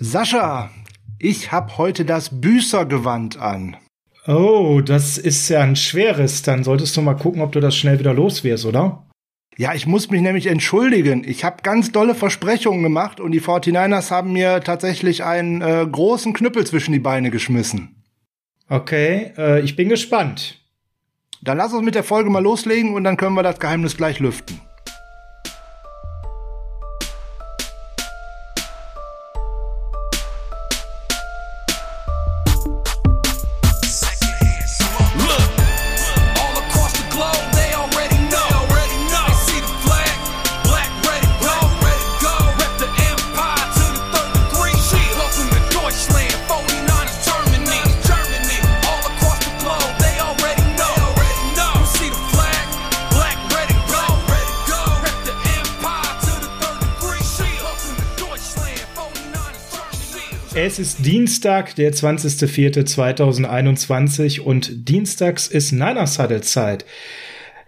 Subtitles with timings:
[0.00, 0.70] Sascha,
[1.18, 3.76] ich habe heute das Büßergewand an.
[4.28, 6.42] Oh, das ist ja ein schweres.
[6.42, 9.08] Dann solltest du mal gucken, ob du das schnell wieder los wirst, oder?
[9.56, 11.24] Ja, ich muss mich nämlich entschuldigen.
[11.26, 16.32] Ich habe ganz dolle Versprechungen gemacht und die 49ers haben mir tatsächlich einen äh, großen
[16.32, 18.04] Knüppel zwischen die Beine geschmissen.
[18.68, 20.64] Okay, äh, ich bin gespannt.
[21.42, 24.20] Dann lass uns mit der Folge mal loslegen und dann können wir das Geheimnis gleich
[24.20, 24.60] lüften.
[61.08, 66.84] Dienstag, der 20.04.2021 und dienstags ist Niners Huddle Zeit.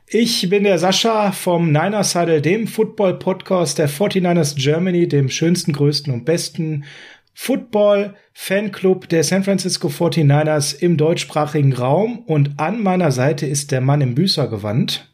[0.07, 6.13] Ich bin der Sascha vom Niners Huddle, dem Football-Podcast der 49ers Germany, dem schönsten, größten
[6.13, 6.85] und besten
[7.33, 12.19] Football-Fanclub der San Francisco 49ers im deutschsprachigen Raum.
[12.27, 15.11] Und an meiner Seite ist der Mann im Büßergewand.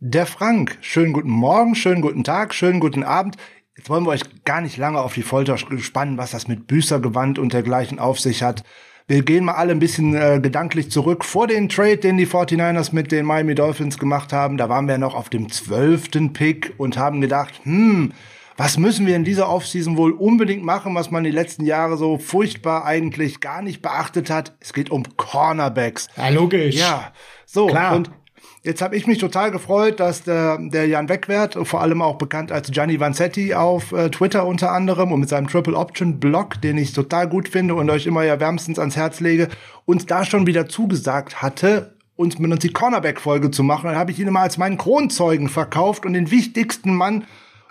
[0.00, 0.78] Der Frank.
[0.80, 3.36] Schönen guten Morgen, schönen guten Tag, schönen guten Abend.
[3.76, 7.40] Jetzt wollen wir euch gar nicht lange auf die Folter spannen, was das mit Büßergewand
[7.40, 8.62] und dergleichen auf sich hat.
[9.08, 12.94] Wir gehen mal alle ein bisschen äh, gedanklich zurück vor den Trade, den die 49ers
[12.94, 14.56] mit den Miami Dolphins gemacht haben.
[14.56, 18.12] Da waren wir noch auf dem zwölften Pick und haben gedacht, hm,
[18.56, 22.16] was müssen wir in dieser Offseason wohl unbedingt machen, was man die letzten Jahre so
[22.16, 24.54] furchtbar eigentlich gar nicht beachtet hat?
[24.60, 26.08] Es geht um Cornerbacks.
[26.16, 26.76] Ja, logisch.
[26.76, 27.12] Ja,
[27.44, 27.66] so.
[27.66, 27.96] Klar.
[27.96, 28.10] Und
[28.66, 32.50] Jetzt habe ich mich total gefreut, dass der, der Jan Wegwert, vor allem auch bekannt
[32.50, 36.78] als Gianni Vanzetti auf äh, Twitter unter anderem und mit seinem Triple Option Blog, den
[36.78, 39.50] ich total gut finde und euch immer ja wärmstens ans Herz lege,
[39.84, 43.88] uns da schon wieder zugesagt hatte, uns mit uns die Cornerback-Folge zu machen.
[43.88, 47.24] Dann habe ich ihn immer als meinen Kronzeugen verkauft und den wichtigsten Mann,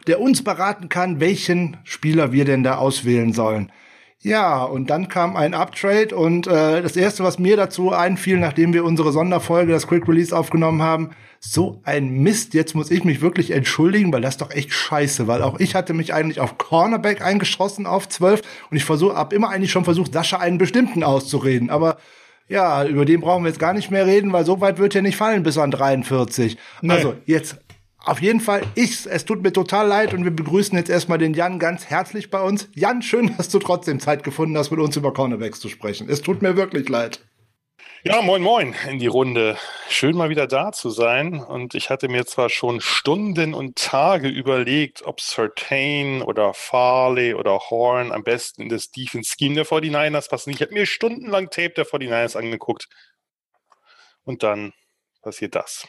[0.06, 3.72] der uns beraten kann, welchen Spieler wir denn da auswählen sollen.
[4.23, 8.73] Ja, und dann kam ein Uptrade und äh, das erste, was mir dazu einfiel, nachdem
[8.73, 11.09] wir unsere Sonderfolge, das Quick Release aufgenommen haben,
[11.41, 15.41] so ein Mist, jetzt muss ich mich wirklich entschuldigen, weil das doch echt scheiße, weil
[15.41, 18.41] auch ich hatte mich eigentlich auf Cornerback eingeschossen auf 12
[18.72, 21.97] und ich versuche, hab immer eigentlich schon versucht, Sascha einen bestimmten auszureden, aber
[22.47, 25.01] ja, über den brauchen wir jetzt gar nicht mehr reden, weil so weit wird er
[25.01, 26.57] nicht fallen bis an 43.
[26.81, 26.94] Nee.
[26.94, 27.57] Also jetzt
[28.06, 31.34] auf jeden Fall, ich, es tut mir total leid und wir begrüßen jetzt erstmal den
[31.34, 32.69] Jan ganz herzlich bei uns.
[32.75, 36.09] Jan, schön, dass du trotzdem Zeit gefunden hast, mit uns über Cornerbacks zu sprechen.
[36.09, 37.22] Es tut mir wirklich leid.
[38.06, 39.58] Ja, moin, moin in die Runde.
[39.88, 41.40] Schön mal wieder da zu sein.
[41.40, 47.58] Und ich hatte mir zwar schon Stunden und Tage überlegt, ob Certain oder Farley oder
[47.70, 50.50] Horn am besten in das Defense Scheme der 49ers passen.
[50.50, 52.90] Ich habe mir stundenlang Tape der 49ers angeguckt.
[54.25, 54.74] Und dann
[55.22, 55.88] passiert das.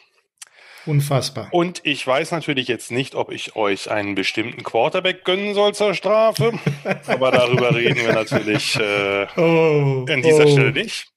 [0.85, 1.47] Unfassbar.
[1.51, 5.93] Und ich weiß natürlich jetzt nicht, ob ich euch einen bestimmten Quarterback gönnen soll zur
[5.93, 6.53] Strafe.
[7.07, 10.51] aber darüber reden wir natürlich äh, oh, an dieser oh.
[10.51, 11.07] Stelle nicht.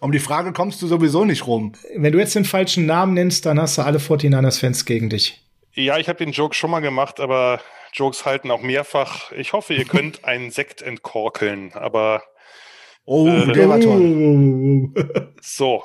[0.00, 1.72] Um die Frage kommst du sowieso nicht rum.
[1.94, 5.40] Wenn du jetzt den falschen Namen nennst, dann hast du alle 49ers-Fans gegen dich.
[5.74, 7.60] Ja, ich habe den Joke schon mal gemacht, aber
[7.92, 9.30] Jokes halten auch mehrfach.
[9.32, 12.22] Ich hoffe, ihr könnt einen Sekt entkorkeln, aber.
[13.04, 14.90] Oh, äh, der war toll.
[15.40, 15.82] So.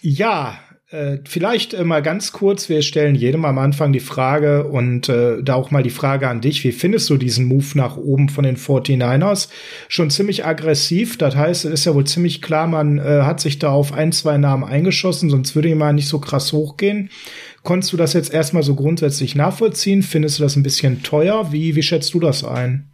[0.00, 0.58] Ja,
[0.90, 5.42] äh, vielleicht äh, mal ganz kurz, wir stellen jedem am Anfang die Frage und äh,
[5.42, 8.44] da auch mal die Frage an dich, wie findest du diesen Move nach oben von
[8.44, 9.48] den 49ers?
[9.88, 13.58] Schon ziemlich aggressiv, das heißt, es ist ja wohl ziemlich klar, man äh, hat sich
[13.58, 17.10] da auf ein, zwei Namen eingeschossen, sonst würde jemand nicht so krass hochgehen.
[17.62, 20.02] Konntest du das jetzt erstmal so grundsätzlich nachvollziehen?
[20.02, 21.52] Findest du das ein bisschen teuer?
[21.52, 22.88] Wie, wie schätzt du das ein?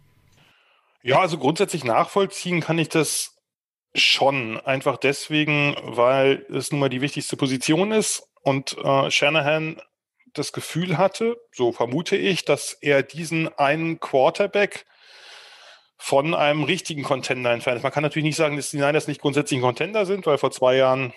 [1.01, 3.34] Ja, also grundsätzlich nachvollziehen kann ich das
[3.95, 9.81] Schon, einfach deswegen, weil es nun mal die wichtigste Position ist und äh, Shanahan
[10.33, 14.85] das Gefühl hatte, so vermute ich, dass er diesen einen Quarterback
[15.97, 17.83] von einem richtigen Contender entfernt.
[17.83, 20.51] Man kann natürlich nicht sagen, dass die Niners nicht grundsätzlich ein Contender sind, weil vor
[20.51, 21.13] zwei Jahren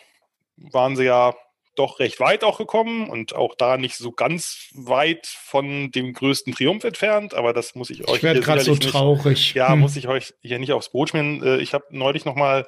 [0.56, 1.34] waren sie ja
[1.78, 6.54] doch recht weit auch gekommen und auch da nicht so ganz weit von dem größten
[6.54, 9.54] Triumph entfernt, aber das muss ich euch ich werde gerade so nicht, traurig.
[9.54, 9.80] Ja, hm.
[9.80, 11.42] muss ich euch hier nicht aufs Boot schmieren.
[11.42, 12.66] Äh, ich habe neulich noch mal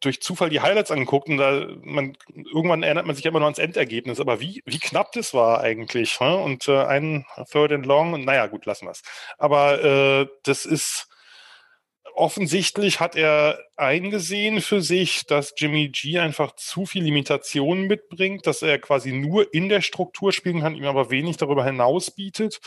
[0.00, 3.58] durch Zufall die Highlights angeguckt und da man irgendwann erinnert man sich immer nur ans
[3.58, 6.36] Endergebnis, aber wie wie knapp das war eigentlich ne?
[6.36, 9.02] und äh, ein Third and Long und naja gut lassen wir es.
[9.38, 11.08] Aber äh, das ist
[12.14, 18.62] offensichtlich hat er eingesehen für sich, dass Jimmy G einfach zu viel Limitationen mitbringt, dass
[18.62, 22.60] er quasi nur in der Struktur spielen kann, ihm aber wenig darüber hinaus bietet.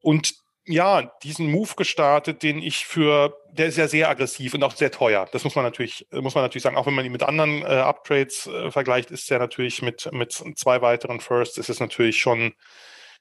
[0.00, 0.34] Und
[0.68, 4.90] ja, diesen Move gestartet, den ich für, der ist ja sehr aggressiv und auch sehr
[4.90, 5.26] teuer.
[5.32, 6.76] Das muss man natürlich, muss man natürlich sagen.
[6.76, 10.32] Auch wenn man ihn mit anderen äh, Upgrades äh, vergleicht, ist der natürlich mit, mit
[10.32, 12.52] zwei weiteren Firsts, ist es natürlich schon,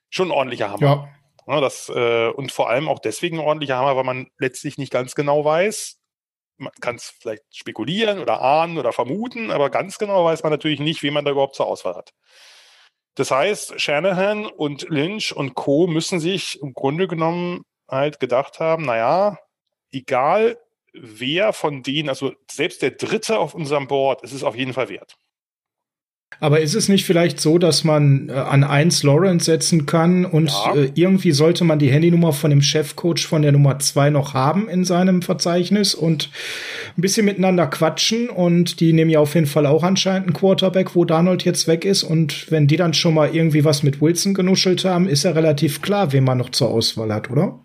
[0.09, 0.81] schon ordentlicher Hammer.
[0.81, 1.09] Ja.
[1.55, 4.91] Ja das, äh, und vor allem auch deswegen ein ordentlicher Hammer, weil man letztlich nicht
[4.91, 5.99] ganz genau weiß.
[6.57, 10.79] Man kann es vielleicht spekulieren oder ahnen oder vermuten, aber ganz genau weiß man natürlich
[10.79, 12.13] nicht, wie man da überhaupt zur Auswahl hat.
[13.15, 15.87] Das heißt, Shanahan und Lynch und Co.
[15.87, 19.39] müssen sich im Grunde genommen halt gedacht haben, naja,
[19.91, 20.57] egal
[20.93, 24.89] wer von denen, also selbst der Dritte auf unserem Board, ist es auf jeden Fall
[24.89, 25.15] wert.
[26.39, 30.51] Aber ist es nicht vielleicht so, dass man äh, an eins Lawrence setzen kann und
[30.51, 30.75] ja.
[30.75, 34.69] äh, irgendwie sollte man die Handynummer von dem Chefcoach von der Nummer zwei noch haben
[34.69, 36.29] in seinem Verzeichnis und
[36.95, 40.95] ein bisschen miteinander quatschen und die nehmen ja auf jeden Fall auch anscheinend einen Quarterback,
[40.95, 44.35] wo Darnold jetzt weg ist und wenn die dann schon mal irgendwie was mit Wilson
[44.35, 47.59] genuschelt haben, ist ja relativ klar, wen man noch zur Auswahl hat, oder?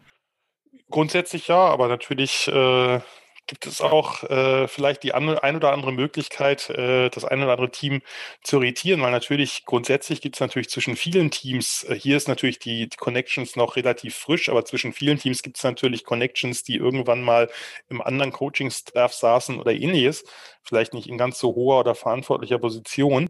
[0.88, 3.00] Grundsätzlich ja, aber natürlich äh,
[3.46, 7.70] gibt es auch äh, vielleicht die ein oder andere Möglichkeit, äh, das ein oder andere
[7.70, 8.00] Team
[8.42, 12.58] zu irritieren, weil natürlich grundsätzlich gibt es natürlich zwischen vielen Teams, äh, hier ist natürlich
[12.58, 16.76] die, die, Connections noch relativ frisch, aber zwischen vielen Teams gibt es natürlich Connections, die
[16.76, 17.50] irgendwann mal
[17.88, 20.24] im anderen Coaching-Staff saßen oder ähnliches,
[20.62, 23.28] vielleicht nicht in ganz so hoher oder verantwortlicher Position.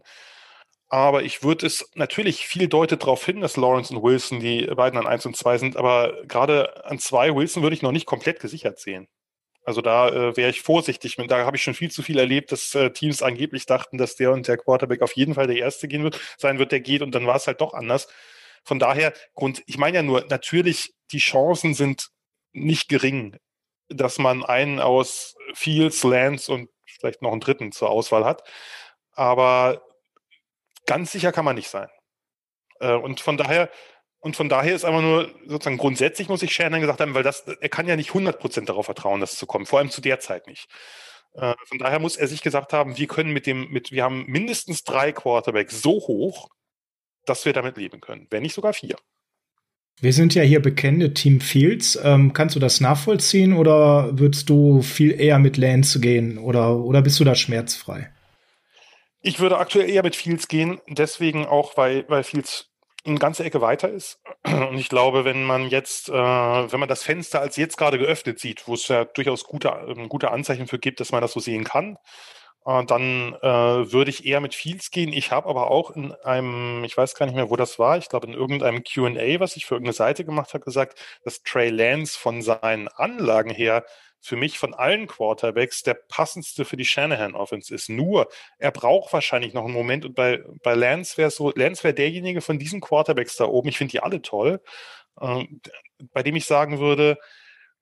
[0.89, 4.99] Aber ich würde es natürlich viel deutet darauf hin, dass Lawrence und Wilson die beiden
[4.99, 5.75] an 1 und 2 sind.
[5.75, 9.07] Aber gerade an 2 Wilson würde ich noch nicht komplett gesichert sehen.
[9.63, 11.15] Also da äh, wäre ich vorsichtig.
[11.27, 14.31] Da habe ich schon viel zu viel erlebt, dass äh, Teams angeblich dachten, dass der
[14.31, 17.15] und der Quarterback auf jeden Fall der Erste gehen wird, sein wird, der geht und
[17.15, 18.07] dann war es halt doch anders.
[18.65, 22.09] Von daher, Grund, ich meine ja nur, natürlich, die Chancen sind
[22.53, 23.37] nicht gering,
[23.89, 28.43] dass man einen aus Fields, Lance und vielleicht noch einen dritten zur Auswahl hat.
[29.13, 29.83] Aber
[30.85, 31.89] ganz sicher kann man nicht sein.
[32.79, 33.69] Äh, und von daher,
[34.23, 37.41] und von daher ist einfach nur sozusagen grundsätzlich muss ich Shannon gesagt haben, weil das,
[37.41, 40.21] er kann ja nicht 100% darauf vertrauen, dass es so kommt, vor allem zu der
[40.21, 40.69] Zeit nicht.
[41.33, 44.25] Äh, von daher muss er sich gesagt haben, wir können mit dem, mit, wir haben
[44.27, 46.47] mindestens drei Quarterbacks so hoch,
[47.25, 48.95] dass wir damit leben können, wenn nicht sogar vier.
[49.99, 51.99] Wir sind ja hier bekannte Team Fields.
[52.01, 57.01] Ähm, kannst du das nachvollziehen oder würdest du viel eher mit Lance gehen oder, oder
[57.01, 58.09] bist du da schmerzfrei?
[59.21, 62.72] Ich würde aktuell eher mit Fields gehen, deswegen auch, weil, weil Fields
[63.05, 64.21] eine ganze Ecke weiter ist.
[64.45, 68.39] Und ich glaube, wenn man jetzt, äh, wenn man das Fenster als jetzt gerade geöffnet
[68.39, 71.39] sieht, wo es ja durchaus gute, äh, gute Anzeichen für gibt, dass man das so
[71.39, 71.97] sehen kann,
[72.65, 75.11] äh, dann äh, würde ich eher mit Fields gehen.
[75.13, 78.09] Ich habe aber auch in einem, ich weiß gar nicht mehr, wo das war, ich
[78.09, 82.17] glaube in irgendeinem QA, was ich für irgendeine Seite gemacht habe, gesagt, dass Trey Lance
[82.17, 83.85] von seinen Anlagen her
[84.23, 87.89] für mich von allen Quarterbacks der passendste für die Shanahan-Offense ist.
[87.89, 91.93] Nur, er braucht wahrscheinlich noch einen Moment und bei, bei Lance wäre so, Lance wäre
[91.93, 94.61] derjenige von diesen Quarterbacks da oben, ich finde die alle toll,
[95.19, 95.43] äh,
[96.13, 97.17] bei dem ich sagen würde,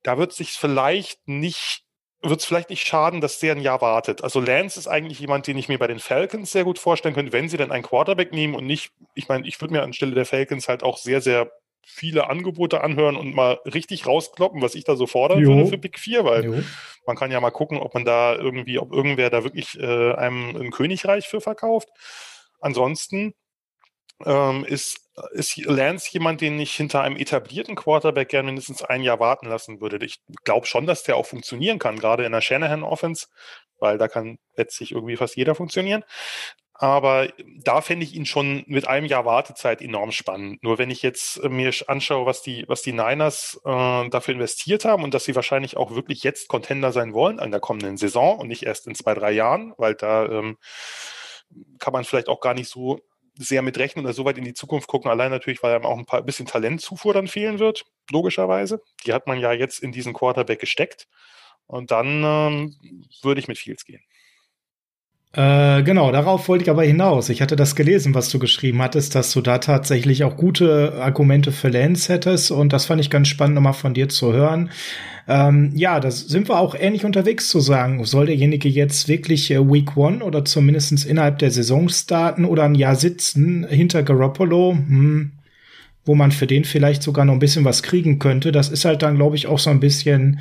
[0.01, 1.83] da wird sich vielleicht nicht
[2.23, 4.23] wird es vielleicht nicht schaden, dass der ein Jahr wartet.
[4.23, 7.33] Also Lance ist eigentlich jemand, den ich mir bei den Falcons sehr gut vorstellen könnte,
[7.33, 10.27] wenn sie dann einen Quarterback nehmen und nicht, ich meine, ich würde mir anstelle der
[10.27, 11.51] Falcons halt auch sehr, sehr
[11.83, 15.99] viele Angebote anhören und mal richtig rauskloppen, was ich da so fordern würde für Big
[15.99, 16.63] 4, weil jo.
[17.05, 20.55] man kann ja mal gucken, ob man da irgendwie, ob irgendwer da wirklich äh, einem
[20.55, 21.89] ein Königreich für verkauft.
[22.59, 23.33] Ansonsten
[24.25, 29.19] ähm, ist, ist Lance jemand, den ich hinter einem etablierten Quarterback gerne mindestens ein Jahr
[29.19, 30.03] warten lassen würde.
[30.05, 33.27] Ich glaube schon, dass der auch funktionieren kann, gerade in der Shanahan-Offense,
[33.79, 36.03] weil da kann letztlich irgendwie fast jeder funktionieren.
[36.81, 37.27] Aber
[37.63, 40.63] da fände ich ihn schon mit einem Jahr Wartezeit enorm spannend.
[40.63, 44.83] Nur wenn ich jetzt äh, mir anschaue, was die, was die Niners äh, dafür investiert
[44.83, 48.39] haben und dass sie wahrscheinlich auch wirklich jetzt Contender sein wollen an der kommenden Saison
[48.39, 50.57] und nicht erst in zwei, drei Jahren, weil da ähm,
[51.77, 52.99] kann man vielleicht auch gar nicht so
[53.35, 55.11] sehr mit rechnen oder so weit in die Zukunft gucken.
[55.11, 58.81] Allein natürlich, weil einem auch ein paar bisschen Talentzufuhr dann fehlen wird, logischerweise.
[59.05, 61.07] Die hat man ja jetzt in diesen Quarterback gesteckt.
[61.67, 62.75] Und dann ähm,
[63.21, 64.01] würde ich mit Fields gehen.
[65.33, 67.29] Äh, genau, darauf wollte ich aber hinaus.
[67.29, 71.53] Ich hatte das gelesen, was du geschrieben hattest, dass du da tatsächlich auch gute Argumente
[71.53, 74.71] für Lance hättest und das fand ich ganz spannend, nochmal von dir zu hören.
[75.29, 78.03] Ähm, ja, da sind wir auch ähnlich unterwegs zu sagen.
[78.03, 82.75] Soll derjenige jetzt wirklich äh, Week One oder zumindestens innerhalb der Saison starten oder ein
[82.75, 84.73] Jahr sitzen hinter Garoppolo?
[84.73, 85.31] Hm,
[86.05, 88.51] wo man für den vielleicht sogar noch ein bisschen was kriegen könnte.
[88.51, 90.39] Das ist halt dann, glaube ich, auch so ein bisschen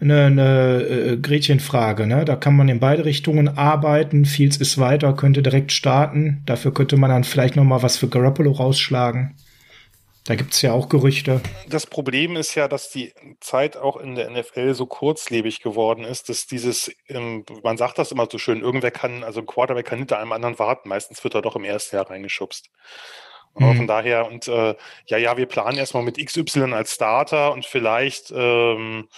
[0.00, 2.06] eine, eine äh, Gretchenfrage.
[2.06, 2.24] Ne?
[2.24, 4.26] Da kann man in beide Richtungen arbeiten.
[4.26, 6.42] Fields ist weiter, könnte direkt starten.
[6.44, 9.34] Dafür könnte man dann vielleicht noch mal was für Garoppolo rausschlagen.
[10.26, 11.42] Da gibt's ja auch Gerüchte.
[11.68, 16.30] Das Problem ist ja, dass die Zeit auch in der NFL so kurzlebig geworden ist,
[16.30, 19.98] dass dieses, ähm, man sagt das immer so schön, irgendwer kann, also ein Quarterback kann
[19.98, 20.88] hinter einem anderen warten.
[20.88, 22.70] Meistens wird er doch im ersten Jahr reingeschubst.
[23.56, 23.76] Mhm.
[23.76, 24.74] Von daher, und äh,
[25.06, 29.08] ja, ja, wir planen erstmal mit XY als Starter und vielleicht ähm,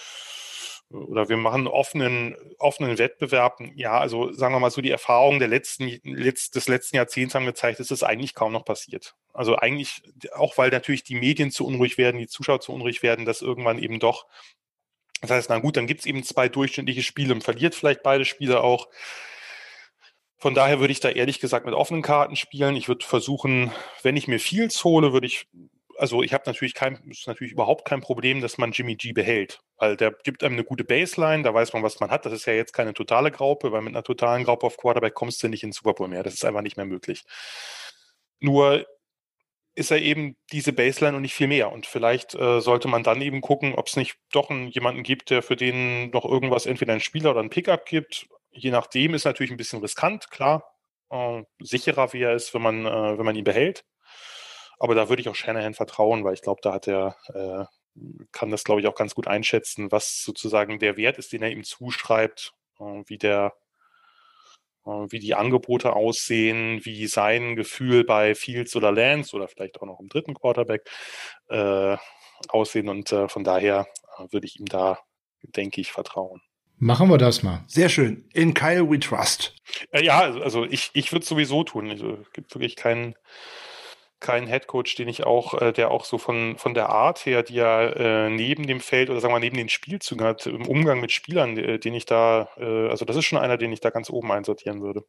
[0.90, 3.58] oder wir machen offenen, offenen Wettbewerb.
[3.74, 7.46] Ja, also sagen wir mal so, die Erfahrungen der letzten, letzt, des letzten Jahrzehnts haben
[7.46, 9.14] gezeigt, dass das eigentlich kaum noch passiert.
[9.32, 10.02] Also eigentlich,
[10.32, 13.80] auch weil natürlich die Medien zu unruhig werden, die Zuschauer zu unruhig werden, dass irgendwann
[13.80, 14.26] eben doch,
[15.22, 18.24] das heißt, na gut, dann gibt es eben zwei durchschnittliche Spiele und verliert vielleicht beide
[18.24, 18.88] Spiele auch.
[20.38, 22.76] Von daher würde ich da ehrlich gesagt mit offenen Karten spielen.
[22.76, 25.48] Ich würde versuchen, wenn ich mir Fields hole, würde ich
[25.98, 29.60] also ich habe natürlich kein, ist natürlich überhaupt kein Problem, dass man Jimmy G behält,
[29.78, 32.26] weil der gibt einem eine gute Baseline, da weiß man, was man hat.
[32.26, 35.42] Das ist ja jetzt keine totale Graupe, weil mit einer totalen Graupe auf Quarterback kommst
[35.42, 36.22] du nicht in den Super Bowl mehr.
[36.22, 37.24] Das ist einfach nicht mehr möglich.
[38.40, 38.86] Nur
[39.74, 41.70] ist er eben diese Baseline und nicht viel mehr.
[41.70, 45.30] Und vielleicht äh, sollte man dann eben gucken, ob es nicht doch einen, jemanden gibt,
[45.30, 48.26] der für den noch irgendwas, entweder ein Spieler oder ein Pickup gibt.
[48.56, 50.64] Je nachdem ist natürlich ein bisschen riskant, klar.
[51.10, 53.84] Äh, sicherer wie er ist, wenn man, äh, wenn man ihn behält.
[54.78, 57.64] Aber da würde ich auch Shanahan vertrauen, weil ich glaube, da hat er, äh,
[58.32, 61.50] kann das, glaube ich, auch ganz gut einschätzen, was sozusagen der Wert ist, den er
[61.50, 63.54] ihm zuschreibt, äh, wie der,
[64.86, 69.86] äh, wie die Angebote aussehen, wie sein Gefühl bei Fields oder Lance oder vielleicht auch
[69.86, 70.88] noch im dritten Quarterback
[71.48, 71.96] äh,
[72.48, 72.88] aussehen.
[72.88, 73.86] Und von daher
[74.30, 74.98] würde ich ihm da,
[75.42, 76.42] denke ich, vertrauen.
[76.78, 77.64] Machen wir das mal.
[77.66, 78.24] Sehr schön.
[78.34, 79.54] In Kyle we trust.
[79.92, 81.90] Äh, ja, also ich, ich würde es sowieso tun.
[81.90, 83.14] Also, es gibt wirklich keinen
[84.20, 87.58] keinen Headcoach, den ich auch, äh, der auch so von, von der Art her, die
[87.58, 91.00] er äh, neben dem Feld oder sagen wir mal neben den Spielzügen hat, im Umgang
[91.00, 93.90] mit Spielern, äh, den ich da, äh, also das ist schon einer, den ich da
[93.90, 95.04] ganz oben einsortieren würde.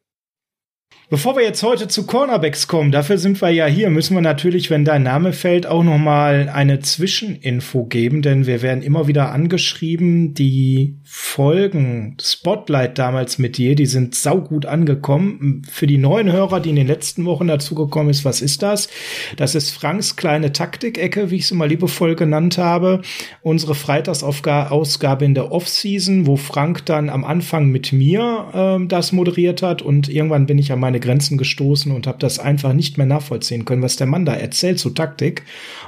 [1.10, 4.70] Bevor wir jetzt heute zu Cornerbacks kommen, dafür sind wir ja hier, müssen wir natürlich,
[4.70, 9.32] wenn dein Name fällt, auch noch mal eine Zwischeninfo geben, denn wir werden immer wieder
[9.32, 15.62] angeschrieben, die Folgen Spotlight damals mit dir, die sind saugut angekommen.
[15.72, 18.90] Für die neuen Hörer, die in den letzten Wochen dazugekommen ist, was ist das?
[19.38, 23.02] Das ist Franks kleine Taktikecke, wie ich es immer liebevoll genannt habe.
[23.42, 29.62] Unsere Freitagsausgabe in der Offseason, wo Frank dann am Anfang mit mir äh, das moderiert
[29.62, 33.08] hat und irgendwann bin ich an meine Grenzen gestoßen und habe das einfach nicht mehr
[33.08, 35.44] nachvollziehen können, was der Mann da erzählt zu Taktik.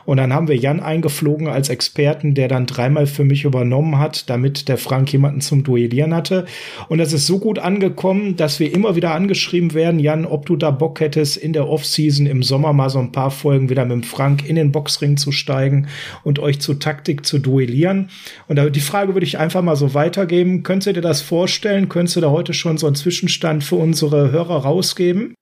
[0.06, 4.30] Und dann haben wir Jan eingeflogen als Experten, der dann dreimal für mich übernommen hat,
[4.30, 6.46] damit der Frank jemanden zum Duellieren hatte.
[6.88, 10.56] Und das ist so gut angekommen, dass wir immer wieder angeschrieben werden, Jan, ob du
[10.56, 13.94] da Bock hättest, in der Offseason im Sommer mal so ein paar Folgen wieder mit
[13.94, 15.88] dem Frank in den Boxring zu steigen
[16.24, 18.10] und euch zu Taktik zu duellieren.
[18.48, 20.64] Und die Frage würde ich einfach mal so weitergeben.
[20.64, 21.90] Könntest du dir das vorstellen?
[21.90, 25.36] Könntest du da heute schon so einen Zwischenstand für unsere Hörer rausgeben?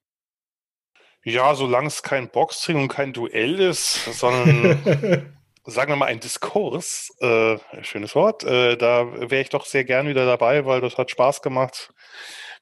[1.23, 5.33] Ja, solange es kein Boxring und kein Duell ist, sondern
[5.65, 10.07] sagen wir mal, ein Diskurs, äh, schönes Wort, äh, da wäre ich doch sehr gern
[10.07, 11.91] wieder dabei, weil das hat Spaß gemacht.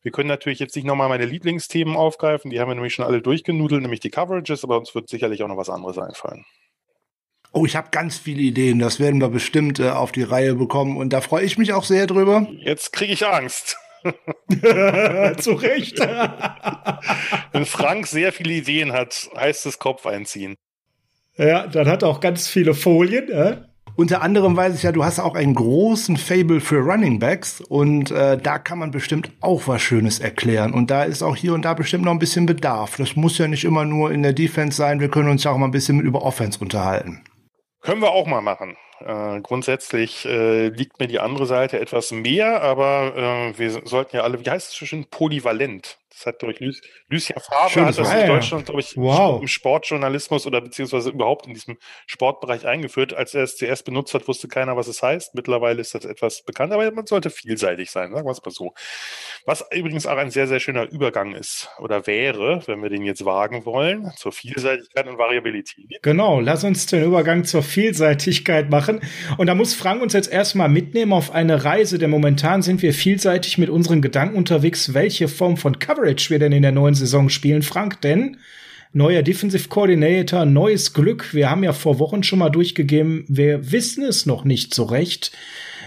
[0.01, 3.21] Wir können natürlich jetzt nicht nochmal meine Lieblingsthemen aufgreifen, die haben wir nämlich schon alle
[3.21, 6.45] durchgenudelt, nämlich die Coverages, aber uns wird sicherlich auch noch was anderes einfallen.
[7.51, 10.97] Oh, ich habe ganz viele Ideen, das werden wir bestimmt äh, auf die Reihe bekommen
[10.97, 12.47] und da freue ich mich auch sehr drüber.
[12.59, 13.77] Jetzt kriege ich Angst.
[15.37, 15.99] Zu Recht.
[17.51, 20.55] Wenn Frank sehr viele Ideen hat, heißt es Kopf einziehen.
[21.37, 23.29] Ja, dann hat er auch ganz viele Folien.
[23.29, 23.57] Äh?
[23.97, 28.11] Unter anderem weiß ich ja, du hast auch einen großen Fable für Running Backs und
[28.11, 30.73] äh, da kann man bestimmt auch was Schönes erklären.
[30.73, 32.97] Und da ist auch hier und da bestimmt noch ein bisschen Bedarf.
[32.97, 34.99] Das muss ja nicht immer nur in der Defense sein.
[34.99, 37.23] Wir können uns ja auch mal ein bisschen über Offense unterhalten.
[37.81, 38.75] Können wir auch mal machen.
[38.99, 44.23] Äh, grundsätzlich äh, liegt mir die andere Seite etwas mehr, aber äh, wir sollten ja
[44.23, 45.97] alle, wie heißt es schon, polyvalent.
[46.15, 46.71] Das hat durch Lü
[47.09, 49.41] Lucia Faber Schönes hat das in Deutschland, glaube ich, wow.
[49.41, 53.13] im Sportjournalismus oder beziehungsweise überhaupt in diesem Sportbereich eingeführt.
[53.13, 55.35] Als er es zuerst benutzt hat, wusste keiner, was es heißt.
[55.35, 58.73] Mittlerweile ist das etwas bekannt, aber man sollte vielseitig sein, sagen wir es mal so.
[59.45, 63.25] Was übrigens auch ein sehr, sehr schöner Übergang ist oder wäre, wenn wir den jetzt
[63.25, 66.01] wagen wollen, zur Vielseitigkeit und Variabilität.
[66.01, 69.01] Genau, lass uns den Übergang zur Vielseitigkeit machen.
[69.37, 72.93] Und da muss Frank uns jetzt erstmal mitnehmen auf eine Reise, denn momentan sind wir
[72.93, 76.93] vielseitig mit unseren Gedanken unterwegs, welche Form von Coverage Coverage wir denn in der neuen
[76.93, 78.37] Saison spielen, Frank, denn
[78.93, 81.33] neuer Defensive Coordinator, neues Glück.
[81.33, 85.31] Wir haben ja vor Wochen schon mal durchgegeben, wir wissen es noch nicht so recht.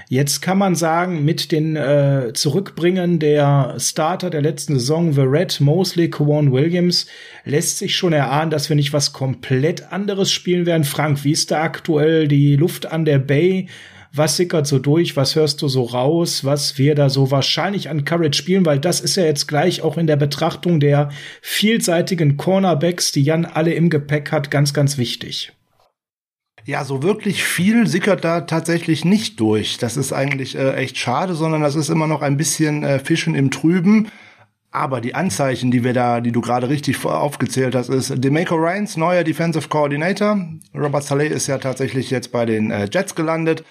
[0.09, 5.61] Jetzt kann man sagen, mit den äh, Zurückbringen der Starter der letzten Saison, The Red,
[5.61, 7.07] Mosley, Kwan Williams,
[7.45, 10.83] lässt sich schon erahnen, dass wir nicht was komplett anderes spielen werden.
[10.83, 13.69] Frank, wie ist da aktuell die Luft an der Bay?
[14.13, 15.17] Was sickert so durch?
[15.17, 16.45] Was hörst du so raus?
[16.45, 18.65] Was wir da so wahrscheinlich an Courage spielen?
[18.65, 21.11] Weil das ist ja jetzt gleich auch in der Betrachtung der
[21.43, 25.53] vielseitigen Cornerbacks, die Jan alle im Gepäck hat, ganz, ganz wichtig.
[26.65, 29.79] Ja, so wirklich viel sickert da tatsächlich nicht durch.
[29.79, 33.35] Das ist eigentlich äh, echt schade, sondern das ist immer noch ein bisschen äh, Fischen
[33.35, 34.09] im Trüben.
[34.71, 38.99] Aber die Anzeichen, die wir da, die du gerade richtig aufgezählt hast, ist Demeco Ryans
[38.99, 40.47] neuer Defensive Coordinator.
[40.75, 43.65] Robert Saleh ist ja tatsächlich jetzt bei den äh, Jets gelandet.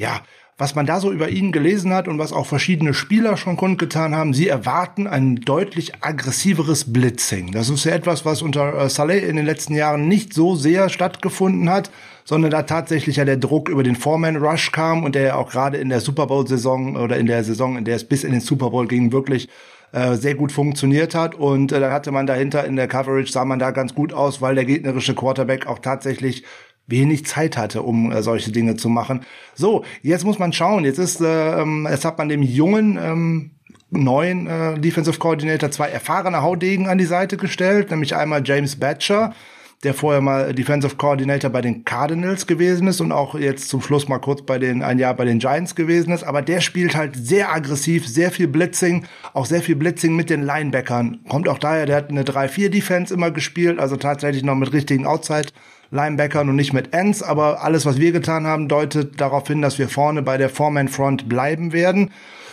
[0.00, 0.22] Ja,
[0.56, 4.16] was man da so über ihn gelesen hat und was auch verschiedene Spieler schon kundgetan
[4.16, 7.52] haben, sie erwarten ein deutlich aggressiveres Blitzing.
[7.52, 10.88] Das ist ja etwas, was unter äh, Saleh in den letzten Jahren nicht so sehr
[10.88, 11.90] stattgefunden hat,
[12.24, 15.50] sondern da tatsächlich ja der Druck über den Foreman Rush kam und der ja auch
[15.50, 18.32] gerade in der Super Bowl Saison oder in der Saison, in der es bis in
[18.32, 19.50] den Super Bowl ging, wirklich
[19.92, 21.34] äh, sehr gut funktioniert hat.
[21.34, 24.40] Und äh, dann hatte man dahinter in der Coverage, sah man da ganz gut aus,
[24.40, 26.44] weil der gegnerische Quarterback auch tatsächlich
[26.90, 29.20] wenig Zeit hatte, um äh, solche Dinge zu machen.
[29.54, 30.84] So, jetzt muss man schauen.
[30.84, 33.50] Jetzt ist, äh, ähm, jetzt hat man dem jungen ähm,
[33.90, 39.34] neuen äh, Defensive Coordinator zwei erfahrene Haudegen an die Seite gestellt, nämlich einmal James Batcher,
[39.82, 44.08] der vorher mal Defensive Coordinator bei den Cardinals gewesen ist und auch jetzt zum Schluss
[44.08, 47.16] mal kurz bei den ein Jahr bei den Giants gewesen ist, aber der spielt halt
[47.16, 51.20] sehr aggressiv, sehr viel Blitzing, auch sehr viel Blitzing mit den Linebackern.
[51.28, 55.06] Kommt auch daher, der hat eine 3-4 Defense immer gespielt, also tatsächlich noch mit richtigen
[55.06, 55.48] Outside
[55.90, 59.78] Linebackern und nicht mit Ends, aber alles, was wir getan haben, deutet darauf hin, dass
[59.78, 62.10] wir vorne bei der Foreman Front bleiben werden.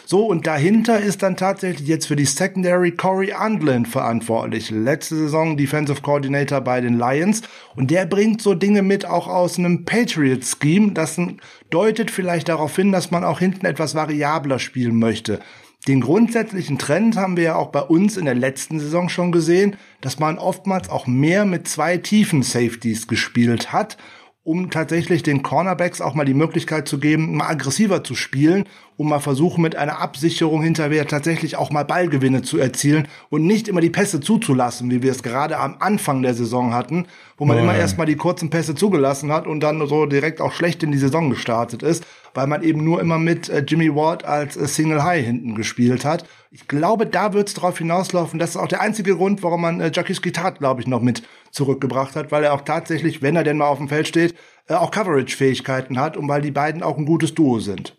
[0.10, 4.72] So, und dahinter ist dann tatsächlich jetzt für die Secondary Corey Andlin verantwortlich.
[4.72, 7.42] Letzte Saison Defensive Coordinator bei den Lions.
[7.76, 10.94] Und der bringt so Dinge mit auch aus einem Patriot-Scheme.
[10.94, 11.20] Das
[11.72, 15.42] deutet vielleicht darauf hin, dass man auch hinten etwas variabler spielen möchte.
[15.88, 19.78] Den grundsätzlichen Trend haben wir ja auch bei uns in der letzten Saison schon gesehen,
[20.02, 23.98] dass man oftmals auch mehr mit zwei tiefen Safeties gespielt hat
[24.48, 28.64] um tatsächlich den Cornerbacks auch mal die Möglichkeit zu geben, mal aggressiver zu spielen,
[28.98, 33.68] um mal versuchen, mit einer Absicherung hinterher tatsächlich auch mal Ballgewinne zu erzielen und nicht
[33.68, 37.06] immer die Pässe zuzulassen, wie wir es gerade am Anfang der Saison hatten,
[37.38, 40.52] wo man oh, immer erstmal die kurzen Pässe zugelassen hat und dann so direkt auch
[40.52, 44.26] schlecht in die Saison gestartet ist, weil man eben nur immer mit äh, Jimmy Ward
[44.26, 46.26] als äh, Single High hinten gespielt hat.
[46.50, 48.40] Ich glaube, da wird es darauf hinauslaufen.
[48.40, 51.22] Das ist auch der einzige Grund, warum man äh, Jackie Skitat, glaube ich, noch mit
[51.52, 54.34] zurückgebracht hat, weil er auch tatsächlich, wenn er denn mal auf dem Feld steht,
[54.68, 57.96] äh, auch Coverage-Fähigkeiten hat und weil die beiden auch ein gutes Duo sind.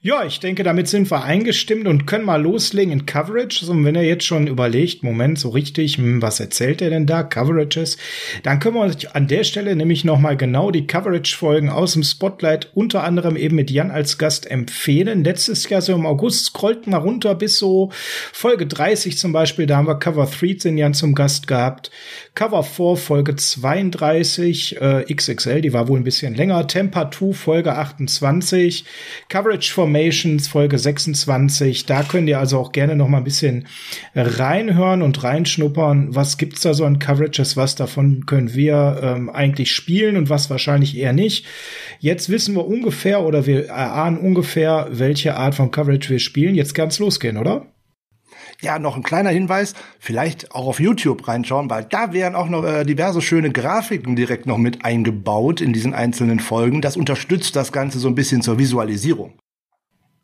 [0.00, 3.68] Ja, ich denke, damit sind wir eingestimmt und können mal loslegen in Coverage.
[3.68, 7.24] Und wenn er jetzt schon überlegt, Moment, so richtig, hm, was erzählt er denn da?
[7.24, 7.96] Coverages.
[8.44, 12.70] Dann können wir uns an der Stelle nämlich nochmal genau die Coverage-Folgen aus dem Spotlight,
[12.74, 15.24] unter anderem eben mit Jan als Gast empfehlen.
[15.24, 17.90] Letztes Jahr so im August scrollt mal runter bis so
[18.32, 19.66] Folge 30 zum Beispiel.
[19.66, 21.90] Da haben wir Cover 3 den Jan zum Gast gehabt.
[22.38, 26.68] Cover 4, Folge 32, äh, XXL, die war wohl ein bisschen länger.
[26.68, 28.84] Temper 2, Folge 28.
[29.28, 31.86] Coverage for Formations, Folge 26.
[31.86, 33.66] Da könnt ihr also auch gerne noch mal ein bisschen
[34.14, 36.14] reinhören und reinschnuppern.
[36.14, 37.56] Was gibt's da so an Coverages?
[37.56, 41.44] Was davon können wir ähm, eigentlich spielen und was wahrscheinlich eher nicht?
[41.98, 46.54] Jetzt wissen wir ungefähr oder wir erahnen ungefähr, welche Art von Coverage wir spielen.
[46.54, 47.66] Jetzt kann's losgehen, oder?
[48.60, 52.64] Ja, noch ein kleiner Hinweis, vielleicht auch auf YouTube reinschauen, weil da wären auch noch
[52.64, 56.80] äh, diverse schöne Grafiken direkt noch mit eingebaut in diesen einzelnen Folgen.
[56.80, 59.34] Das unterstützt das Ganze so ein bisschen zur Visualisierung.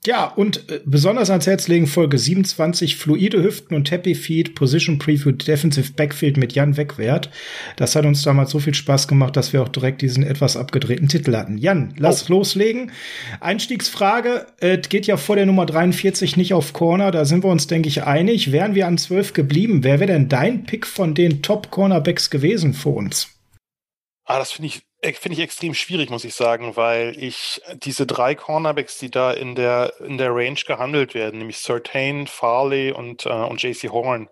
[0.06, 4.98] Ja, und äh, besonders ans Herz legen Folge 27, fluide Hüften und Happy Feet, Position
[4.98, 7.30] Preview, Defensive Backfield mit Jan Wegwert.
[7.76, 11.08] Das hat uns damals so viel Spaß gemacht, dass wir auch direkt diesen etwas abgedrehten
[11.08, 11.56] Titel hatten.
[11.56, 12.34] Jan, lass oh.
[12.34, 12.92] loslegen.
[13.40, 17.66] Einstiegsfrage, äh, geht ja vor der Nummer 43 nicht auf Corner, da sind wir uns,
[17.66, 18.52] denke ich, einig.
[18.52, 22.90] Wären wir an 12 geblieben, wer wäre denn dein Pick von den Top-Cornerbacks gewesen für
[22.90, 23.28] uns?
[24.26, 28.34] Ah, das finde ich finde ich extrem schwierig, muss ich sagen, weil ich diese drei
[28.34, 33.30] Cornerbacks, die da in der, in der Range gehandelt werden, nämlich Certain, Farley und, äh,
[33.30, 34.28] und JC Horn,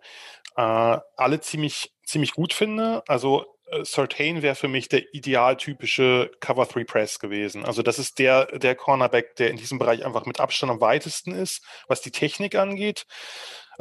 [0.57, 3.03] äh, alle ziemlich, ziemlich gut finde.
[3.07, 7.65] Also äh, Certain wäre für mich der idealtypische Cover 3 Press gewesen.
[7.65, 11.33] Also das ist der, der Cornerback, der in diesem Bereich einfach mit Abstand am weitesten
[11.33, 13.07] ist, was die Technik angeht.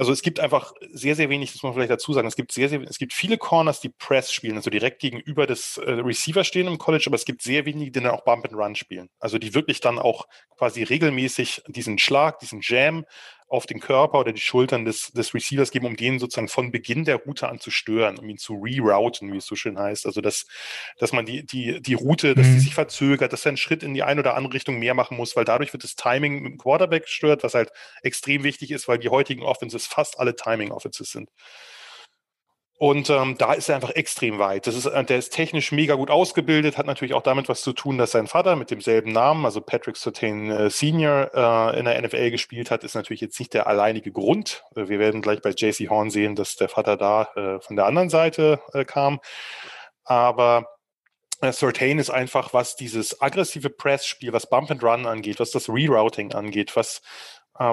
[0.02, 2.28] Also es gibt einfach sehr, sehr wenig, das muss man vielleicht dazu sagen.
[2.28, 5.78] Es gibt sehr, sehr, es gibt viele Corners, die Press spielen, also direkt gegenüber des
[5.78, 8.56] äh, Receiver stehen im College, aber es gibt sehr wenige, die dann auch Bump and
[8.56, 9.12] Run spielen.
[9.20, 13.06] Also die wirklich dann auch quasi regelmäßig diesen Schlag, diesen Jam
[13.52, 17.04] auf den Körper oder die Schultern des, des Receivers geben, um den sozusagen von Beginn
[17.04, 20.06] der Route an zu stören, um ihn zu rerouten, wie es so schön heißt.
[20.06, 20.46] Also dass,
[20.98, 22.54] dass man die, die, die Route, dass mhm.
[22.54, 25.18] die sich verzögert, dass er einen Schritt in die eine oder andere Richtung mehr machen
[25.18, 27.72] muss, weil dadurch wird das Timing mit dem Quarterback gestört, was halt
[28.04, 31.30] extrem wichtig ist, weil die heutigen Offenses fast alle Timing-Offenses sind.
[32.82, 34.66] Und ähm, da ist er einfach extrem weit.
[34.66, 37.74] Das ist, äh, der ist technisch mega gut ausgebildet, hat natürlich auch damit was zu
[37.74, 42.02] tun, dass sein Vater mit demselben Namen, also Patrick Surtain äh, Senior, äh, in der
[42.02, 44.64] NFL gespielt hat, ist natürlich jetzt nicht der alleinige Grund.
[44.76, 47.86] Äh, wir werden gleich bei JC Horn sehen, dass der Vater da äh, von der
[47.86, 49.20] anderen Seite äh, kam.
[50.04, 50.66] Aber
[51.52, 56.34] Surtain ist einfach, was dieses aggressive Press-Spiel, was Bump and Run angeht, was das Rerouting
[56.34, 57.04] angeht, was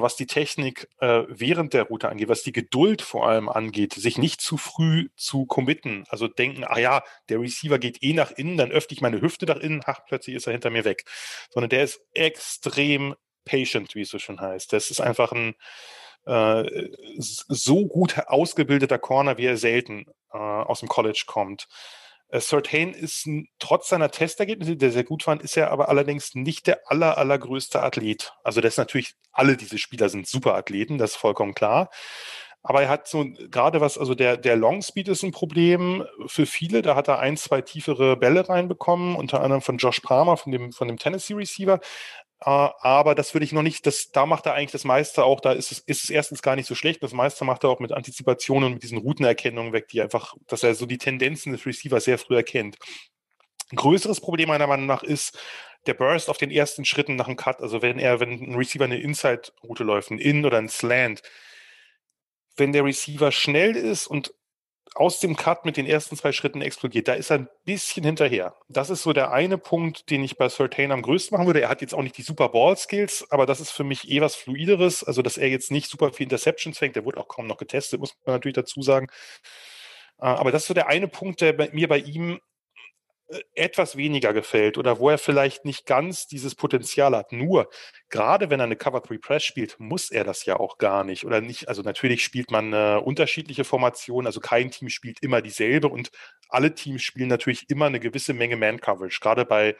[0.02, 4.18] was die Technik äh, während der Route angeht, was die Geduld vor allem angeht, sich
[4.18, 6.04] nicht zu früh zu committen.
[6.08, 9.46] Also denken, ah ja, der Receiver geht eh nach innen, dann öffne ich meine Hüfte
[9.46, 11.04] nach innen, ach, plötzlich ist er hinter mir weg.
[11.50, 14.72] Sondern der ist extrem patient, wie es so schon heißt.
[14.72, 15.54] Das ist einfach ein
[16.26, 21.66] äh, so gut ausgebildeter Corner, wie er selten äh, aus dem College kommt.
[22.28, 26.66] Äh, Certain ist trotz seiner Testergebnisse, die sehr gut waren, ist er aber allerdings nicht
[26.66, 28.32] der aller, allergrößte Athlet.
[28.44, 31.90] Also das ist natürlich, alle diese Spieler sind super Athleten, das ist vollkommen klar.
[32.62, 36.44] Aber er hat so gerade was, also der, der Long Speed ist ein Problem für
[36.44, 36.82] viele.
[36.82, 40.72] Da hat er ein, zwei tiefere Bälle reinbekommen, unter anderem von Josh Palmer, von dem,
[40.72, 41.80] von dem Tennessee Receiver.
[42.40, 45.40] Uh, aber das würde ich noch nicht, das, da macht er eigentlich das meiste auch,
[45.40, 47.80] da ist es, ist es erstens gar nicht so schlecht, das meiste macht er auch
[47.80, 51.66] mit Antizipationen und mit diesen Routenerkennungen weg, die einfach, dass er so die Tendenzen des
[51.66, 52.76] Receivers sehr früh erkennt.
[53.72, 55.36] Ein größeres Problem meiner Meinung nach ist
[55.86, 58.84] der Burst auf den ersten Schritten nach dem Cut, also wenn er, wenn ein Receiver
[58.84, 61.22] eine Inside-Route läuft, ein In oder ein Slant,
[62.56, 64.32] wenn der Receiver schnell ist und
[64.94, 67.08] aus dem Cut mit den ersten zwei Schritten explodiert.
[67.08, 68.54] Da ist er ein bisschen hinterher.
[68.68, 71.60] Das ist so der eine Punkt, den ich bei Certain am größten machen würde.
[71.60, 74.34] Er hat jetzt auch nicht die super Ball-Skills, aber das ist für mich eh was
[74.34, 75.04] Fluideres.
[75.04, 76.96] Also, dass er jetzt nicht super viel Interceptions fängt.
[76.96, 79.06] Der wurde auch kaum noch getestet, muss man natürlich dazu sagen.
[80.20, 82.40] Äh, aber das ist so der eine Punkt, der bei, mir bei ihm
[83.54, 87.32] etwas weniger gefällt oder wo er vielleicht nicht ganz dieses Potenzial hat.
[87.32, 87.68] Nur,
[88.08, 91.24] gerade wenn er eine Cover 3 Press spielt, muss er das ja auch gar nicht.
[91.24, 95.88] Oder nicht, also natürlich spielt man äh, unterschiedliche Formationen, also kein Team spielt immer dieselbe
[95.88, 96.10] und
[96.48, 99.76] alle Teams spielen natürlich immer eine gewisse Menge Man-Coverage, gerade bei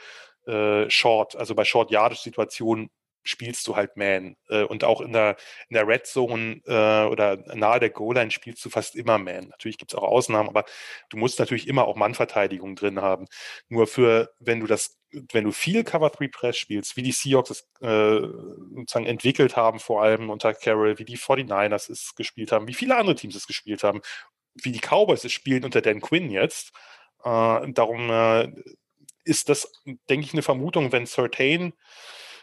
[0.47, 2.91] äh, Short, also bei Short-Yardage-Situationen
[3.29, 4.37] spielst du halt Man.
[4.49, 5.37] Äh, und auch in der,
[5.69, 9.49] in der Red Zone äh, oder nahe der Goal-Line spielst du fast immer Man.
[9.49, 10.64] Natürlich gibt es auch Ausnahmen, aber
[11.11, 13.27] du musst natürlich immer auch Mannverteidigung drin haben.
[13.69, 14.99] Nur für, wenn du das,
[15.33, 18.21] wenn du viel Cover 3 Press spielst, wie die Seahawks es äh,
[18.75, 22.97] sozusagen entwickelt haben, vor allem unter Carroll, wie die 49ers es gespielt haben, wie viele
[22.97, 24.01] andere Teams es gespielt haben,
[24.55, 26.73] wie die Cowboys es spielen unter Dan Quinn jetzt.
[27.25, 28.53] Äh, darum äh,
[29.25, 29.71] ist das,
[30.09, 31.75] denke ich, eine Vermutung, wenn Certain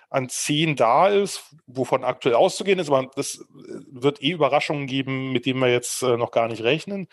[0.10, 3.44] an 10 da ist, wovon aktuell auszugehen ist, aber das äh,
[3.92, 7.08] wird eh Überraschungen geben, mit denen wir jetzt äh, noch gar nicht rechnen,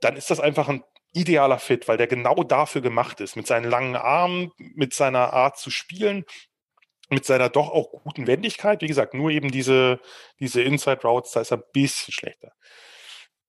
[0.00, 3.70] dann ist das einfach ein idealer Fit, weil der genau dafür gemacht ist, mit seinen
[3.70, 6.24] langen Armen, mit seiner Art zu spielen,
[7.08, 8.82] mit seiner doch auch guten Wendigkeit.
[8.82, 10.00] Wie gesagt, nur eben diese,
[10.40, 12.52] diese Inside Routes, da ist er ein bisschen schlechter.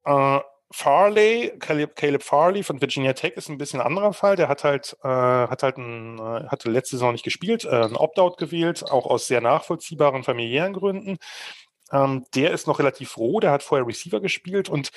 [0.06, 0.40] Äh,
[0.72, 4.36] Farley, Caleb, Caleb, Farley von Virginia Tech ist ein bisschen anderer Fall.
[4.36, 7.96] Der hat halt, äh, hat halt ein, äh, hatte letzte Saison nicht gespielt, äh, ein
[7.96, 11.18] Opt-out gewählt, auch aus sehr nachvollziehbaren familiären Gründen.
[11.92, 14.92] Ähm, der ist noch relativ roh, der hat vorher Receiver gespielt und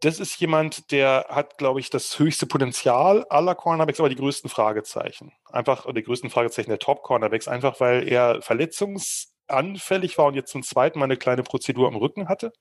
[0.00, 4.48] das ist jemand, der hat, glaube ich, das höchste Potenzial aller Cornerbacks, aber die größten
[4.48, 5.32] Fragezeichen.
[5.46, 10.62] Einfach, oder die größten Fragezeichen der Top-Cornerbacks, einfach weil er verletzungsanfällig war und jetzt zum
[10.62, 12.52] zweiten Mal eine kleine Prozedur am Rücken hatte.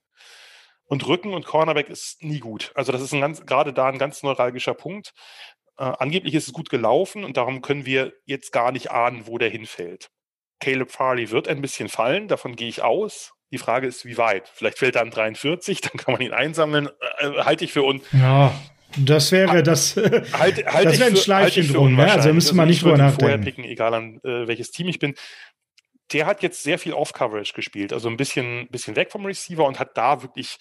[0.89, 2.71] Und Rücken und Cornerback ist nie gut.
[2.73, 5.13] Also das ist ein ganz, gerade da ein ganz neuralgischer Punkt.
[5.77, 9.37] Äh, angeblich ist es gut gelaufen und darum können wir jetzt gar nicht ahnen, wo
[9.37, 10.09] der hinfällt.
[10.59, 13.33] Caleb Farley wird ein bisschen fallen, davon gehe ich aus.
[13.51, 14.49] Die Frage ist, wie weit?
[14.53, 16.89] Vielleicht fällt er an 43, dann kann man ihn einsammeln.
[17.19, 18.01] Äh, halte ich für un.
[18.11, 18.51] Ja,
[18.97, 19.95] das wäre das.
[20.33, 21.99] Halt, halt das wäre ein Schleifchen drum.
[21.99, 23.19] Ja, also müsste man nicht drüber nachdenken.
[23.19, 25.13] Vorher picken, egal an äh, welches Team ich bin
[26.11, 29.79] der hat jetzt sehr viel Off-Coverage gespielt, also ein bisschen, bisschen weg vom Receiver und
[29.79, 30.57] hat da wirklich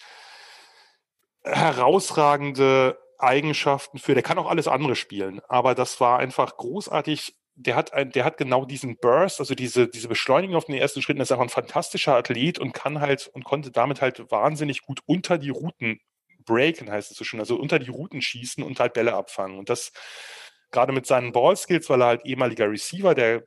[1.43, 4.13] herausragende Eigenschaften für.
[4.13, 7.35] Der kann auch alles andere spielen, aber das war einfach großartig.
[7.61, 11.01] Der hat, ein, der hat genau diesen Burst, also diese, diese Beschleunigung auf den ersten
[11.01, 15.01] Schritten, ist auch ein fantastischer Athlet und kann halt und konnte damit halt wahnsinnig gut
[15.05, 15.99] unter die Routen
[16.45, 19.59] breaken, heißt es so schön, also unter die Routen schießen und halt Bälle abfangen.
[19.59, 19.91] Und das
[20.71, 23.43] gerade mit seinen Ballskills, weil er halt ehemaliger Receiver, der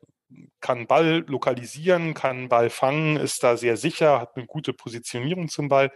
[0.60, 5.68] kann Ball lokalisieren, kann Ball fangen, ist da sehr sicher, hat eine gute Positionierung zum
[5.68, 5.90] Ball.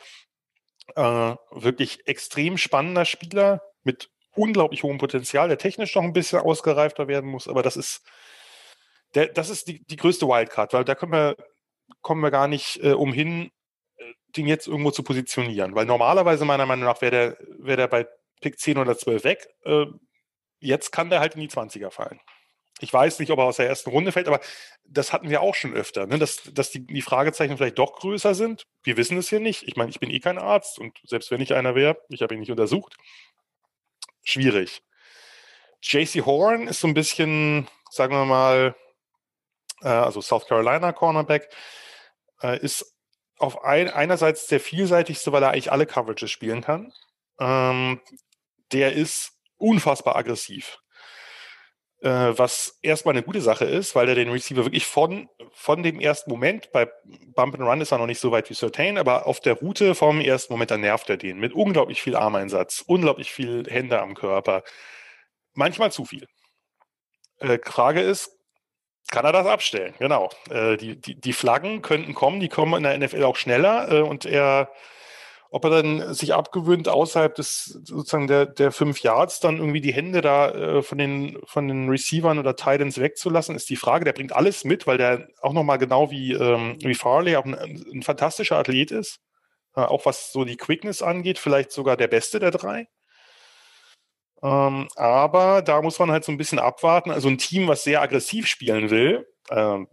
[0.94, 7.08] Äh, wirklich extrem spannender Spieler mit unglaublich hohem Potenzial, der technisch noch ein bisschen ausgereifter
[7.08, 8.02] werden muss, aber das ist,
[9.14, 11.36] der, das ist die, die größte Wildcard, weil da können wir,
[12.02, 13.50] kommen wir gar nicht äh, umhin,
[13.96, 15.74] äh, den jetzt irgendwo zu positionieren.
[15.74, 18.06] Weil normalerweise, meiner Meinung nach, wäre der, wär der bei
[18.40, 19.48] Pick 10 oder 12 weg.
[19.64, 19.86] Äh,
[20.60, 22.20] jetzt kann der halt in die 20er fallen.
[22.80, 24.40] Ich weiß nicht, ob er aus der ersten Runde fällt, aber
[24.84, 26.18] das hatten wir auch schon öfter, ne?
[26.18, 28.66] dass, dass die, die Fragezeichen vielleicht doch größer sind.
[28.82, 29.62] Wir wissen es hier nicht.
[29.62, 32.34] Ich meine, ich bin eh kein Arzt und selbst wenn ich einer wäre, ich habe
[32.34, 32.96] ihn nicht untersucht.
[34.22, 34.82] Schwierig.
[35.82, 38.76] JC Horn ist so ein bisschen, sagen wir mal,
[39.82, 41.48] äh, also South Carolina Cornerback,
[42.42, 42.94] äh, ist
[43.38, 46.92] auf ein, einerseits der vielseitigste, weil er eigentlich alle Coverages spielen kann.
[47.40, 48.00] Ähm,
[48.72, 50.78] der ist unfassbar aggressiv
[52.02, 56.00] äh, was erstmal eine gute Sache ist, weil er den Receiver wirklich von, von dem
[56.00, 56.88] ersten Moment, bei
[57.34, 59.94] Bump and Run ist er noch nicht so weit wie Certain, aber auf der Route
[59.94, 64.14] vom ersten Moment, da nervt er den mit unglaublich viel Armeinsatz, unglaublich viel Hände am
[64.14, 64.62] Körper.
[65.54, 66.26] Manchmal zu viel.
[67.38, 68.32] Äh, Frage ist,
[69.10, 69.94] kann er das abstellen?
[69.98, 70.30] Genau.
[70.50, 74.00] Äh, die, die, die Flaggen könnten kommen, die kommen in der NFL auch schneller äh,
[74.00, 74.70] und er
[75.50, 79.92] ob er dann sich abgewöhnt, außerhalb des sozusagen der, der fünf Yards dann irgendwie die
[79.92, 84.04] Hände da äh, von, den, von den Receivern oder Titans wegzulassen, ist die Frage.
[84.04, 87.54] Der bringt alles mit, weil der auch nochmal genau wie, ähm, wie Farley auch ein,
[87.54, 89.20] ein fantastischer Athlet ist.
[89.76, 92.88] Äh, auch was so die Quickness angeht, vielleicht sogar der beste der drei.
[94.42, 97.10] Ähm, aber da muss man halt so ein bisschen abwarten.
[97.10, 99.88] Also ein Team, was sehr aggressiv spielen will, ähm,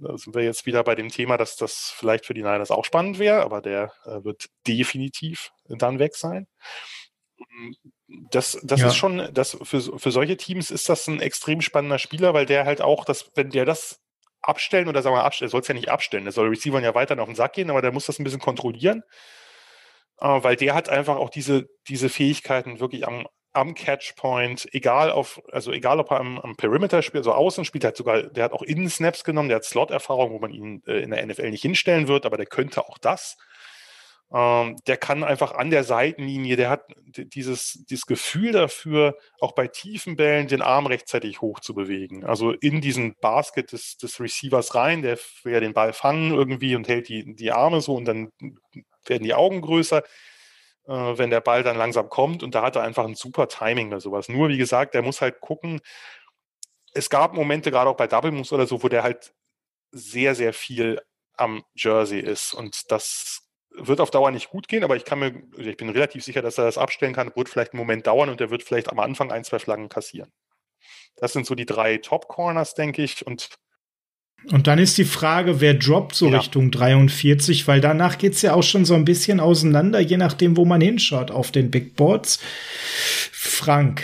[0.00, 2.84] da sind wir jetzt wieder bei dem Thema, dass das vielleicht für die Niners auch
[2.84, 6.46] spannend wäre, aber der äh, wird definitiv dann weg sein.
[8.08, 8.88] Das, das ja.
[8.88, 12.64] ist schon, das für, für solche Teams ist das ein extrem spannender Spieler, weil der
[12.64, 14.00] halt auch, das, wenn der das
[14.42, 17.18] abstellen oder sagen wir abstellen, soll es ja nicht abstellen, der soll Receivern ja weiter
[17.20, 19.02] auf den Sack gehen, aber der muss das ein bisschen kontrollieren,
[20.18, 25.42] äh, weil der hat einfach auch diese, diese Fähigkeiten wirklich am, am Catchpoint, egal auf,
[25.50, 28.52] also egal ob er am, am Perimeter spielt, also außen spielt, hat sogar, der hat
[28.52, 32.08] auch Innen-Snaps genommen, der hat Slot-Erfahrung, wo man ihn äh, in der NFL nicht hinstellen
[32.08, 33.36] wird, aber der könnte auch das.
[34.32, 39.66] Ähm, der kann einfach an der Seitenlinie, der hat dieses, dieses Gefühl dafür, auch bei
[39.66, 42.24] tiefen Bällen den Arm rechtzeitig hoch zu bewegen.
[42.24, 46.76] Also in diesen Basket des, des Receivers rein, der will ja den Ball fangen irgendwie
[46.76, 48.30] und hält die, die Arme so und dann
[49.04, 50.04] werden die Augen größer
[50.86, 52.42] wenn der Ball dann langsam kommt.
[52.42, 54.28] Und da hat er einfach ein super Timing bei sowas.
[54.28, 55.80] Nur, wie gesagt, der muss halt gucken.
[56.92, 59.32] Es gab Momente, gerade auch bei Double Moves oder so, wo der halt
[59.92, 61.00] sehr, sehr viel
[61.34, 62.54] am Jersey ist.
[62.54, 66.24] Und das wird auf Dauer nicht gut gehen, aber ich kann mir, ich bin relativ
[66.24, 67.34] sicher, dass er das abstellen kann.
[67.34, 70.32] Wird vielleicht einen Moment dauern und der wird vielleicht am Anfang ein, zwei Flaggen kassieren.
[71.16, 73.26] Das sind so die drei Top Corners, denke ich.
[73.26, 73.50] Und
[74.50, 76.38] und dann ist die Frage, wer droppt so ja.
[76.38, 80.64] Richtung 43, weil danach geht's ja auch schon so ein bisschen auseinander, je nachdem, wo
[80.64, 82.40] man hinschaut auf den Big Boards.
[83.32, 84.02] Frank.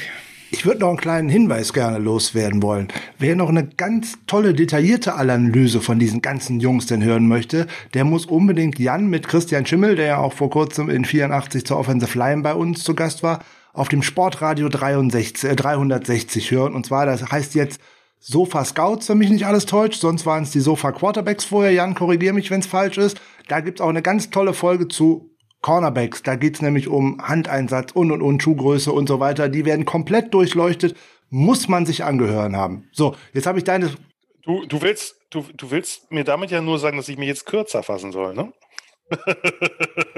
[0.53, 2.89] Ich würde noch einen kleinen Hinweis gerne loswerden wollen.
[3.19, 8.05] Wer noch eine ganz tolle, detaillierte Analyse von diesen ganzen Jungs denn hören möchte, der
[8.05, 12.17] muss unbedingt Jan mit Christian Schimmel, der ja auch vor kurzem in 84 zur Offensive
[12.17, 16.75] Line bei uns zu Gast war, auf dem Sportradio 63, äh, 360 hören.
[16.75, 17.81] Und zwar, das heißt jetzt
[18.29, 20.01] Sofa Scouts, wenn mich nicht alles täuscht.
[20.01, 21.71] Sonst waren es die Sofa Quarterbacks vorher.
[21.71, 23.21] Jan, korrigier mich, wenn es falsch ist.
[23.47, 25.31] Da gibt's auch eine ganz tolle Folge zu
[25.63, 26.25] Cornerbacks.
[26.25, 29.49] Da geht's nämlich um Handeinsatz und und und Schuhgröße und so weiter.
[29.49, 30.97] Die werden komplett durchleuchtet.
[31.31, 32.89] Muss man sich angehören haben.
[32.91, 33.93] So, jetzt habe ich deine.
[34.43, 37.47] Du, du willst, du, du willst mir damit ja nur sagen, dass ich mir jetzt
[37.47, 38.53] kürzer fassen soll, ne?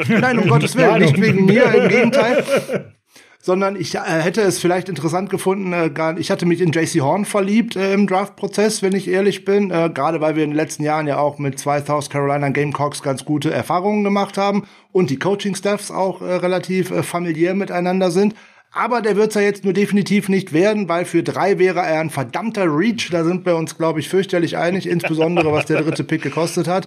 [0.09, 2.95] Nein, um Gottes Willen, nicht wegen mir, im Gegenteil
[3.41, 7.01] sondern ich äh, hätte es vielleicht interessant gefunden, äh, gar, ich hatte mich in JC
[7.01, 10.57] Horn verliebt äh, im Draft-Prozess, wenn ich ehrlich bin, äh, gerade weil wir in den
[10.57, 15.11] letzten Jahren ja auch mit zwei South Carolina Gamecocks ganz gute Erfahrungen gemacht haben und
[15.11, 18.35] die Coaching-Staffs auch äh, relativ äh, familiär miteinander sind.
[18.71, 22.11] Aber der wird's ja jetzt nur definitiv nicht werden, weil für drei wäre er ein
[22.11, 23.09] verdammter Reach.
[23.11, 26.87] Da sind wir uns, glaube ich, fürchterlich einig, insbesondere was der dritte Pick gekostet hat.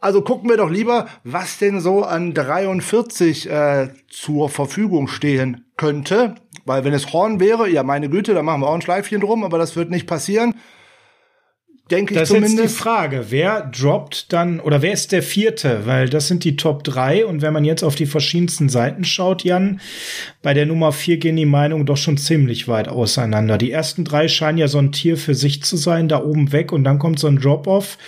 [0.00, 6.36] Also gucken wir doch lieber, was denn so an 43 äh, zur Verfügung stehen könnte.
[6.64, 9.44] Weil wenn es Horn wäre, ja meine Güte, dann machen wir auch ein Schleifchen drum,
[9.44, 10.54] aber das wird nicht passieren.
[11.90, 12.54] Denke ich zumindest.
[12.54, 15.86] Das ist jetzt die Frage, wer droppt dann, oder wer ist der vierte?
[15.86, 19.42] Weil das sind die Top 3 und wenn man jetzt auf die verschiedensten Seiten schaut,
[19.42, 19.80] Jan,
[20.40, 23.58] bei der Nummer 4 gehen die Meinungen doch schon ziemlich weit auseinander.
[23.58, 26.72] Die ersten drei scheinen ja so ein Tier für sich zu sein, da oben weg
[26.72, 27.98] und dann kommt so ein Drop-Off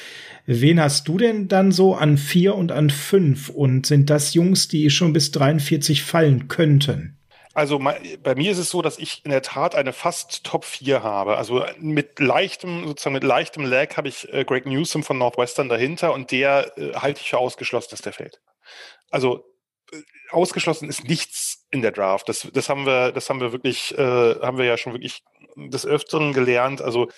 [0.46, 3.48] Wen hast du denn dann so an vier und an fünf?
[3.48, 7.16] Und sind das Jungs, die schon bis 43 fallen könnten?
[7.54, 11.02] Also bei mir ist es so, dass ich in der Tat eine fast Top 4
[11.02, 11.36] habe.
[11.36, 16.14] Also mit leichtem, sozusagen mit leichtem Lag habe ich äh, Greg Newsom von Northwestern dahinter
[16.14, 18.40] und der äh, halte ich für ausgeschlossen, dass der fällt.
[19.10, 19.44] Also
[19.92, 19.98] äh,
[20.30, 22.28] ausgeschlossen ist nichts in der Draft.
[22.30, 25.22] Das, das haben wir, das haben wir wirklich, äh, haben wir ja schon wirklich
[25.56, 26.80] des Öfteren gelernt.
[26.80, 27.08] Also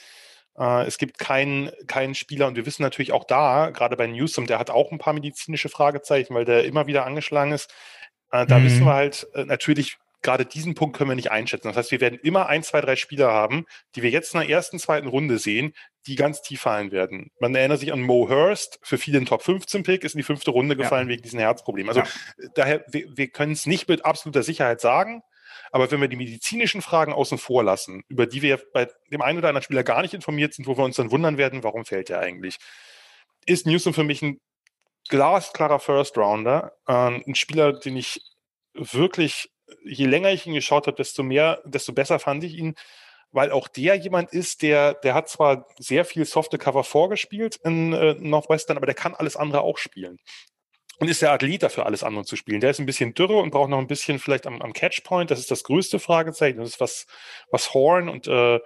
[0.57, 4.59] es gibt keinen, keinen Spieler und wir wissen natürlich auch da, gerade bei Newsom, der
[4.59, 7.73] hat auch ein paar medizinische Fragezeichen, weil der immer wieder angeschlagen ist.
[8.31, 8.65] Äh, da mhm.
[8.65, 11.69] wissen wir halt äh, natürlich, gerade diesen Punkt können wir nicht einschätzen.
[11.69, 14.49] Das heißt, wir werden immer ein, zwei, drei Spieler haben, die wir jetzt in der
[14.49, 15.75] ersten, zweiten Runde sehen,
[16.07, 17.31] die ganz tief fallen werden.
[17.39, 20.25] Man erinnert sich an Mo Hurst, für viele ein Top 15 Pick, ist in die
[20.25, 21.13] fünfte Runde gefallen ja.
[21.13, 21.89] wegen diesem Herzproblem.
[21.89, 22.09] Also ja.
[22.55, 25.23] daher, wir, wir können es nicht mit absoluter Sicherheit sagen.
[25.75, 29.39] Aber wenn wir die medizinischen Fragen außen vor lassen, über die wir bei dem einen
[29.39, 32.11] oder anderen Spieler gar nicht informiert sind, wo wir uns dann wundern werden, warum fällt
[32.11, 32.59] er eigentlich,
[33.45, 34.39] ist Newsom für mich ein
[35.09, 38.21] glasklarer First Rounder, äh, ein Spieler, den ich
[38.75, 39.51] wirklich,
[39.85, 42.77] je länger ich ihn geschaut habe, desto mehr, desto besser fand ich ihn,
[43.33, 47.93] weil auch der jemand ist, der, der hat zwar sehr viel softe Cover vorgespielt in
[47.93, 50.21] äh, Northwestern, aber der kann alles andere auch spielen.
[50.99, 52.61] Und ist der Athlet dafür, alles andere zu spielen.
[52.61, 55.31] Der ist ein bisschen dürre und braucht noch ein bisschen vielleicht am, am Catchpoint.
[55.31, 56.59] Das ist das größte Fragezeichen.
[56.59, 57.07] Das ist was,
[57.51, 58.61] was Horn und äh,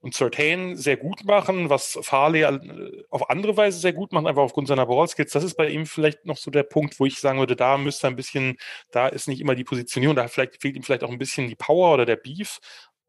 [0.00, 4.42] und Certain sehr gut machen, was Farley äh, auf andere Weise sehr gut macht, einfach
[4.42, 5.32] aufgrund seiner Ballskills.
[5.32, 8.06] Das ist bei ihm vielleicht noch so der Punkt, wo ich sagen würde, da müsste
[8.06, 8.56] ein bisschen,
[8.90, 11.56] da ist nicht immer die Positionierung, da vielleicht, fehlt ihm vielleicht auch ein bisschen die
[11.56, 12.60] Power oder der Beef,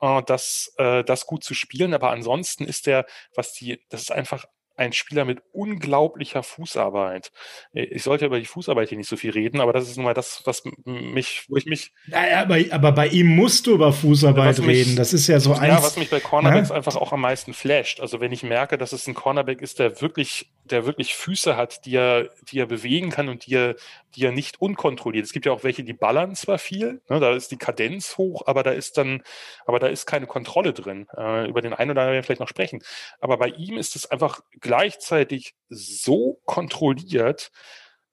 [0.02, 1.94] äh, das, äh, das gut zu spielen.
[1.94, 4.46] Aber ansonsten ist der, was die, das ist einfach
[4.82, 7.32] ein Spieler mit unglaublicher Fußarbeit.
[7.74, 10.06] Äh, ich sollte über die Fußarbeit hier nicht so viel reden, aber das ist nun
[10.06, 11.94] mal das, was mich, wo ich mich.
[12.08, 14.96] Ja, aber, aber bei ihm musst du über Fußarbeit mich, reden.
[14.96, 15.76] Das ist ja so eins.
[15.76, 16.76] Ja, was mich bei Cornerbacks ja?
[16.76, 18.00] einfach auch am meisten flasht.
[18.00, 21.86] Also wenn ich merke, dass es ein Cornerback ist, der wirklich, der wirklich Füße hat,
[21.86, 23.76] die er, die er bewegen kann und die er,
[24.16, 25.26] die er nicht unkontrolliert.
[25.26, 28.44] Es gibt ja auch welche, die ballern zwar viel, ne, da ist die Kadenz hoch,
[28.46, 29.22] aber da ist dann,
[29.66, 31.08] aber da ist keine Kontrolle drin.
[31.16, 32.84] Äh, über den einen oder anderen werden wir vielleicht noch sprechen.
[33.20, 37.52] Aber bei ihm ist es einfach gleichzeitig so kontrolliert,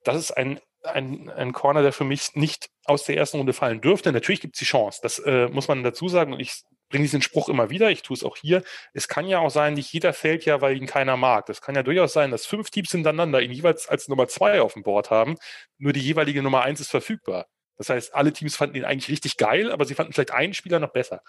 [0.02, 3.80] dass es ein, ein, ein Corner, der für mich nicht aus der ersten Runde fallen
[3.80, 4.10] dürfte.
[4.10, 6.32] Natürlich gibt es die Chance, das äh, muss man dazu sagen.
[6.32, 8.64] Und ich bringe diesen Spruch immer wieder, ich tue es auch hier.
[8.92, 11.46] Es kann ja auch sein, nicht jeder fällt ja, weil ihn keiner mag.
[11.46, 14.72] Das kann ja durchaus sein, dass fünf Teams hintereinander ihn jeweils als Nummer zwei auf
[14.72, 15.36] dem Board haben,
[15.76, 17.46] nur die jeweilige Nummer eins ist verfügbar.
[17.76, 20.80] Das heißt, alle Teams fanden ihn eigentlich richtig geil, aber sie fanden vielleicht einen Spieler
[20.80, 21.22] noch besser.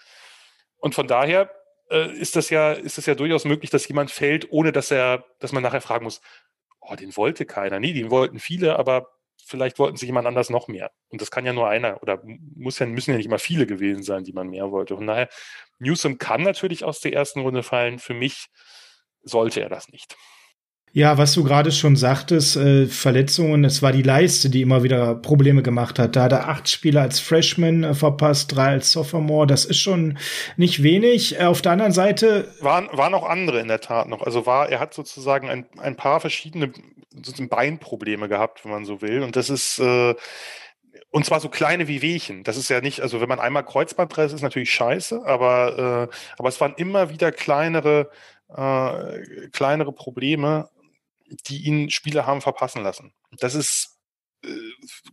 [0.78, 1.52] Und von daher
[1.90, 5.24] äh, ist das ja, ist das ja durchaus möglich, dass jemand fällt, ohne dass er,
[5.40, 6.20] dass man nachher fragen muss,
[6.80, 7.80] oh, den wollte keiner.
[7.80, 9.08] Nee, den wollten viele, aber
[9.44, 10.92] vielleicht wollten sich jemand anders noch mehr.
[11.08, 12.22] Und das kann ja nur einer oder
[12.54, 14.94] muss ja, müssen ja nicht immer viele gewesen sein, die man mehr wollte.
[14.96, 15.28] Von daher,
[15.78, 17.98] Newsom kann natürlich aus der ersten Runde fallen.
[17.98, 18.48] Für mich
[19.22, 20.16] sollte er das nicht.
[20.92, 25.14] Ja, was du gerade schon sagtest, äh, Verletzungen, es war die Leiste, die immer wieder
[25.14, 26.16] Probleme gemacht hat.
[26.16, 29.46] Da hat er acht Spiele als Freshman äh, verpasst, drei als Sophomore.
[29.46, 30.18] Das ist schon
[30.56, 31.38] nicht wenig.
[31.38, 32.52] Äh, auf der anderen Seite.
[32.60, 34.22] Waren, waren auch andere in der Tat noch.
[34.22, 36.72] Also war, er hat sozusagen ein, ein paar verschiedene
[37.48, 39.22] Beinprobleme gehabt, wenn man so will.
[39.22, 40.16] Und das ist, äh,
[41.10, 42.42] und zwar so kleine wie Wehchen.
[42.42, 46.16] Das ist ja nicht, also wenn man einmal Kreuzband presst, ist natürlich scheiße, aber, äh,
[46.36, 48.10] aber es waren immer wieder kleinere,
[48.48, 50.68] äh, kleinere Probleme,
[51.46, 53.12] die ihn Spiele haben verpassen lassen.
[53.38, 53.98] Das ist
[54.44, 54.48] äh,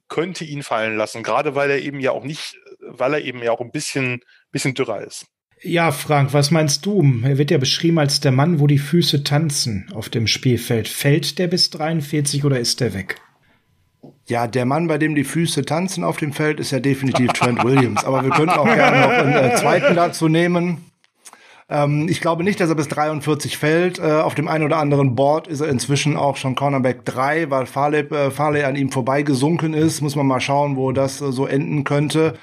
[0.08, 3.52] könnte ihn fallen lassen, gerade weil er eben ja auch nicht, weil er eben ja
[3.52, 5.26] auch ein bisschen, bisschen dürrer ist.
[5.64, 7.04] Ja, Frank, was meinst du?
[7.24, 10.88] Er wird ja beschrieben als der Mann, wo die Füße tanzen auf dem Spielfeld.
[10.88, 13.20] Fällt der bis 43 oder ist der weg?
[14.28, 17.64] Ja, der Mann, bei dem die Füße tanzen auf dem Feld, ist ja definitiv Trent
[17.64, 18.04] Williams.
[18.04, 20.87] Aber wir können auch gerne noch einen äh, zweiten dazu nehmen.
[21.70, 24.00] Ähm, ich glaube nicht, dass er bis 43 fällt.
[24.00, 27.66] Äh, auf dem einen oder anderen Board ist er inzwischen auch schon Cornerback 3, weil
[27.66, 30.02] Farley, äh, Farley an ihm vorbeigesunken ist.
[30.02, 32.36] Muss man mal schauen, wo das äh, so enden könnte.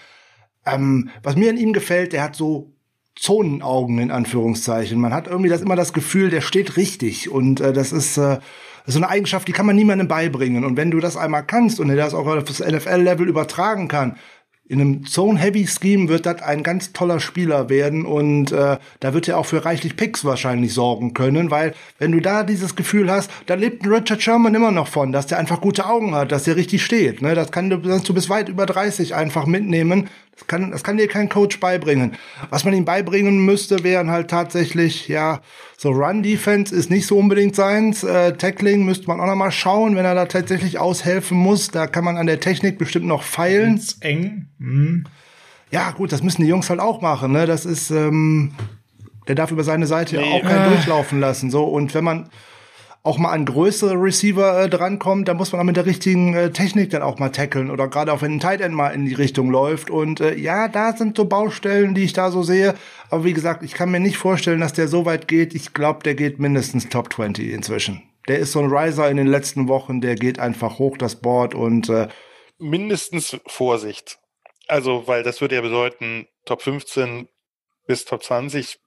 [0.66, 2.74] Ähm, was mir an ihm gefällt, der hat so
[3.16, 5.00] Zonenaugen in Anführungszeichen.
[5.00, 8.38] Man hat irgendwie das immer das Gefühl, der steht richtig und äh, das ist äh,
[8.86, 10.64] so eine Eigenschaft, die kann man niemandem beibringen.
[10.64, 14.16] Und wenn du das einmal kannst und er das auch auf das NFL-Level übertragen kann,
[14.66, 19.38] in einem Zone-Heavy-Scheme wird das ein ganz toller Spieler werden und äh, da wird er
[19.38, 23.54] auch für reichlich Picks wahrscheinlich sorgen können, weil wenn du da dieses Gefühl hast, da
[23.54, 26.56] lebt ein Richard Sherman immer noch von, dass der einfach gute Augen hat, dass der
[26.56, 27.20] richtig steht.
[27.20, 27.34] Ne?
[27.34, 31.28] Das kannst du bis weit über 30 einfach mitnehmen das kann, das kann dir kein
[31.28, 32.16] Coach beibringen.
[32.50, 35.40] Was man ihm beibringen müsste, wären halt tatsächlich, ja,
[35.76, 38.02] so Run-Defense ist nicht so unbedingt seins.
[38.02, 41.68] Äh, Tackling müsste man auch noch mal schauen, wenn er da tatsächlich aushelfen muss.
[41.68, 43.76] Da kann man an der Technik bestimmt noch feilen.
[43.76, 44.48] Ist eng.
[44.58, 45.04] Mhm.
[45.70, 47.32] Ja, gut, das müssen die Jungs halt auch machen.
[47.32, 47.46] Ne?
[47.46, 48.52] Das ist, ähm,
[49.28, 50.32] der darf über seine Seite nee.
[50.32, 50.74] auch keinen äh.
[50.74, 51.50] durchlaufen lassen.
[51.50, 52.28] So und wenn man
[53.04, 56.50] auch mal an größere Receiver äh, drankommt, da muss man auch mit der richtigen äh,
[56.50, 59.12] Technik dann auch mal tackeln oder gerade auch wenn ein Tight End mal in die
[59.12, 59.90] Richtung läuft.
[59.90, 62.74] Und äh, ja, da sind so Baustellen, die ich da so sehe.
[63.10, 65.54] Aber wie gesagt, ich kann mir nicht vorstellen, dass der so weit geht.
[65.54, 68.02] Ich glaube, der geht mindestens Top 20 inzwischen.
[68.26, 71.54] Der ist so ein Riser in den letzten Wochen, der geht einfach hoch das Board
[71.54, 72.08] und äh,
[72.58, 74.18] mindestens Vorsicht.
[74.66, 77.28] Also, weil das würde ja bedeuten, Top 15
[77.86, 78.78] bis Top 20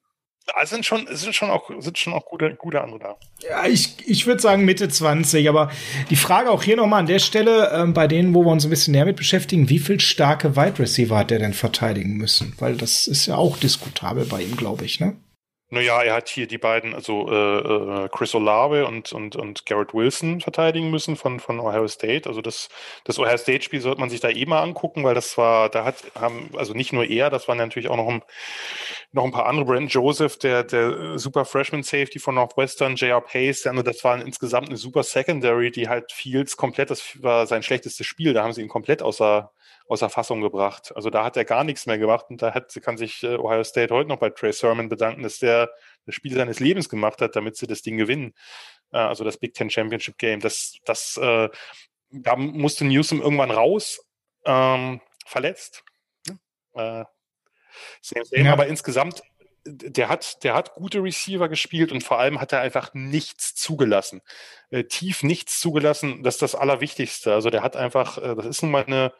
[0.61, 3.15] es sind schon, es sind schon auch, sind schon auch gute, gute andere da.
[3.47, 5.69] Ja, ich, ich würde sagen Mitte 20, aber
[6.09, 8.69] die Frage auch hier nochmal an der Stelle, ähm, bei denen, wo wir uns ein
[8.69, 12.55] bisschen näher mit beschäftigen, wie viel starke Wide Receiver hat der denn verteidigen müssen?
[12.59, 15.17] Weil das ist ja auch diskutabel bei ihm, glaube ich, ne?
[15.69, 19.93] Naja, er hat hier die beiden, also äh, äh, Chris Olave und, und, und Garrett
[19.93, 22.29] Wilson verteidigen müssen von, von Ohio State.
[22.29, 22.69] Also das,
[23.03, 26.05] das Ohio State-Spiel sollte man sich da eh mal angucken, weil das war, da hat,
[26.17, 28.23] haben, also nicht nur er, das waren natürlich auch noch ein,
[29.11, 29.65] noch ein paar andere.
[29.65, 33.21] Brandon Joseph, der, der super Freshman Safety von Northwestern, J.R.
[33.21, 37.63] Pace, also das war insgesamt eine super Secondary, die halt Fields komplett, das war sein
[37.63, 39.51] schlechtestes Spiel, da haben sie ihn komplett außer,
[39.87, 40.91] außer Fassung gebracht.
[40.95, 43.63] Also da hat er gar nichts mehr gemacht und da hat, kann sich äh, Ohio
[43.63, 45.69] State heute noch bei Trey Sermon bedanken, dass der
[46.05, 48.33] das Spiel seines Lebens gemacht hat, damit sie das Ding gewinnen.
[48.91, 50.41] Äh, also das Big Ten Championship Game.
[50.41, 51.49] Das, das, äh,
[52.09, 54.05] da musste Newsom irgendwann raus,
[54.45, 55.83] ähm, verletzt.
[56.73, 57.05] Äh,
[58.01, 58.45] same, same.
[58.45, 58.53] Ja.
[58.53, 59.21] Aber insgesamt
[59.69, 64.21] der hat, der hat gute Receiver gespielt und vor allem hat er einfach nichts zugelassen.
[64.69, 67.33] Äh, tief nichts zugelassen, das ist das Allerwichtigste.
[67.33, 69.13] Also der hat einfach, äh, das ist nun mal eine,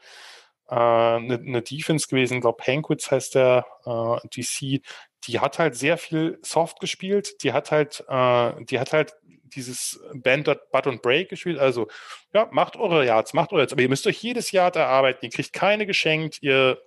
[0.69, 4.81] äh, eine, eine Defense gewesen, ich glaube Hankwitz heißt der äh, DC,
[5.25, 9.99] die hat halt sehr viel Soft gespielt, die hat halt, äh, die hat halt dieses
[10.13, 11.57] Band, Butt und Break gespielt.
[11.57, 11.87] Also,
[12.33, 15.31] ja, macht eure Yards, macht eure Yards, aber ihr müsst euch jedes Yard erarbeiten, ihr
[15.31, 16.77] kriegt keine geschenkt, ihr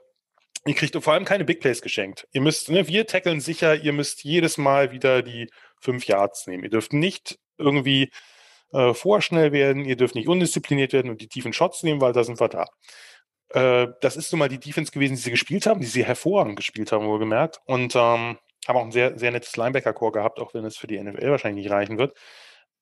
[0.66, 2.28] Ihr kriegt vor allem keine Big Plays geschenkt.
[2.32, 5.48] Ihr müsst, ne, wir tackeln sicher, ihr müsst jedes Mal wieder die
[5.80, 6.64] fünf Yards nehmen.
[6.64, 8.10] Ihr dürft nicht irgendwie
[8.72, 12.24] äh, vorschnell werden, ihr dürft nicht undiszipliniert werden und die tiefen Shots nehmen, weil da
[12.24, 12.66] sind wir da.
[13.50, 16.56] Äh, das ist nun mal die Defense gewesen, die sie gespielt haben, die sie hervorragend
[16.56, 17.60] gespielt haben, wohlgemerkt.
[17.64, 18.38] Und ähm,
[18.68, 21.64] haben auch ein sehr, sehr nettes Linebacker-Core gehabt, auch wenn es für die NFL wahrscheinlich
[21.64, 22.16] nicht reichen wird.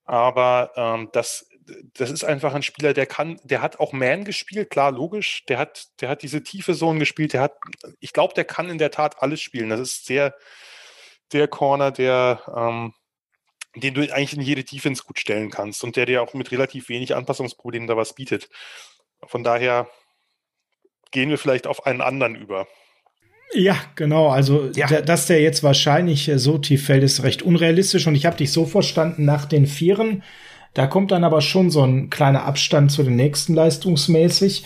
[0.04, 1.48] Aber ähm, das,
[1.94, 5.44] das ist einfach ein Spieler, der kann, der hat auch Man gespielt, klar, logisch.
[5.48, 7.32] Der hat, der hat diese tiefe Zone gespielt.
[7.32, 7.54] Der hat,
[8.00, 9.68] ich glaube, der kann in der Tat alles spielen.
[9.70, 10.34] Das ist sehr,
[11.32, 12.94] der Corner, der, ähm,
[13.76, 16.88] den du eigentlich in jede Defense gut stellen kannst und der dir auch mit relativ
[16.88, 18.48] wenig Anpassungsproblemen da was bietet.
[19.26, 19.88] Von daher
[21.10, 22.66] gehen wir vielleicht auf einen anderen über.
[23.54, 24.28] Ja, genau.
[24.28, 25.00] Also, ja.
[25.00, 28.06] dass der jetzt wahrscheinlich äh, so tief fällt, ist recht unrealistisch.
[28.06, 30.22] Und ich habe dich so verstanden, nach den Vieren,
[30.74, 34.64] da kommt dann aber schon so ein kleiner Abstand zu den nächsten leistungsmäßig.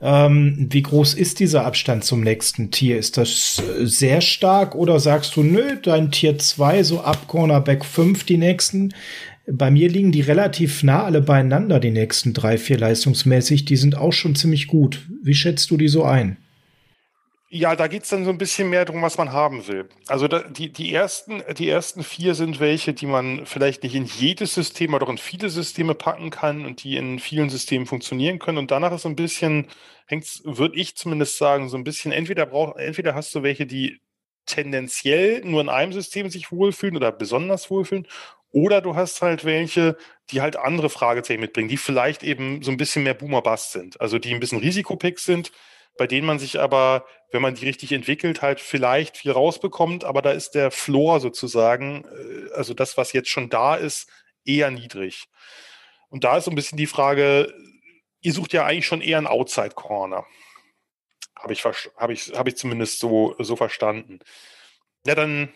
[0.00, 2.98] Ähm, wie groß ist dieser Abstand zum nächsten Tier?
[2.98, 7.84] Ist das äh, sehr stark oder sagst du, nö, dein Tier 2, so ab Cornerback
[7.84, 8.92] 5 die nächsten?
[9.46, 13.64] Bei mir liegen die relativ nah alle beieinander, die nächsten drei, vier leistungsmäßig.
[13.64, 15.06] Die sind auch schon ziemlich gut.
[15.22, 16.38] Wie schätzt du die so ein?
[17.56, 19.88] Ja, da geht's dann so ein bisschen mehr darum, was man haben will.
[20.08, 24.06] Also da, die, die, ersten, die ersten vier sind welche, die man vielleicht nicht in
[24.06, 28.40] jedes System, aber doch in viele Systeme packen kann und die in vielen Systemen funktionieren
[28.40, 28.58] können.
[28.58, 29.68] Und danach ist so ein bisschen,
[30.06, 34.00] hängt's, würde ich zumindest sagen, so ein bisschen, entweder brauch, entweder hast du welche, die
[34.46, 38.08] tendenziell nur in einem System sich wohlfühlen oder besonders wohlfühlen,
[38.50, 39.96] oder du hast halt welche,
[40.30, 44.00] die halt andere Fragezeichen mitbringen, die vielleicht eben so ein bisschen mehr Boomer-Bust sind.
[44.00, 45.52] Also die ein bisschen Risikopicks sind,
[45.96, 50.22] bei denen man sich aber, wenn man die richtig entwickelt, halt vielleicht viel rausbekommt, aber
[50.22, 54.08] da ist der Floor sozusagen, äh, also das, was jetzt schon da ist,
[54.44, 55.26] eher niedrig.
[56.08, 57.52] Und da ist so ein bisschen die Frage,
[58.20, 60.26] ihr sucht ja eigentlich schon eher einen Outside Corner.
[61.36, 64.20] Habe ich, hab ich, hab ich zumindest so, so verstanden.
[65.06, 65.52] Ja, dann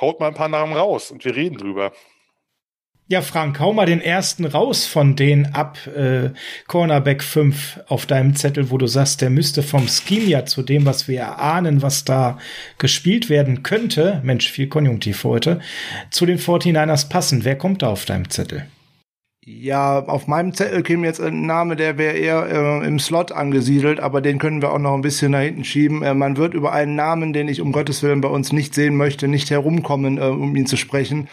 [0.00, 1.92] haut mal ein paar Namen raus und wir reden drüber.
[3.12, 6.30] Ja, Frank, hau mal den ersten raus von den ab äh,
[6.66, 10.86] Cornerback 5 auf deinem Zettel, wo du sagst, der müsste vom Scheme ja zu dem,
[10.86, 12.38] was wir erahnen, was da
[12.78, 15.60] gespielt werden könnte, Mensch, viel Konjunktiv heute,
[16.08, 17.44] zu den 49ers passen.
[17.44, 18.64] Wer kommt da auf deinem Zettel?
[19.44, 24.00] Ja, auf meinem Zettel käme jetzt ein Name, der wäre eher äh, im Slot angesiedelt,
[24.00, 26.02] aber den können wir auch noch ein bisschen nach hinten schieben.
[26.02, 28.96] Äh, man wird über einen Namen, den ich um Gottes Willen bei uns nicht sehen
[28.96, 31.28] möchte, nicht herumkommen, äh, um ihn zu sprechen.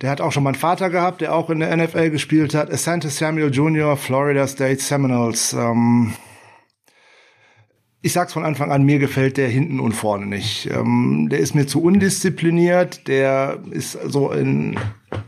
[0.00, 2.72] Der hat auch schon mal einen Vater gehabt, der auch in der NFL gespielt hat.
[2.72, 5.52] Asante Samuel Jr., Florida State Seminoles.
[5.52, 6.14] Ähm
[8.02, 10.70] ich sag's von Anfang an, mir gefällt der hinten und vorne nicht.
[10.70, 14.78] Ähm, der ist mir zu undiszipliniert, der ist so in,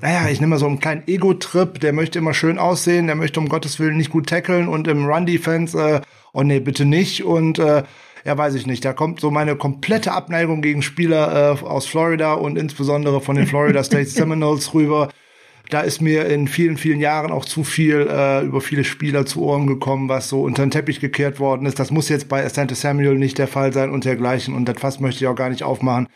[0.01, 3.41] naja, ich nehme mal so einen kleinen Ego-Trip, der möchte immer schön aussehen, der möchte
[3.41, 6.01] um Gottes Willen nicht gut tackeln und im Run-Defense, äh,
[6.33, 7.83] oh nee, bitte nicht und äh,
[8.25, 8.85] ja, weiß ich nicht.
[8.85, 13.47] Da kommt so meine komplette Abneigung gegen Spieler äh, aus Florida und insbesondere von den
[13.47, 15.11] Florida State Seminoles rüber.
[15.71, 19.43] Da ist mir in vielen, vielen Jahren auch zu viel äh, über viele Spieler zu
[19.43, 21.79] Ohren gekommen, was so unter den Teppich gekehrt worden ist.
[21.79, 24.55] Das muss jetzt bei Asante Samuel nicht der Fall sein und dergleichen.
[24.55, 26.09] Und das Fass möchte ich auch gar nicht aufmachen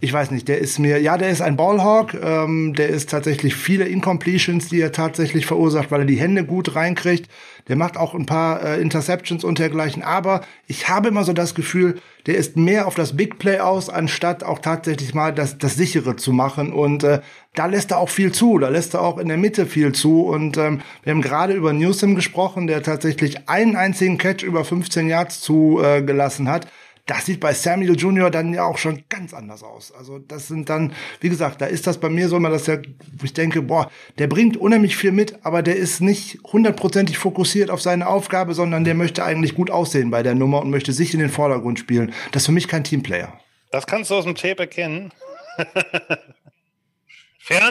[0.00, 3.54] ich weiß nicht, der ist mir, ja, der ist ein Ballhawk, ähm, der ist tatsächlich
[3.54, 7.30] viele Incompletions, die er tatsächlich verursacht, weil er die Hände gut reinkriegt.
[7.68, 11.54] Der macht auch ein paar äh, Interceptions und dergleichen, aber ich habe immer so das
[11.54, 15.76] Gefühl, der ist mehr auf das Big Play aus, anstatt auch tatsächlich mal das, das
[15.76, 16.72] sichere zu machen.
[16.72, 17.20] Und äh,
[17.54, 20.26] da lässt er auch viel zu, da lässt er auch in der Mitte viel zu.
[20.26, 25.08] Und ähm, wir haben gerade über Newsom gesprochen, der tatsächlich einen einzigen Catch über 15
[25.08, 26.66] Yards zugelassen äh, hat
[27.06, 28.30] das sieht bei Samuel Jr.
[28.30, 29.92] dann ja auch schon ganz anders aus.
[29.92, 32.80] Also das sind dann, wie gesagt, da ist das bei mir so immer, dass der,
[33.22, 37.82] ich denke, boah, der bringt unheimlich viel mit, aber der ist nicht hundertprozentig fokussiert auf
[37.82, 41.20] seine Aufgabe, sondern der möchte eigentlich gut aussehen bei der Nummer und möchte sich in
[41.20, 42.14] den Vordergrund spielen.
[42.32, 43.38] Das ist für mich kein Teamplayer.
[43.70, 45.12] Das kannst du aus dem Tape erkennen.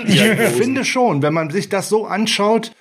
[0.05, 2.71] ich finde schon, wenn man sich das so anschaut,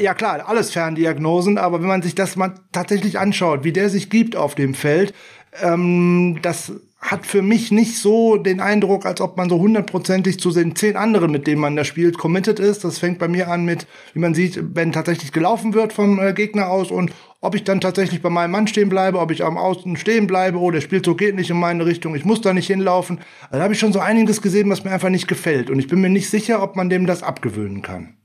[0.00, 4.10] Ja klar, alles Ferndiagnosen, aber wenn man sich das mal tatsächlich anschaut, wie der sich
[4.10, 5.14] gibt auf dem Feld,
[5.62, 10.50] ähm, das hat für mich nicht so den Eindruck, als ob man so hundertprozentig zu
[10.50, 12.82] den zehn anderen, mit denen man da spielt, committed ist.
[12.82, 16.32] Das fängt bei mir an mit, wie man sieht, wenn tatsächlich gelaufen wird vom äh,
[16.32, 19.56] Gegner aus und ob ich dann tatsächlich bei meinem Mann stehen bleibe, ob ich am
[19.56, 22.66] Außen stehen bleibe, oh, der Spielzug geht nicht in meine Richtung, ich muss da nicht
[22.66, 23.20] hinlaufen.
[23.42, 25.70] Also da habe ich schon so einiges gesehen, was mir einfach nicht gefällt.
[25.70, 28.16] Und ich bin mir nicht sicher, ob man dem das abgewöhnen kann.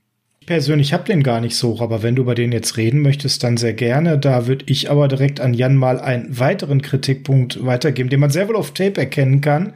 [0.44, 3.46] Ich persönlich habe den gar nicht so, aber wenn du über den jetzt reden möchtest,
[3.46, 4.18] dann sehr gerne.
[4.18, 8.50] Da würde ich aber direkt an Jan mal einen weiteren Kritikpunkt weitergeben, den man sehr
[8.50, 9.72] wohl auf Tape erkennen kann.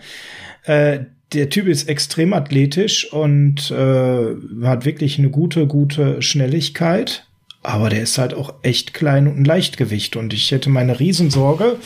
[0.66, 7.27] Äh, der Typ ist extrem athletisch und äh, hat wirklich eine gute, gute Schnelligkeit.
[7.64, 10.16] Aber der ist halt auch echt klein und ein Leichtgewicht.
[10.16, 11.78] Und ich hätte meine Riesensorge,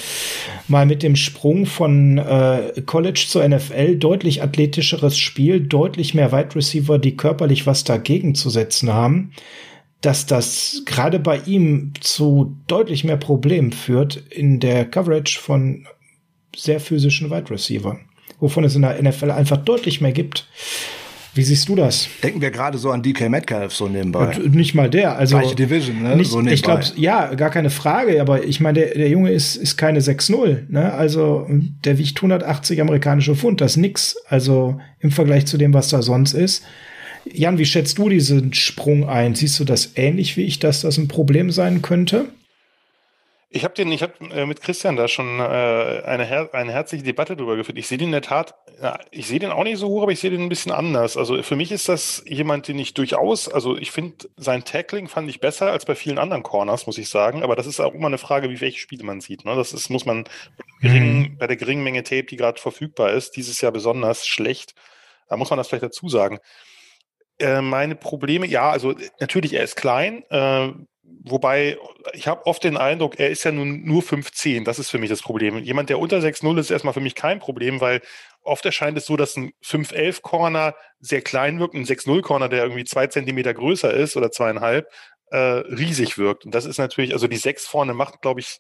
[0.68, 6.56] mal mit dem Sprung von äh, College zur NFL deutlich athletischeres Spiel, deutlich mehr Wide
[6.56, 9.32] Receiver, die körperlich was dagegen zu setzen haben,
[10.02, 15.88] dass das gerade bei ihm zu deutlich mehr Problemen führt in der Coverage von
[16.56, 18.00] sehr physischen Wide Receiver,
[18.40, 20.48] wovon es in der NFL einfach deutlich mehr gibt.
[21.34, 22.10] Wie siehst du das?
[22.24, 24.36] Denken wir gerade so an DK Metcalf so nebenbei.
[24.38, 26.18] Und nicht mal der, also Gleiche Division, ne?
[26.18, 29.56] Nicht, so ich glaube, ja, gar keine Frage, aber ich meine, der, der Junge ist
[29.56, 30.94] ist keine 6-0, ne?
[30.94, 31.48] Also
[31.86, 36.02] der wiegt 180 amerikanische Pfund, das ist nix, also im Vergleich zu dem, was da
[36.02, 36.64] sonst ist.
[37.32, 39.36] Jan, wie schätzt du diesen Sprung ein?
[39.36, 42.26] Siehst du das ähnlich wie ich, dass das ein Problem sein könnte?
[43.54, 47.04] Ich habe den, ich habe äh, mit Christian da schon äh, eine, her eine herzliche
[47.04, 47.78] Debatte darüber geführt.
[47.78, 50.14] Ich sehe den in der Tat, ja, ich sehe den auch nicht so hoch, aber
[50.14, 51.18] ich sehe den ein bisschen anders.
[51.18, 55.30] Also für mich ist das jemand, den ich durchaus, also ich finde sein Tackling fand
[55.30, 57.44] ich besser als bei vielen anderen Corners, muss ich sagen.
[57.44, 59.44] Aber das ist auch immer eine Frage, wie welche Spiele man sieht.
[59.44, 59.54] Ne?
[59.54, 60.24] Das ist, muss man
[60.80, 61.38] gering, mhm.
[61.38, 64.76] bei der geringen Menge Tape, die gerade verfügbar ist, dieses Jahr besonders schlecht.
[65.28, 66.40] Da muss man das vielleicht dazu sagen
[67.42, 70.70] äh, meine Probleme, ja, also natürlich, er ist klein, äh,
[71.24, 71.78] Wobei,
[72.14, 74.64] ich habe oft den Eindruck, er ist ja nun nur 5'10.
[74.66, 75.58] Das ist für mich das Problem.
[75.60, 78.02] Jemand, der unter 6'0 ist, ist erstmal für mich kein Problem, weil
[78.42, 82.64] oft erscheint es so, dass ein 5'11 Corner sehr klein wirkt, ein 6'0 Corner, der
[82.64, 84.88] irgendwie zwei Zentimeter größer ist oder zweieinhalb,
[85.32, 86.46] äh, riesig wirkt.
[86.46, 88.60] Und das ist natürlich, also die 6 vorne macht, glaube ich,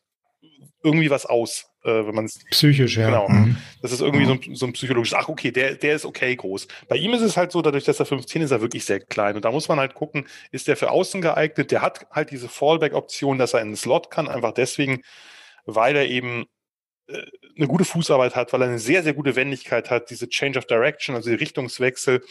[0.84, 2.40] irgendwie was aus, äh, wenn man es.
[2.52, 3.08] Psychisch, ja.
[3.08, 3.30] Genau.
[3.30, 3.58] Mhm.
[3.82, 4.42] Das ist irgendwie mhm.
[4.44, 6.68] so, so, ein psychologisches, ach, okay, der, der ist okay groß.
[6.88, 9.00] Bei ihm ist es halt so, dadurch, dass er 15 ist, ist er wirklich sehr
[9.00, 9.36] klein.
[9.36, 11.72] Und da muss man halt gucken, ist der für außen geeignet?
[11.72, 15.02] Der hat halt diese Fallback-Option, dass er in den Slot kann, einfach deswegen,
[15.66, 16.46] weil er eben
[17.08, 17.22] äh,
[17.58, 20.66] eine gute Fußarbeit hat, weil er eine sehr, sehr gute Wendigkeit hat, diese Change of
[20.66, 22.22] Direction, also die Richtungswechsel,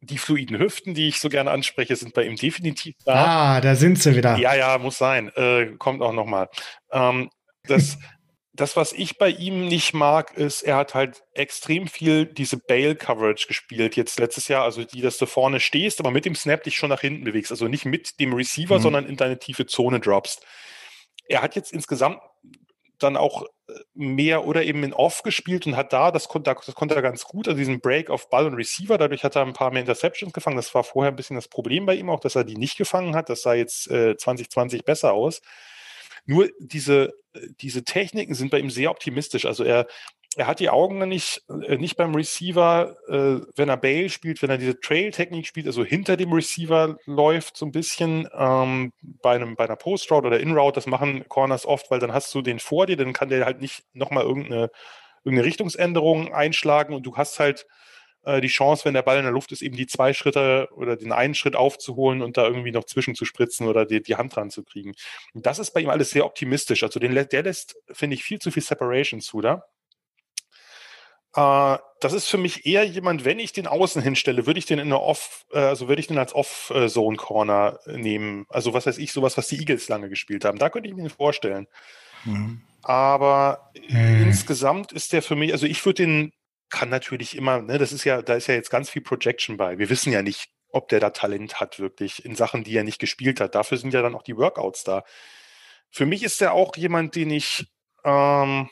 [0.00, 3.14] die fluiden Hüften, die ich so gerne anspreche, sind bei ihm definitiv da.
[3.14, 4.36] Ah, da sind sie wieder.
[4.36, 5.30] Ja, ja, muss sein.
[5.36, 6.48] Äh, kommt auch nochmal.
[6.92, 7.30] Ähm,
[7.68, 7.98] das,
[8.56, 13.46] das, was ich bei ihm nicht mag, ist, er hat halt extrem viel diese Bail-Coverage
[13.46, 16.76] gespielt jetzt letztes Jahr, also die, dass du vorne stehst, aber mit dem Snap dich
[16.76, 17.50] schon nach hinten bewegst.
[17.50, 18.82] Also nicht mit dem Receiver, mhm.
[18.82, 20.44] sondern in deine tiefe Zone droppst.
[21.28, 22.20] Er hat jetzt insgesamt
[22.98, 26.74] dann auch äh, mehr oder eben in Off gespielt und hat da, das konnte, das
[26.74, 29.52] konnte er ganz gut, also diesen Break auf Ball und Receiver, dadurch hat er ein
[29.52, 30.56] paar mehr Interceptions gefangen.
[30.56, 33.14] Das war vorher ein bisschen das Problem bei ihm auch, dass er die nicht gefangen
[33.14, 33.28] hat.
[33.28, 35.42] Das sah jetzt äh, 2020 besser aus.
[36.26, 37.14] Nur diese,
[37.60, 39.46] diese Techniken sind bei ihm sehr optimistisch.
[39.46, 39.86] Also er,
[40.36, 44.50] er hat die Augen nicht, äh, nicht beim Receiver, äh, wenn er Bail spielt, wenn
[44.50, 49.56] er diese Trail-Technik spielt, also hinter dem Receiver läuft so ein bisschen ähm, bei, einem,
[49.56, 52.86] bei einer Post-Route oder In-Route, das machen Corners oft, weil dann hast du den vor
[52.86, 54.70] dir, dann kann der halt nicht nochmal irgendeine,
[55.24, 57.66] irgendeine Richtungsänderung einschlagen und du hast halt
[58.26, 60.96] äh, die Chance, wenn der Ball in der Luft ist, eben die zwei Schritte oder
[60.96, 64.34] den einen Schritt aufzuholen und da irgendwie noch zwischen zu spritzen oder die, die Hand
[64.34, 64.94] dran zu kriegen.
[65.32, 66.82] Und das ist bei ihm alles sehr optimistisch.
[66.82, 69.64] Also den, der lässt, finde ich, viel zu viel Separation zu da.
[71.36, 74.80] Äh, das ist für mich eher jemand, wenn ich den außen hinstelle, würde ich den
[74.80, 78.46] in der Off, äh, also würde ich den als Off-Zone-Corner nehmen.
[78.48, 80.58] Also was weiß ich, sowas, was die Eagles lange gespielt haben.
[80.58, 81.68] Da könnte ich mir vorstellen.
[82.24, 82.62] Mhm.
[82.82, 84.22] Aber mhm.
[84.22, 86.32] insgesamt ist der für mich, also ich würde den
[86.70, 89.78] kann natürlich immer, ne, das ist ja, da ist ja jetzt ganz viel Projection bei.
[89.78, 92.98] Wir wissen ja nicht, ob der da Talent hat, wirklich, in Sachen, die er nicht
[92.98, 93.54] gespielt hat.
[93.54, 95.04] Dafür sind ja dann auch die Workouts da.
[95.90, 97.66] Für mich ist er auch jemand, den ich,
[98.04, 98.68] ähm,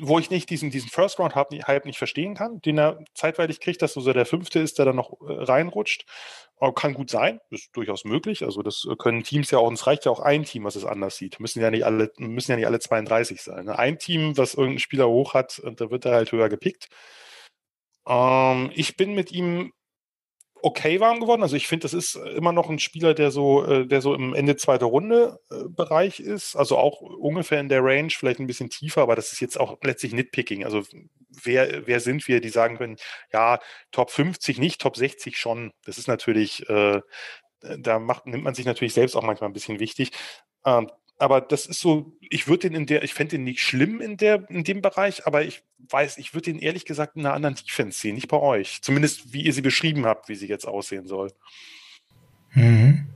[0.00, 3.80] wo ich nicht diesen, diesen First Round Hype nicht verstehen kann, den er zeitweilig kriegt,
[3.82, 6.04] dass so der fünfte ist, der dann noch äh, reinrutscht.
[6.74, 8.44] kann gut sein, ist durchaus möglich.
[8.44, 10.84] Also das können Teams ja auch, und es reicht ja auch ein Team, was es
[10.84, 11.38] anders sieht.
[11.40, 13.66] Müssen ja nicht alle, müssen ja nicht alle 32 sein.
[13.66, 13.78] Ne?
[13.78, 16.88] Ein Team, was irgendeinen Spieler hoch hat, da wird er halt höher gepickt.
[18.06, 19.72] Ähm, ich bin mit ihm
[20.62, 21.42] okay warm geworden.
[21.42, 24.34] Also ich finde, das ist immer noch ein Spieler, der so, äh, der so im
[24.34, 26.56] Ende zweiter Runde äh, Bereich ist.
[26.56, 29.78] Also auch ungefähr in der Range, vielleicht ein bisschen tiefer, aber das ist jetzt auch
[29.82, 30.64] letztlich Nitpicking.
[30.64, 30.82] Also
[31.28, 32.96] wer, wer sind wir, die sagen können,
[33.32, 33.60] ja,
[33.92, 35.72] Top 50 nicht, Top 60 schon.
[35.84, 37.00] Das ist natürlich, äh,
[37.78, 40.10] da macht, nimmt man sich natürlich selbst auch manchmal ein bisschen wichtig.
[40.64, 44.00] Ähm, aber das ist so, ich würde den in der, ich fände den nicht schlimm
[44.00, 47.34] in der, in dem Bereich, aber ich weiß, ich würde den ehrlich gesagt in einer
[47.34, 48.80] anderen Defense sehen, nicht bei euch.
[48.82, 51.32] Zumindest wie ihr sie beschrieben habt, wie sie jetzt aussehen soll.
[52.52, 53.06] Mhm.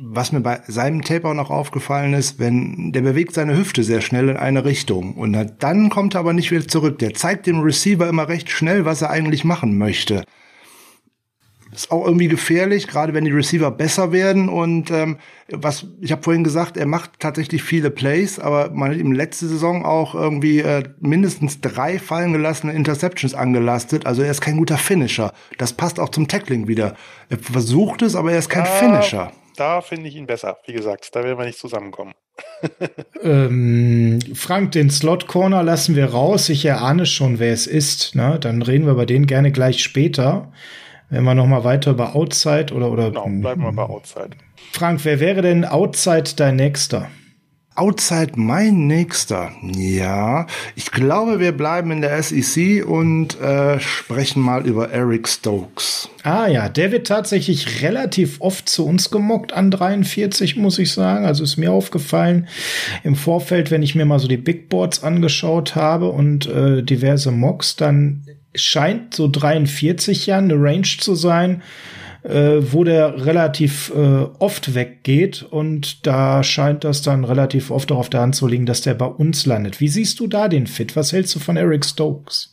[0.00, 4.00] Was mir bei seinem Tape auch noch aufgefallen ist, wenn der bewegt seine Hüfte sehr
[4.00, 6.98] schnell in eine Richtung und dann kommt er aber nicht wieder zurück.
[6.98, 10.24] Der zeigt dem Receiver immer recht schnell, was er eigentlich machen möchte.
[11.72, 14.48] Ist auch irgendwie gefährlich, gerade wenn die Receiver besser werden.
[14.48, 18.98] Und ähm, was ich habe vorhin gesagt, er macht tatsächlich viele Plays, aber man hat
[18.98, 24.06] ihm letzte Saison auch irgendwie äh, mindestens drei fallen gelassene Interceptions angelastet.
[24.06, 25.32] Also er ist kein guter Finisher.
[25.58, 26.96] Das passt auch zum Tackling wieder.
[27.28, 29.32] Er versucht es, aber er ist kein da, Finisher.
[29.56, 30.58] Da finde ich ihn besser.
[30.66, 32.14] Wie gesagt, da werden wir nicht zusammenkommen.
[33.22, 36.48] ähm, Frank, den Slot Corner lassen wir raus.
[36.48, 38.14] Ich erahne schon, wer es ist.
[38.14, 38.38] Ne?
[38.40, 40.52] Dann reden wir über den gerne gleich später.
[41.10, 44.30] Wenn wir noch mal weiter über Outside oder oder genau, bleiben wir bei Outside.
[44.72, 47.08] Frank, wer wäre denn Outside dein Nächster?
[47.78, 49.52] Outside mein Nächster.
[49.62, 56.10] Ja, ich glaube, wir bleiben in der SEC und äh, sprechen mal über Eric Stokes.
[56.24, 61.24] Ah ja, der wird tatsächlich relativ oft zu uns gemockt an 43, muss ich sagen.
[61.24, 62.48] Also ist mir aufgefallen
[63.04, 67.30] im Vorfeld, wenn ich mir mal so die Big Boards angeschaut habe und äh, diverse
[67.30, 68.24] Mocks, dann
[68.54, 71.62] scheint so 43 Jahren eine Range zu sein,
[72.22, 77.98] äh, wo der relativ äh, oft weggeht und da scheint das dann relativ oft auch
[77.98, 79.80] auf der Hand zu liegen, dass der bei uns landet.
[79.80, 80.96] Wie siehst du da den Fit?
[80.96, 82.52] Was hältst du von Eric Stokes?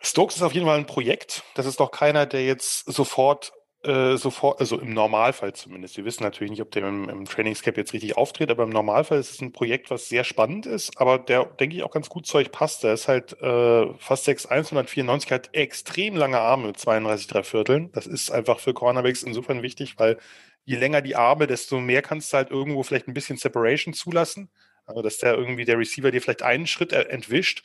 [0.00, 1.42] Stokes ist auf jeden Fall ein Projekt.
[1.54, 3.52] Das ist doch keiner, der jetzt sofort
[3.84, 5.96] äh, sofort, also im Normalfall zumindest.
[5.96, 9.18] Wir wissen natürlich nicht, ob der im, im Trainingscap jetzt richtig auftritt, aber im Normalfall
[9.18, 12.26] ist es ein Projekt, was sehr spannend ist, aber der, denke ich, auch ganz gut
[12.26, 12.82] zu euch passt.
[12.84, 17.92] Der ist halt äh, fast 6'1, 194, hat extrem lange Arme mit 32 3 Vierteln.
[17.92, 20.18] Das ist einfach für Cornerbacks insofern wichtig, weil
[20.64, 24.50] je länger die Arme, desto mehr kannst du halt irgendwo vielleicht ein bisschen Separation zulassen.
[24.86, 27.62] Also, dass der irgendwie der Receiver dir vielleicht einen Schritt entwischt.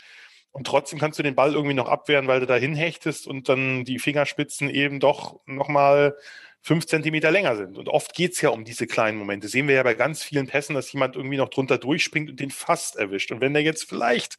[0.51, 3.85] Und trotzdem kannst du den Ball irgendwie noch abwehren, weil du da hinhechtest und dann
[3.85, 6.15] die Fingerspitzen eben doch nochmal
[6.61, 7.77] fünf Zentimeter länger sind.
[7.77, 9.47] Und oft geht es ja um diese kleinen Momente.
[9.47, 12.51] Sehen wir ja bei ganz vielen Pässen, dass jemand irgendwie noch drunter durchspringt und den
[12.51, 13.31] fast erwischt.
[13.31, 14.37] Und wenn der jetzt vielleicht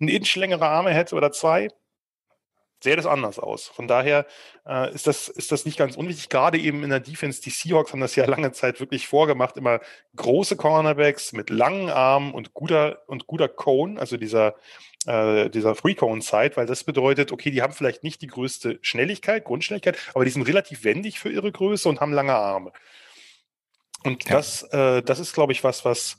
[0.00, 1.68] einen Inch längere Arme hätte oder zwei,
[2.84, 3.66] sähe das anders aus.
[3.66, 4.26] Von daher
[4.66, 6.28] äh, ist, das, ist das nicht ganz unwichtig.
[6.28, 9.80] Gerade eben in der Defense, die Seahawks haben das ja lange Zeit wirklich vorgemacht, immer
[10.16, 14.54] große Cornerbacks mit langen Armen und guter, und guter Cone, also dieser
[15.06, 19.98] äh, dieser Three-Cone-Side, weil das bedeutet, okay, die haben vielleicht nicht die größte Schnelligkeit, Grundschnelligkeit,
[20.14, 22.72] aber die sind relativ wendig für ihre Größe und haben lange Arme.
[24.04, 24.36] Und ja.
[24.36, 26.18] das, äh, das ist, glaube ich, was, was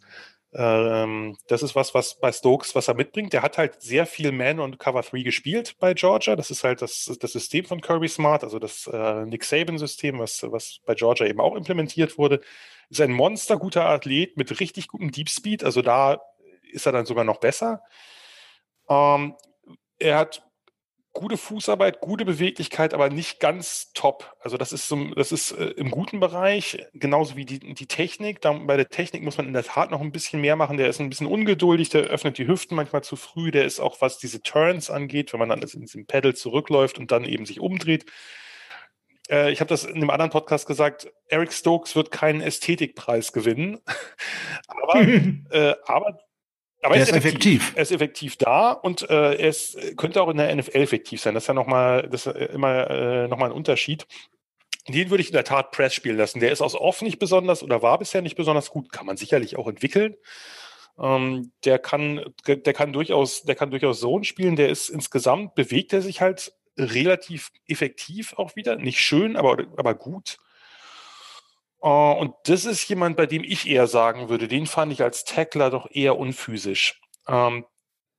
[0.57, 3.33] ähm, das ist was, was bei Stokes, was er mitbringt.
[3.33, 6.37] Der hat halt sehr viel Man und Cover 3 gespielt bei Georgia.
[6.37, 10.43] Das ist halt das, das System von Kirby Smart, also das äh, Nick Saban-System, was,
[10.49, 12.39] was bei Georgia eben auch implementiert wurde.
[12.89, 15.63] Ist ein Monster guter Athlet mit richtig gutem Deep Speed.
[15.65, 16.21] Also da
[16.71, 17.81] ist er dann sogar noch besser.
[18.89, 19.35] Ähm,
[19.99, 20.45] er hat
[21.15, 24.35] gute Fußarbeit, gute Beweglichkeit, aber nicht ganz top.
[24.41, 28.41] Also das ist, so, das ist äh, im guten Bereich, genauso wie die, die Technik.
[28.41, 30.77] Da, bei der Technik muss man in der Tat noch ein bisschen mehr machen.
[30.77, 33.49] Der ist ein bisschen ungeduldig, der öffnet die Hüften manchmal zu früh.
[33.49, 37.11] Der ist auch, was diese Turns angeht, wenn man dann in diesem Pedal zurückläuft und
[37.11, 38.05] dann eben sich umdreht.
[39.29, 43.79] Äh, ich habe das in einem anderen Podcast gesagt, Eric Stokes wird keinen Ästhetikpreis gewinnen.
[44.67, 45.01] aber,
[45.51, 46.19] äh, aber
[46.85, 47.61] aber er ist, effektiv.
[47.61, 47.73] effektiv.
[47.75, 51.33] Er ist effektiv da und äh, er ist, könnte auch in der NFL effektiv sein.
[51.33, 54.05] Das ist ja nochmal, das ist immer äh, nochmal ein Unterschied.
[54.87, 56.39] Den würde ich in der Tat Press spielen lassen.
[56.39, 58.91] Der ist aus off nicht besonders oder war bisher nicht besonders gut.
[58.91, 60.15] Kann man sicherlich auch entwickeln.
[60.99, 64.55] Ähm, der kann, der kann durchaus, der kann durchaus Zone spielen.
[64.55, 68.75] Der ist insgesamt bewegt er sich halt relativ effektiv auch wieder.
[68.75, 70.37] Nicht schön, aber, aber gut.
[71.85, 75.23] Uh, und das ist jemand, bei dem ich eher sagen würde, den fand ich als
[75.23, 76.99] Tackler doch eher unphysisch.
[77.27, 77.63] Ähm,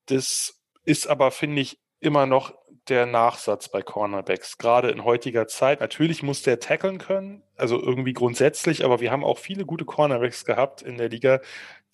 [0.05, 2.53] das ist aber, finde ich, immer noch
[2.87, 5.81] der Nachsatz bei Cornerbacks, gerade in heutiger Zeit.
[5.81, 10.45] Natürlich muss der tackeln können, also irgendwie grundsätzlich, aber wir haben auch viele gute Cornerbacks
[10.45, 11.41] gehabt in der Liga,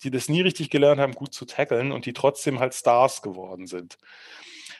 [0.04, 3.66] die das nie richtig gelernt haben, gut zu tackeln und die trotzdem halt Stars geworden
[3.66, 3.98] sind.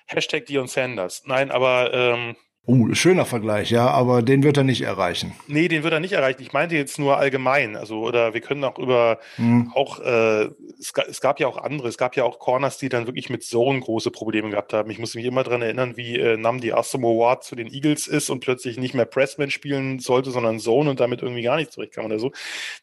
[0.06, 1.24] Hashtag Dion Sanders.
[1.26, 2.36] Nein, aber ähm,
[2.66, 5.34] Oh, schöner Vergleich, ja, aber den wird er nicht erreichen.
[5.48, 6.40] Nee, den wird er nicht erreichen.
[6.40, 7.76] Ich meinte jetzt nur allgemein.
[7.76, 9.70] Also, oder wir können auch über hm.
[9.74, 10.48] auch, äh,
[10.80, 13.28] es, gab, es gab ja auch andere, es gab ja auch Corners, die dann wirklich
[13.28, 14.90] mit Zone große Probleme gehabt haben.
[14.90, 18.40] Ich muss mich immer dran erinnern, wie äh, Namdi Asamoah zu den Eagles ist und
[18.40, 22.18] plötzlich nicht mehr Pressman spielen sollte, sondern Zone und damit irgendwie gar nicht zurechtkam oder
[22.18, 22.32] so.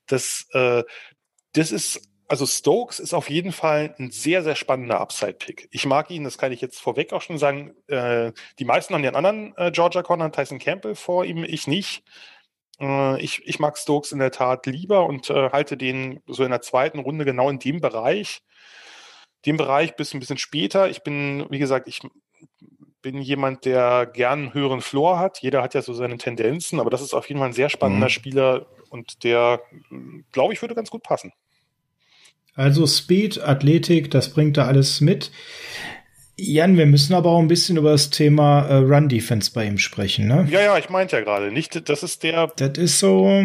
[0.06, 0.84] Das, äh,
[1.54, 5.68] das ist also Stokes ist auf jeden Fall ein sehr, sehr spannender Upside-Pick.
[5.70, 7.76] Ich mag ihn, das kann ich jetzt vorweg auch schon sagen.
[7.88, 12.06] Äh, die meisten haben den anderen äh, Georgia Corner, Tyson Campbell vor ihm, ich nicht.
[12.80, 16.52] Äh, ich, ich mag Stokes in der Tat lieber und äh, halte den so in
[16.52, 18.42] der zweiten Runde genau in dem Bereich.
[19.46, 20.90] Dem Bereich bis ein bisschen später.
[20.90, 22.00] Ich bin, wie gesagt, ich
[23.02, 25.40] bin jemand, der gern einen höheren Floor hat.
[25.42, 28.06] Jeder hat ja so seine Tendenzen, aber das ist auf jeden Fall ein sehr spannender
[28.06, 28.12] mhm.
[28.12, 29.60] Spieler und der,
[30.32, 31.34] glaube ich, würde ganz gut passen.
[32.56, 35.32] Also Speed, Athletik, das bringt da alles mit.
[36.38, 39.78] Jan, wir müssen aber auch ein bisschen über das Thema äh, Run Defense bei ihm
[39.78, 40.48] sprechen, ne?
[40.50, 42.48] Ja, ja, ich meinte ja gerade nicht, das ist der.
[42.56, 43.44] Das ist so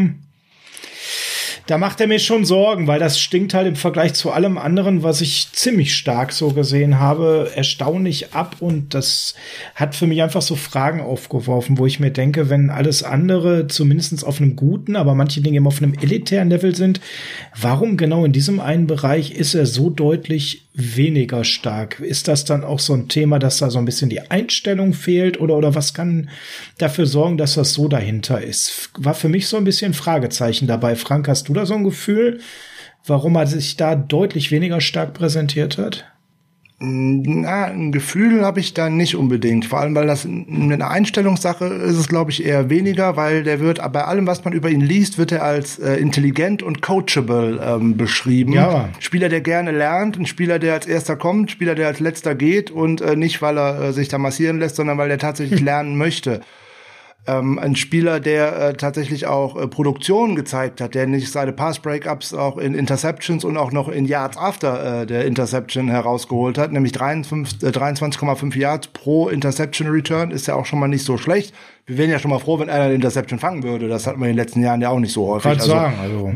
[1.66, 5.02] da macht er mir schon Sorgen, weil das stinkt halt im Vergleich zu allem anderen,
[5.02, 8.56] was ich ziemlich stark so gesehen habe, erstaunlich ab.
[8.60, 9.34] Und das
[9.74, 14.24] hat für mich einfach so Fragen aufgeworfen, wo ich mir denke, wenn alles andere zumindest
[14.24, 17.00] auf einem guten, aber manche Dinge eben auf einem elitären Level sind,
[17.60, 22.00] warum genau in diesem einen Bereich ist er so deutlich weniger stark?
[22.00, 25.40] Ist das dann auch so ein Thema, dass da so ein bisschen die Einstellung fehlt
[25.40, 26.28] oder, oder was kann
[26.76, 28.90] dafür sorgen, dass das so dahinter ist?
[28.98, 30.94] War für mich so ein bisschen Fragezeichen dabei.
[30.94, 32.40] Frank, hast du da so ein Gefühl,
[33.06, 36.04] warum er sich da deutlich weniger stark präsentiert hat?
[36.78, 39.64] Na, ein Gefühl habe ich da nicht unbedingt.
[39.64, 43.80] Vor allem, weil das eine Einstellungssache ist es, glaube ich, eher weniger, weil der wird,
[43.92, 47.96] bei allem, was man über ihn liest, wird er als äh, intelligent und coachable ähm,
[47.96, 48.52] beschrieben.
[48.52, 48.90] Ja.
[48.98, 52.70] Spieler, der gerne lernt, ein Spieler, der als erster kommt, Spieler, der als letzter geht
[52.70, 55.96] und äh, nicht, weil er äh, sich da massieren lässt, sondern weil er tatsächlich lernen
[55.96, 56.42] möchte
[57.26, 62.34] ähm, ein Spieler, der äh, tatsächlich auch äh, Produktion gezeigt hat, der nicht seine Pass-Breakups
[62.34, 66.92] auch in Interceptions und auch noch in Yards after äh, der Interception herausgeholt hat, nämlich
[66.92, 71.54] 23,5 äh, 23 Yards pro Interception Return, ist ja auch schon mal nicht so schlecht
[71.88, 73.86] wir wären ja schon mal froh, wenn einer eine Interception fangen würde.
[73.86, 75.44] Das hat man in den letzten Jahren ja auch nicht so häufig.
[75.44, 76.32] Kann also, sagen, also.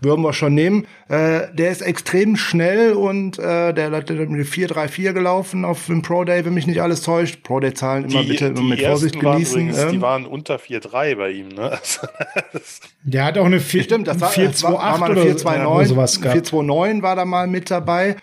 [0.00, 0.86] Würden wir schon nehmen.
[1.08, 6.24] Äh, der ist extrem schnell und äh, der hat mit 4-3-4 gelaufen auf dem Pro
[6.24, 7.42] Day, wenn mich nicht alles täuscht.
[7.42, 9.68] Pro Day Zahlen immer die, bitte die mit Vorsicht genießen.
[9.68, 9.92] Übrigens, ähm.
[9.92, 11.78] Die waren unter 4-3 bei ihm, ne?
[13.02, 15.92] der hat auch eine 4, Stimmt, das war, 4 2 war, war mal eine 4-2-9.
[16.22, 18.16] 4-2-9 war da mal mit dabei.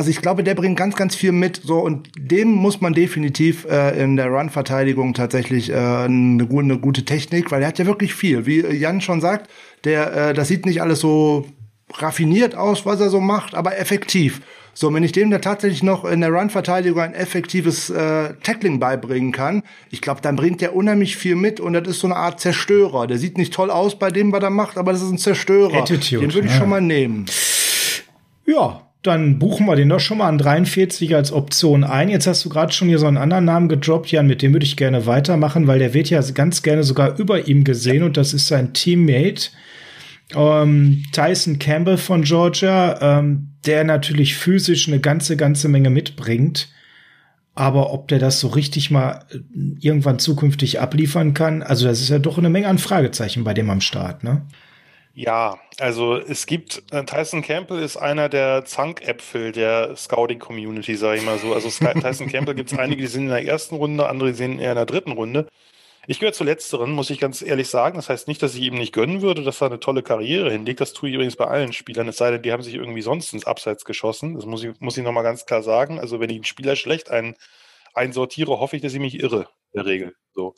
[0.00, 1.60] Also ich glaube, der bringt ganz, ganz viel mit.
[1.62, 7.04] So und dem muss man definitiv äh, in der Run-Verteidigung tatsächlich äh, eine, eine gute
[7.04, 8.46] Technik, weil er hat ja wirklich viel.
[8.46, 9.50] Wie Jan schon sagt,
[9.84, 11.44] der äh, das sieht nicht alles so
[11.92, 14.40] raffiniert aus, was er so macht, aber effektiv.
[14.72, 19.32] So, wenn ich dem da tatsächlich noch in der Run-Verteidigung ein effektives äh, Tackling beibringen
[19.32, 22.40] kann, ich glaube, dann bringt der unheimlich viel mit und das ist so eine Art
[22.40, 23.06] Zerstörer.
[23.06, 25.82] Der sieht nicht toll aus bei dem, was er macht, aber das ist ein Zerstörer.
[25.82, 26.58] Attitude, Den würde ich ja.
[26.58, 27.26] schon mal nehmen.
[28.46, 32.10] Ja, dann buchen wir den doch schon mal an 43 als Option ein.
[32.10, 34.66] Jetzt hast du gerade schon hier so einen anderen Namen gedroppt, Jan, mit dem würde
[34.66, 38.34] ich gerne weitermachen, weil der wird ja ganz gerne sogar über ihm gesehen und das
[38.34, 39.50] ist sein Teammate
[40.34, 46.68] ähm, Tyson Campbell von Georgia, ähm, der natürlich physisch eine ganze, ganze Menge mitbringt.
[47.54, 49.38] Aber ob der das so richtig mal äh,
[49.80, 53.70] irgendwann zukünftig abliefern kann, also das ist ja doch eine Menge an Fragezeichen bei dem
[53.70, 54.42] am Start, ne?
[55.20, 61.26] Ja, also es gibt, äh, Tyson Campbell ist einer der Zankäpfel der Scouting-Community, sage ich
[61.26, 61.52] mal so.
[61.52, 64.70] Also Tyson Campbell gibt es einige, die sind in der ersten Runde, andere sind eher
[64.70, 65.46] in der dritten Runde.
[66.06, 67.96] Ich gehöre zu letzteren, muss ich ganz ehrlich sagen.
[67.96, 70.80] Das heißt nicht, dass ich ihm nicht gönnen würde, dass er eine tolle Karriere hinlegt.
[70.80, 72.08] Das tue ich übrigens bei allen Spielern.
[72.08, 74.36] Es sei denn, die haben sich irgendwie sonst ins Abseits geschossen.
[74.36, 76.00] Das muss ich, muss ich nochmal ganz klar sagen.
[76.00, 77.36] Also wenn ich einen Spieler schlecht ein,
[77.92, 80.14] einsortiere, hoffe ich, dass ich mich irre, in der Regel.
[80.32, 80.54] So.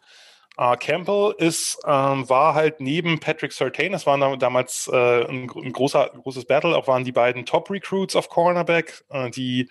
[0.59, 5.73] Uh, Campbell ist, ähm, war halt neben Patrick Sertain, das war damals äh, ein, ein,
[5.73, 9.71] großer, großes Battle, auch waren die beiden Top-Recruits auf Cornerback, äh, die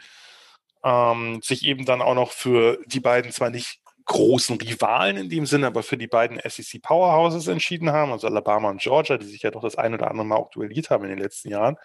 [0.84, 5.45] ähm, sich eben dann auch noch für die beiden zwar nicht großen Rivalen in dem
[5.45, 9.43] Sinne, aber für die beiden SEC Powerhouses entschieden haben, also Alabama und Georgia, die sich
[9.43, 11.77] ja doch das ein oder andere Mal auch duelliert haben in den letzten Jahren.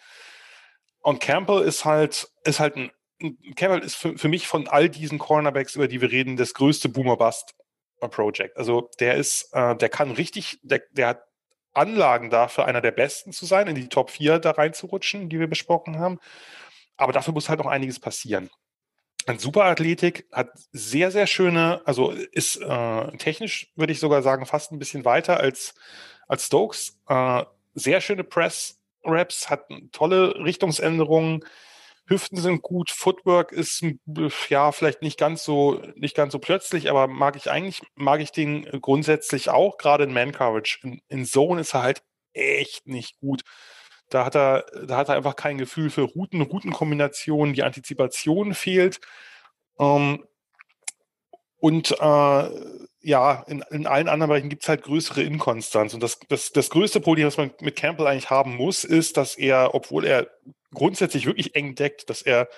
[1.02, 2.90] Und Campbell ist halt, ist halt ein,
[3.56, 6.88] Campbell ist für, für mich von all diesen Cornerbacks, über die wir reden, das größte
[6.88, 7.54] Boomer-Bust
[8.00, 8.56] Project.
[8.56, 11.22] Also der ist, äh, der kann richtig, der, der hat
[11.72, 15.46] Anlagen dafür, einer der besten zu sein, in die Top 4 da reinzurutschen, die wir
[15.46, 16.18] besprochen haben.
[16.96, 18.50] Aber dafür muss halt noch einiges passieren.
[19.26, 24.72] Ein Superathletik hat sehr, sehr schöne, also ist äh, technisch, würde ich sogar sagen, fast
[24.72, 25.74] ein bisschen weiter als,
[26.28, 26.98] als Stokes.
[27.08, 27.44] Äh,
[27.74, 31.44] sehr schöne Press-Raps, hat tolle Richtungsänderungen,
[32.08, 33.84] Hüften sind gut, Footwork ist
[34.48, 38.30] ja vielleicht nicht ganz so nicht ganz so plötzlich, aber mag ich eigentlich mag ich
[38.30, 39.76] den grundsätzlich auch.
[39.76, 42.02] Gerade in Man Coverage in, in Zone ist er halt
[42.32, 43.42] echt nicht gut.
[44.08, 47.54] Da hat er da hat er einfach kein Gefühl für Routen, Routenkombinationen.
[47.54, 49.00] Die Antizipation fehlt.
[49.80, 50.24] Ähm,
[51.58, 52.50] und äh,
[53.06, 55.94] ja, in, in allen anderen Bereichen gibt es halt größere Inkonstanz.
[55.94, 59.36] Und das, das, das größte Problem, was man mit Campbell eigentlich haben muss, ist, dass
[59.36, 60.26] er, obwohl er
[60.74, 62.48] grundsätzlich wirklich eng deckt, dass er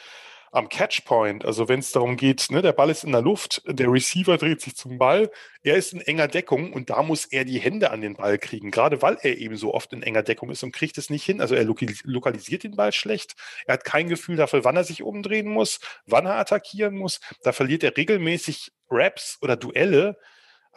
[0.50, 3.92] am Catchpoint, also wenn es darum geht, ne, der Ball ist in der Luft, der
[3.92, 5.30] Receiver dreht sich zum Ball,
[5.62, 8.70] er ist in enger Deckung und da muss er die Hände an den Ball kriegen,
[8.70, 11.42] gerade weil er eben so oft in enger Deckung ist und kriegt es nicht hin.
[11.42, 13.34] Also er lokalisiert den Ball schlecht,
[13.66, 17.20] er hat kein Gefühl dafür, wann er sich umdrehen muss, wann er attackieren muss.
[17.42, 20.16] Da verliert er regelmäßig Raps oder Duelle,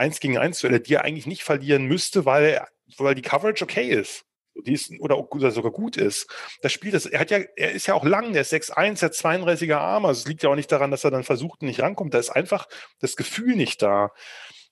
[0.01, 2.65] eins gegen eins Duelle, die er eigentlich nicht verlieren müsste, weil,
[2.97, 4.25] weil die Coverage okay ist
[4.55, 6.27] die ist, oder, oder sogar gut ist.
[6.61, 9.09] Das Spiel, das, er hat ja, er ist ja auch lang, der ist 6'1, der
[9.09, 10.09] hat 32er Arme.
[10.09, 12.13] Also es liegt ja auch nicht daran, dass er dann versucht und nicht rankommt.
[12.13, 12.67] Da ist einfach
[12.99, 14.11] das Gefühl nicht da.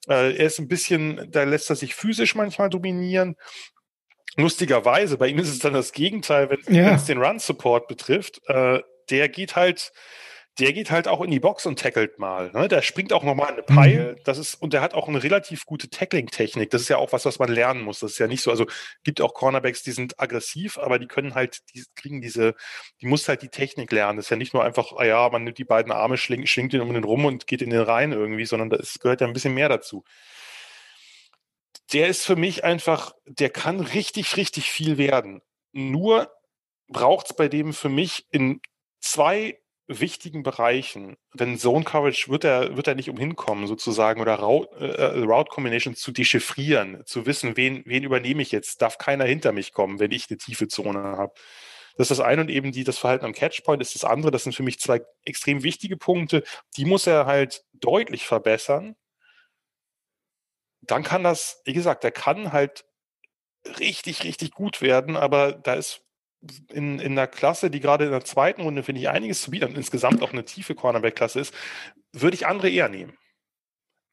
[0.08, 3.36] Äh, er ist ein bisschen, da lässt er sich physisch manchmal dominieren.
[4.36, 6.96] Lustigerweise, bei ihm ist es dann das Gegenteil, wenn ja.
[6.96, 8.42] es den Run-Support betrifft.
[8.48, 9.92] Äh, der geht halt,
[10.60, 12.52] der geht halt auch in die Box und tackelt mal.
[12.52, 12.68] Ne?
[12.68, 14.14] Der springt auch nochmal in eine Peil.
[14.14, 14.22] Mhm.
[14.26, 16.70] Das ist, und der hat auch eine relativ gute Tackling-Technik.
[16.70, 18.00] Das ist ja auch was, was man lernen muss.
[18.00, 18.66] Das ist ja nicht so, also
[19.04, 22.56] gibt auch Cornerbacks, die sind aggressiv, aber die können halt, die kriegen diese,
[23.02, 24.18] die muss halt die Technik lernen.
[24.18, 26.74] Das ist ja nicht nur einfach, ah ja, man nimmt die beiden Arme, schlingt, schlingt
[26.74, 29.34] den um den rum und geht in den rein irgendwie, sondern da gehört ja ein
[29.34, 30.04] bisschen mehr dazu.
[31.94, 35.42] Der ist für mich einfach, der kann richtig, richtig viel werden.
[35.72, 36.32] Nur
[36.88, 38.62] braucht es bei dem für mich in
[39.00, 39.58] zwei
[39.90, 44.76] wichtigen Bereichen, denn Zone Coverage wird er, wird er nicht umhin kommen, sozusagen, oder Route,
[44.78, 49.52] äh, Route Combination zu dechiffrieren, zu wissen, wen, wen übernehme ich jetzt, darf keiner hinter
[49.52, 51.34] mich kommen, wenn ich eine tiefe Zone habe.
[51.98, 54.32] Das ist das eine und eben die, das Verhalten am Catchpoint ist das andere.
[54.32, 56.44] Das sind für mich zwei extrem wichtige Punkte.
[56.78, 58.96] Die muss er halt deutlich verbessern.
[60.82, 62.86] Dann kann das, wie gesagt, der kann halt
[63.80, 66.06] richtig, richtig gut werden, aber da ist
[66.72, 69.66] in, in der Klasse, die gerade in der zweiten Runde, finde ich, einiges zu bieten
[69.66, 71.54] und insgesamt auch eine tiefe Cornerback-Klasse ist,
[72.14, 73.18] würde ich andere eher nehmen.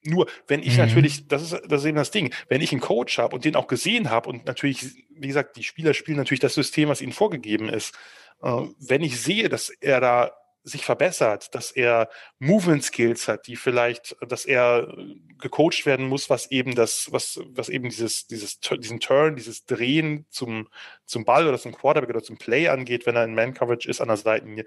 [0.04, 0.84] Nur, wenn ich mhm.
[0.84, 3.56] natürlich, das ist, das ist eben das Ding, wenn ich einen Coach habe und den
[3.56, 7.12] auch gesehen habe und natürlich, wie gesagt, die Spieler spielen natürlich das System, was ihnen
[7.12, 7.94] vorgegeben ist,
[8.42, 10.32] äh, wenn ich sehe, dass er da
[10.66, 12.08] sich verbessert, dass er
[12.40, 14.92] Movement Skills hat, die vielleicht, dass er
[15.38, 20.26] gecoacht werden muss, was eben das, was, was eben dieses, dieses, diesen Turn, dieses Drehen
[20.28, 20.68] zum,
[21.04, 24.00] zum Ball oder zum Quarterback oder zum Play angeht, wenn er in Man Coverage ist
[24.00, 24.64] an der Seitenlinie.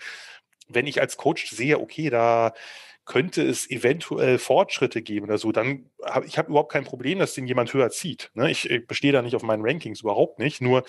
[0.69, 2.53] Wenn ich als Coach sehe, okay, da
[3.03, 7.33] könnte es eventuell Fortschritte geben oder so, dann habe ich hab überhaupt kein Problem, dass
[7.33, 8.31] den jemand höher zieht.
[8.35, 8.49] Ne?
[8.49, 10.61] Ich, ich bestehe da nicht auf meinen Rankings überhaupt nicht.
[10.61, 10.83] Nur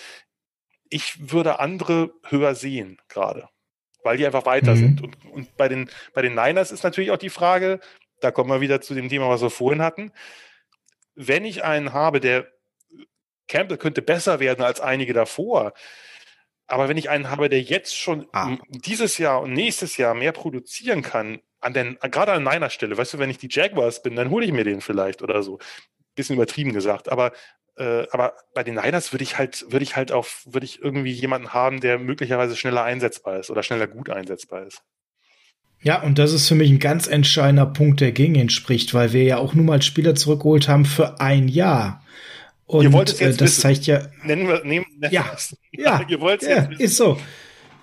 [0.89, 3.49] ich würde andere höher sehen gerade
[4.03, 4.77] weil die einfach weiter mhm.
[4.77, 5.03] sind.
[5.03, 7.79] Und, und bei, den, bei den Niners ist natürlich auch die Frage,
[8.19, 10.11] da kommen wir wieder zu dem Thema, was wir vorhin hatten.
[11.15, 12.47] Wenn ich einen habe, der
[13.47, 15.73] Campbell könnte besser werden als einige davor,
[16.67, 18.57] aber wenn ich einen habe, der jetzt schon ah.
[18.69, 23.13] dieses Jahr und nächstes Jahr mehr produzieren kann, an den, gerade an meiner Stelle, weißt
[23.13, 25.59] du, wenn ich die Jaguars bin, dann hole ich mir den vielleicht oder so.
[26.15, 27.33] Bisschen übertrieben gesagt, aber
[27.81, 31.11] äh, aber bei den Niners würde ich halt, würde ich halt auf, würde ich irgendwie
[31.11, 34.83] jemanden haben, der möglicherweise schneller einsetzbar ist oder schneller gut einsetzbar ist.
[35.81, 39.13] Ja, und das ist für mich ein ganz entscheidender Punkt, der gegen ihn spricht, weil
[39.13, 42.05] wir ja auch nur mal Spieler zurückgeholt haben für ein Jahr.
[42.67, 43.61] Und Ihr wollt es jetzt äh, das wissen.
[43.61, 44.07] zeigt ja.
[44.23, 45.25] Nennen wir, nehmen, nennen ja,
[45.71, 47.19] ja, Ihr wollt ja, jetzt ist so.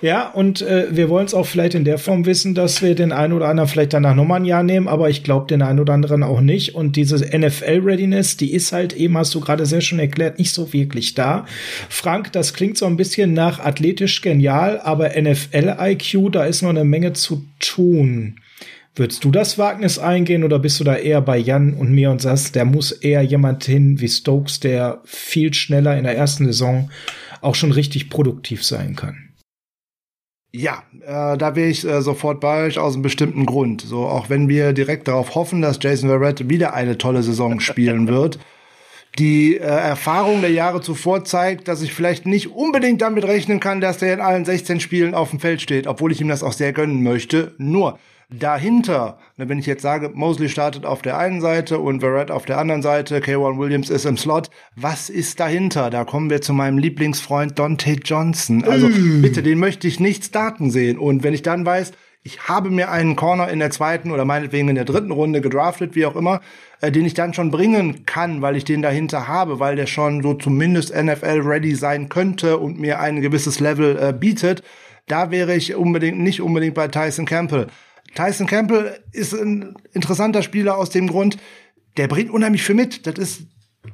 [0.00, 3.10] Ja, und äh, wir wollen es auch vielleicht in der Form wissen, dass wir den
[3.10, 5.92] einen oder anderen vielleicht danach nochmal ein Jahr nehmen, aber ich glaube den einen oder
[5.92, 6.76] anderen auch nicht.
[6.76, 10.72] Und diese NFL-Readiness, die ist halt eben, hast du gerade sehr schön erklärt, nicht so
[10.72, 11.46] wirklich da.
[11.88, 16.84] Frank, das klingt so ein bisschen nach athletisch genial, aber NFL-IQ, da ist noch eine
[16.84, 18.36] Menge zu tun.
[18.94, 22.20] Würdest du das Wagnis eingehen oder bist du da eher bei Jan und mir und
[22.20, 26.88] sagst, der muss eher jemand hin wie Stokes, der viel schneller in der ersten Saison
[27.40, 29.27] auch schon richtig produktiv sein kann?
[30.50, 33.82] Ja, äh, da wäre ich äh, sofort bei euch aus einem bestimmten Grund.
[33.82, 38.08] So, auch wenn wir direkt darauf hoffen, dass Jason Verrett wieder eine tolle Saison spielen
[38.08, 38.38] wird.
[39.18, 43.80] Die äh, Erfahrung der Jahre zuvor zeigt, dass ich vielleicht nicht unbedingt damit rechnen kann,
[43.80, 46.52] dass der in allen 16 Spielen auf dem Feld steht, obwohl ich ihm das auch
[46.52, 47.54] sehr gönnen möchte.
[47.58, 47.98] Nur,
[48.30, 52.58] dahinter, wenn ich jetzt sage, Mosley startet auf der einen Seite und Verrett auf der
[52.58, 55.88] anderen Seite, K1 Williams ist im Slot, was ist dahinter?
[55.88, 58.64] Da kommen wir zu meinem Lieblingsfreund Dante Johnson.
[58.64, 59.22] Also mm.
[59.22, 60.98] bitte, den möchte ich nicht starten sehen.
[60.98, 64.68] Und wenn ich dann weiß, ich habe mir einen Corner in der zweiten oder meinetwegen
[64.68, 66.42] in der dritten Runde gedraftet, wie auch immer,
[66.82, 70.22] äh, den ich dann schon bringen kann, weil ich den dahinter habe, weil der schon
[70.22, 74.62] so zumindest NFL-ready sein könnte und mir ein gewisses Level äh, bietet,
[75.06, 77.68] da wäre ich unbedingt nicht unbedingt bei Tyson Campbell.
[78.18, 81.36] Tyson Campbell ist ein interessanter Spieler aus dem Grund,
[81.96, 83.06] der bringt unheimlich viel mit.
[83.06, 83.42] Das ist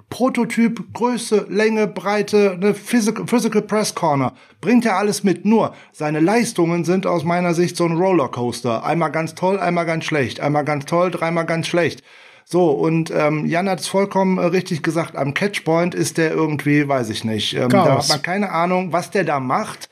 [0.09, 4.33] Prototyp, Größe, Länge, Breite, eine Physical, Physical Press Corner.
[4.63, 5.45] Bringt er alles mit.
[5.45, 8.83] Nur seine Leistungen sind aus meiner Sicht so ein Rollercoaster.
[8.83, 10.41] Einmal ganz toll, einmal ganz schlecht.
[10.41, 12.03] Einmal ganz toll, dreimal ganz schlecht.
[12.47, 16.89] So, und ähm, Jan hat es vollkommen äh, richtig gesagt, am Catchpoint ist der irgendwie,
[16.89, 17.55] weiß ich nicht.
[17.55, 19.91] Ähm, da hat man keine Ahnung, was der da macht.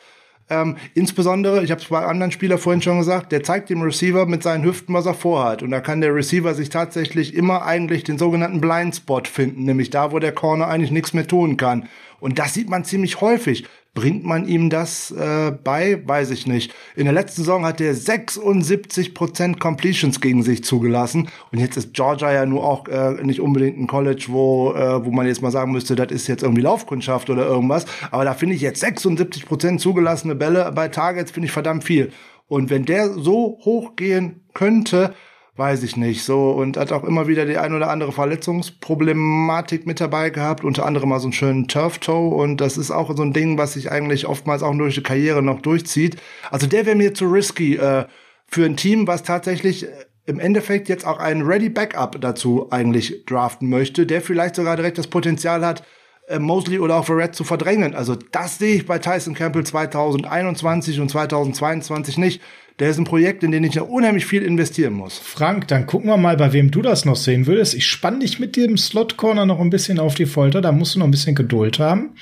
[0.52, 4.26] Ähm, insbesondere, ich habe es bei anderen Spielern vorhin schon gesagt, der zeigt dem Receiver
[4.26, 5.62] mit seinen Hüften, was er vorhat.
[5.62, 10.12] Und da kann der Receiver sich tatsächlich immer eigentlich den sogenannten Blindspot finden, nämlich da,
[10.12, 11.88] wo der Corner eigentlich nichts mehr tun kann.
[12.20, 13.66] Und das sieht man ziemlich häufig.
[13.94, 16.02] Bringt man ihm das äh, bei?
[16.06, 16.72] Weiß ich nicht.
[16.96, 21.28] In der letzten Saison hat er 76% Completions gegen sich zugelassen.
[21.50, 25.10] Und jetzt ist Georgia ja nur auch äh, nicht unbedingt ein College, wo, äh, wo
[25.10, 27.84] man jetzt mal sagen müsste, das ist jetzt irgendwie Laufkundschaft oder irgendwas.
[28.10, 32.12] Aber da finde ich jetzt 76% zugelassene Bälle bei Targets, finde ich verdammt viel.
[32.48, 35.14] Und wenn der so hoch gehen könnte,
[35.56, 40.00] weiß ich nicht, so und hat auch immer wieder die ein oder andere Verletzungsproblematik mit
[40.00, 43.22] dabei gehabt, unter anderem mal so einen schönen Turf Toe und das ist auch so
[43.22, 46.16] ein Ding, was sich eigentlich oftmals auch durch die Karriere noch durchzieht.
[46.50, 48.06] Also der wäre mir zu risky äh,
[48.46, 49.90] für ein Team, was tatsächlich äh,
[50.24, 54.96] im Endeffekt jetzt auch einen Ready Backup dazu eigentlich draften möchte, der vielleicht sogar direkt
[54.96, 55.82] das Potenzial hat,
[56.28, 57.94] äh, Mosley oder auch Verrett zu verdrängen.
[57.94, 62.40] Also das sehe ich bei Tyson Campbell 2021 und 2022 nicht
[62.78, 65.18] der ist ein Projekt, in dem ich ja unheimlich viel investieren muss.
[65.18, 67.74] Frank, dann gucken wir mal, bei wem du das noch sehen würdest.
[67.74, 70.60] Ich spann dich mit dem Slot Corner noch ein bisschen auf die Folter.
[70.60, 72.14] Da musst du noch ein bisschen Geduld haben.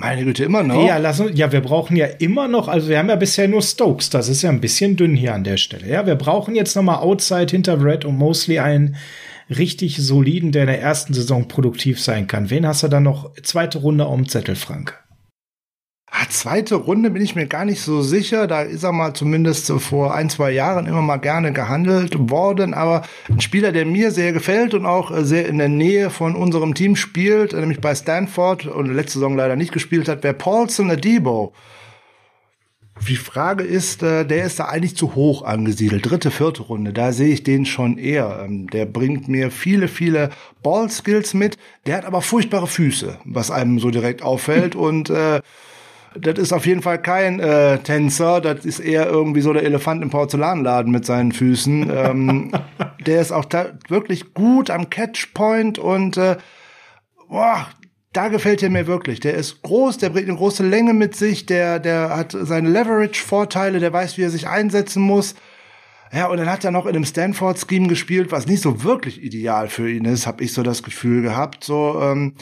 [0.00, 0.86] Meine Güte, immer noch.
[0.86, 3.60] Ja, lass uns, ja, wir brauchen ja immer noch, also wir haben ja bisher nur
[3.60, 5.86] Stokes, das ist ja ein bisschen dünn hier an der Stelle.
[5.86, 8.96] Ja, wir brauchen jetzt noch mal Outside hinter Red und Mostly einen
[9.50, 12.50] richtig soliden, der in der ersten Saison produktiv sein kann.
[12.50, 14.99] Wen hast du dann noch zweite Runde auf dem Zettel, Frank?
[16.12, 18.48] Ah, zweite Runde bin ich mir gar nicht so sicher.
[18.48, 22.74] Da ist er mal zumindest vor ein, zwei Jahren immer mal gerne gehandelt worden.
[22.74, 26.74] Aber ein Spieler, der mir sehr gefällt und auch sehr in der Nähe von unserem
[26.74, 31.52] Team spielt, nämlich bei Stanford und letzte Saison leider nicht gespielt hat, wäre Paulson Adebo.
[33.08, 36.10] Die Frage ist, äh, der ist da eigentlich zu hoch angesiedelt.
[36.10, 38.44] Dritte, vierte Runde, da sehe ich den schon eher.
[38.44, 40.30] Ähm, der bringt mir viele, viele
[40.62, 41.56] Ballskills mit.
[41.86, 44.74] Der hat aber furchtbare Füße, was einem so direkt auffällt.
[44.74, 45.40] und äh,
[46.14, 50.02] das ist auf jeden Fall kein äh, Tänzer, das ist eher irgendwie so der Elefant
[50.02, 51.90] im Porzellanladen mit seinen Füßen.
[51.94, 52.52] ähm,
[53.06, 53.46] der ist auch
[53.88, 56.36] wirklich gut am Catchpoint und äh,
[57.28, 57.66] boah,
[58.12, 59.20] da gefällt er mir wirklich.
[59.20, 63.78] Der ist groß, der bringt eine große Länge mit sich, der, der hat seine Leverage-Vorteile,
[63.78, 65.36] der weiß, wie er sich einsetzen muss.
[66.12, 69.68] Ja, und dann hat er noch in einem Stanford-Scheme gespielt, was nicht so wirklich ideal
[69.68, 71.62] für ihn ist, habe ich so das Gefühl gehabt.
[71.62, 72.34] So, ähm,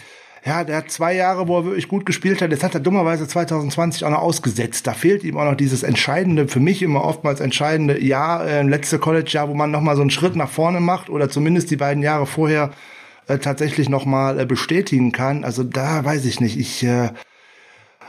[0.45, 2.51] ja, der hat zwei Jahre, wo er wirklich gut gespielt hat.
[2.51, 4.87] Jetzt hat er dummerweise 2020 auch noch ausgesetzt.
[4.87, 8.99] Da fehlt ihm auch noch dieses entscheidende, für mich immer oftmals entscheidende Jahr, äh, letzte
[8.99, 12.03] College-Jahr, wo man noch mal so einen Schritt nach vorne macht oder zumindest die beiden
[12.03, 12.71] Jahre vorher
[13.27, 15.45] äh, tatsächlich noch mal äh, bestätigen kann.
[15.45, 16.59] Also da weiß ich nicht.
[16.59, 17.11] Ich äh,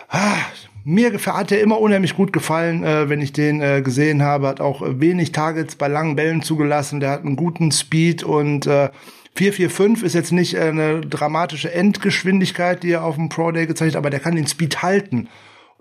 [0.09, 0.37] ah,
[0.83, 4.47] mir hat er immer unheimlich gut gefallen, äh, wenn ich den äh, gesehen habe.
[4.47, 6.99] Hat auch wenig Targets bei langen Bällen zugelassen.
[6.99, 8.89] Der hat einen guten Speed und äh,
[9.35, 13.97] 445 ist jetzt nicht eine dramatische Endgeschwindigkeit, die er auf dem Pro Day gezeigt hat,
[13.97, 15.29] aber der kann den Speed halten.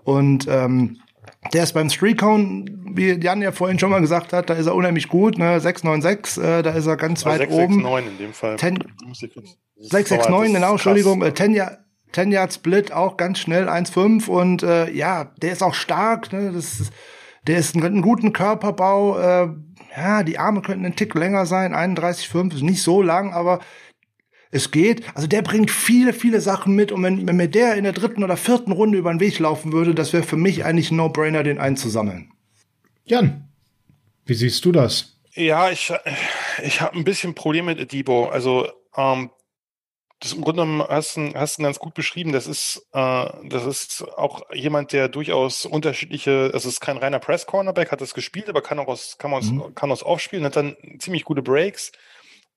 [0.03, 1.01] Und ähm,
[1.53, 4.75] der ist beim Streakcount, wie Jan ja vorhin schon mal gesagt hat, da ist er
[4.75, 5.59] unheimlich gut, ne?
[5.59, 7.73] 696, äh, da ist er ganz weit 6, oben.
[7.75, 8.57] 669 in dem Fall.
[8.57, 8.79] 10,
[9.77, 11.21] 669, genau, Entschuldigung.
[11.23, 11.79] Äh, 10, Yard,
[12.13, 16.51] 10 Yard Split auch ganz schnell 1,5 und äh, ja, der ist auch stark, ne?
[16.53, 16.93] Das ist,
[17.47, 19.49] der ist einen, einen guten Körperbau, äh,
[19.95, 23.59] ja, die Arme könnten einen Tick länger sein, 31,5 ist nicht so lang, aber
[24.51, 25.03] es geht.
[25.15, 26.91] Also der bringt viele, viele Sachen mit.
[26.91, 29.71] Und wenn, wenn mir der in der dritten oder vierten Runde über den Weg laufen
[29.71, 32.31] würde, das wäre für mich eigentlich ein No-Brainer, den einzusammeln.
[33.05, 33.49] Jan,
[34.25, 35.19] wie siehst du das?
[35.33, 35.93] Ja, ich,
[36.63, 38.29] ich habe ein bisschen Probleme mit Edibo.
[38.29, 39.29] Also ähm,
[40.19, 42.33] das im Grunde genommen hast du hast ganz gut beschrieben.
[42.33, 47.19] Das ist, äh, das ist auch jemand, der durchaus unterschiedliche, also es ist kein reiner
[47.19, 49.73] Press-Cornerback, hat das gespielt, aber kann auch aus, kann aus, mhm.
[49.75, 51.91] kann aus aufspielen, hat dann ziemlich gute Breaks.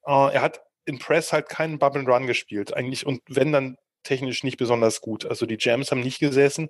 [0.04, 4.42] Äh, er hat in Press halt keinen Bubble Run gespielt, eigentlich, und wenn dann technisch
[4.42, 5.24] nicht besonders gut.
[5.24, 6.68] Also die Jams haben nicht gesessen.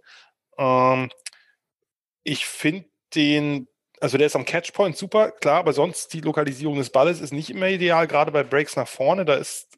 [0.59, 1.11] Ähm,
[2.23, 2.85] ich finde
[3.15, 3.69] den,
[4.01, 7.49] also der ist am Catchpoint super, klar, aber sonst die Lokalisierung des Balles ist nicht
[7.49, 9.25] immer ideal, gerade bei Breaks nach vorne.
[9.25, 9.69] Da ist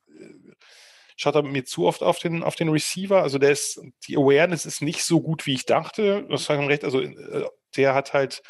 [1.16, 3.22] schaut er mir zu oft auf den, auf den Receiver.
[3.22, 6.26] Also der ist, die Awareness ist nicht so gut, wie ich dachte.
[6.28, 6.84] Das haben recht.
[6.84, 7.46] Also äh,
[7.76, 8.42] der hat halt,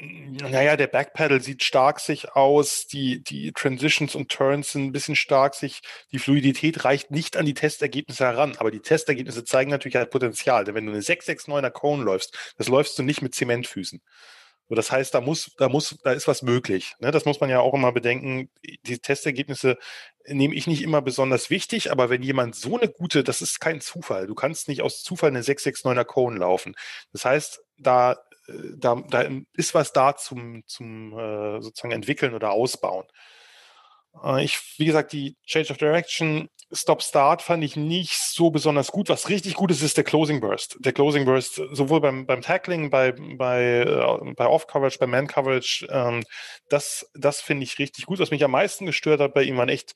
[0.00, 5.16] naja, der Backpedal sieht stark sich aus, die, die Transitions und Turns sind ein bisschen
[5.16, 9.96] stark sich, die Fluidität reicht nicht an die Testergebnisse heran, aber die Testergebnisse zeigen natürlich
[9.96, 14.00] halt Potenzial, denn wenn du eine 669er Cone läufst, das läufst du nicht mit Zementfüßen.
[14.70, 16.94] So, das heißt, da muss, da muss, da ist was möglich.
[17.00, 17.10] Ne?
[17.10, 18.50] Das muss man ja auch immer bedenken.
[18.84, 19.76] Die Testergebnisse
[20.32, 23.80] nehme ich nicht immer besonders wichtig, aber wenn jemand so eine gute, das ist kein
[23.80, 24.26] Zufall.
[24.26, 26.74] Du kannst nicht aus Zufall eine 669er Cone laufen.
[27.12, 28.12] Das heißt, da,
[28.48, 33.06] äh, da, da ist was da zum, zum äh, sozusagen entwickeln oder ausbauen.
[34.22, 39.08] Äh, ich, wie gesagt, die Change of Direction Stop-Start fand ich nicht so besonders gut.
[39.08, 40.76] Was richtig gut ist, ist der Closing Burst.
[40.80, 46.22] Der Closing Burst, sowohl beim, beim Tackling, bei, bei, äh, bei Off-Coverage, bei Man-Coverage, ähm,
[46.68, 48.18] das, das finde ich richtig gut.
[48.18, 49.94] Was mich am meisten gestört hat bei ihm waren echt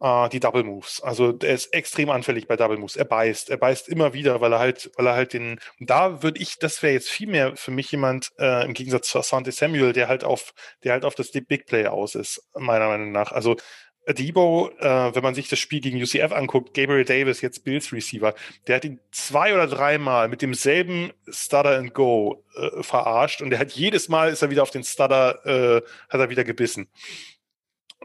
[0.00, 1.02] äh, die Double Moves.
[1.02, 2.96] Also er ist extrem anfällig bei Double Moves.
[2.96, 6.40] Er beißt, er beißt immer wieder, weil er halt, weil er halt den, da würde
[6.40, 9.92] ich, das wäre jetzt viel mehr für mich jemand, äh, im Gegensatz zu Asante Samuel,
[9.92, 13.32] der halt auf, der halt auf das Big Play aus ist, meiner Meinung nach.
[13.32, 13.56] Also
[14.12, 18.34] Debo, äh, wenn man sich das Spiel gegen UCF anguckt, Gabriel Davis, jetzt Bills Receiver,
[18.66, 23.58] der hat ihn zwei oder dreimal mit demselben Stutter and Go äh, verarscht und der
[23.58, 26.88] hat jedes Mal ist er wieder auf den Stutter, äh, hat er wieder gebissen.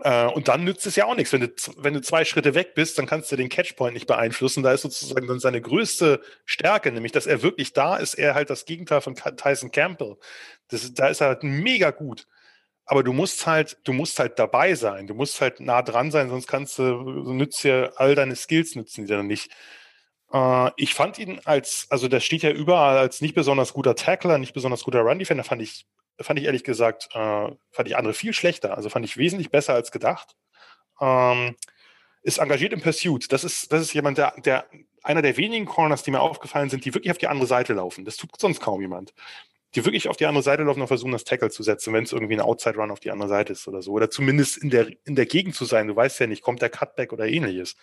[0.04, 1.32] Äh, und dann nützt es ja auch nichts.
[1.32, 4.64] Wenn du, wenn du zwei Schritte weg bist, dann kannst du den Catchpoint nicht beeinflussen.
[4.64, 8.50] Da ist sozusagen dann seine größte Stärke, nämlich dass er wirklich da ist, er halt
[8.50, 10.18] das Gegenteil von Tyson Campbell.
[10.68, 12.28] Das, da ist er halt mega gut
[12.86, 16.30] aber du musst halt, du musst halt dabei sein, du musst halt nah dran sein,
[16.30, 19.52] sonst kannst du, so nützt dir all deine Skills nützen die dann nicht.
[20.32, 24.38] Äh, ich fand ihn als, also der steht ja überall als nicht besonders guter Tackler,
[24.38, 25.88] nicht besonders guter Run-Defender, fand ich,
[26.20, 29.74] fand ich ehrlich gesagt, äh, fand ich andere viel schlechter, also fand ich wesentlich besser
[29.74, 30.36] als gedacht.
[31.02, 31.56] Ähm,
[32.24, 33.32] ist engagiert im Pursuit.
[33.32, 34.66] Das ist, das ist jemand, der, der,
[35.04, 38.06] einer der wenigen Corners, die mir aufgefallen sind, die wirklich auf die andere Seite laufen.
[38.06, 39.14] Das tut sonst kaum jemand
[39.76, 42.14] die wirklich auf die andere Seite laufen und versuchen, das Tackle zu setzen, wenn es
[42.14, 43.92] irgendwie ein Outside-Run auf die andere Seite ist oder so.
[43.92, 45.88] Oder zumindest in der, in der Gegend zu sein.
[45.88, 47.76] Du weißt ja nicht, kommt der Cutback oder ähnliches.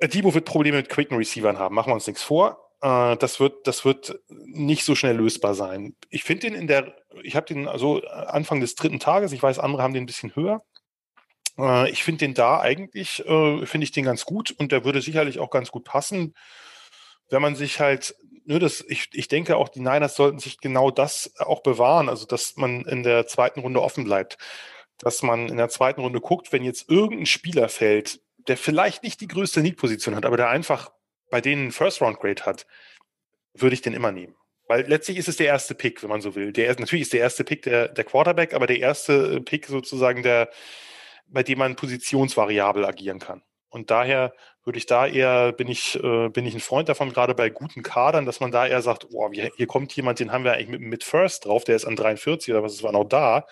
[0.00, 2.58] Äh, Debo wird Probleme mit Quicken Receivern haben, machen wir uns nichts vor.
[2.82, 5.94] Äh, das wird, das wird nicht so schnell lösbar sein.
[6.10, 9.60] Ich finde den in der, ich habe den also Anfang des dritten Tages, ich weiß,
[9.60, 10.62] andere haben den ein bisschen höher.
[11.58, 15.38] Äh, ich finde den da eigentlich, finde ich den ganz gut und der würde sicherlich
[15.38, 16.34] auch ganz gut passen
[17.30, 18.14] wenn man sich halt
[18.44, 22.26] ne, das, ich, ich denke auch, die Niners sollten sich genau das auch bewahren, also
[22.26, 24.38] dass man in der zweiten Runde offen bleibt.
[24.98, 29.20] Dass man in der zweiten Runde guckt, wenn jetzt irgendein Spieler fällt, der vielleicht nicht
[29.20, 30.92] die größte Need-Position hat, aber der einfach
[31.30, 32.66] bei denen First-Round-Grade hat,
[33.54, 34.36] würde ich den immer nehmen.
[34.66, 36.52] Weil letztlich ist es der erste Pick, wenn man so will.
[36.52, 40.50] Der, natürlich ist der erste Pick der, der Quarterback, aber der erste Pick sozusagen der,
[41.26, 43.42] bei dem man positionsvariabel agieren kann.
[43.74, 47.34] Und daher würde ich da eher, bin ich, äh, bin ich ein Freund davon, gerade
[47.34, 50.52] bei guten Kadern, dass man da eher sagt, boah, hier kommt jemand, den haben wir
[50.52, 53.46] eigentlich mit, mit First drauf, der ist an 43 oder was ist, war noch da.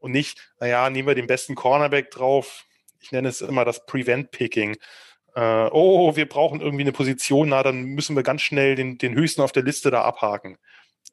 [0.00, 2.64] Und nicht, naja, nehmen wir den besten Cornerback drauf.
[2.98, 4.78] Ich nenne es immer das Prevent-Picking.
[5.36, 9.14] Äh, oh, wir brauchen irgendwie eine Position, na, dann müssen wir ganz schnell den, den
[9.14, 10.58] höchsten auf der Liste da abhaken.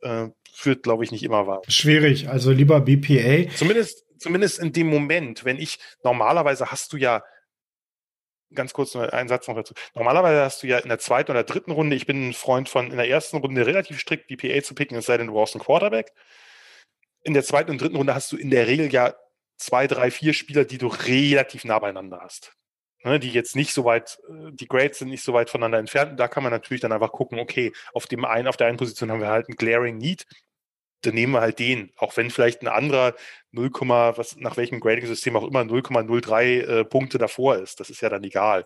[0.01, 1.71] Äh, führt, glaube ich, nicht immer weit.
[1.71, 3.47] Schwierig, also lieber BPA.
[3.55, 7.21] Zumindest, zumindest in dem Moment, wenn ich, normalerweise hast du ja
[8.53, 9.73] ganz kurz noch einen Satz noch dazu.
[9.95, 12.91] Normalerweise hast du ja in der zweiten oder dritten Runde, ich bin ein Freund von
[12.91, 15.63] in der ersten Runde relativ strikt BPA zu picken, es sei denn, du brauchst einen
[15.63, 16.13] Quarterback.
[17.23, 19.13] In der zweiten und dritten Runde hast du in der Regel ja
[19.57, 22.53] zwei, drei, vier Spieler, die du relativ nah beieinander hast.
[23.03, 26.19] Ne, die jetzt nicht so weit, äh, die Grades sind nicht so weit voneinander entfernt.
[26.19, 29.09] Da kann man natürlich dann einfach gucken, okay, auf dem einen, auf der einen Position
[29.09, 30.25] haben wir halt einen glaring Need
[31.01, 33.15] dann nehmen wir halt den, auch wenn vielleicht ein anderer
[33.51, 37.79] 0, was nach welchem Grading-System auch immer 0,03 äh, Punkte davor ist.
[37.79, 38.65] Das ist ja dann egal.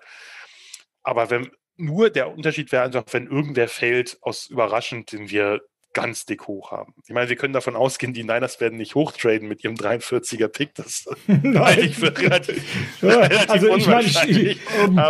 [1.03, 5.61] Aber wenn nur der Unterschied wäre einfach, wenn irgendwer fällt aus überraschend, den wir
[5.93, 6.93] ganz dick hoch haben.
[7.07, 10.75] Ich meine, wir können davon ausgehen, die Niners werden nicht hochtraden mit ihrem 43er Pick.
[10.75, 12.63] Das halte ich für relativ,
[13.01, 14.57] ja, relativ Also ich meine, ich, ich,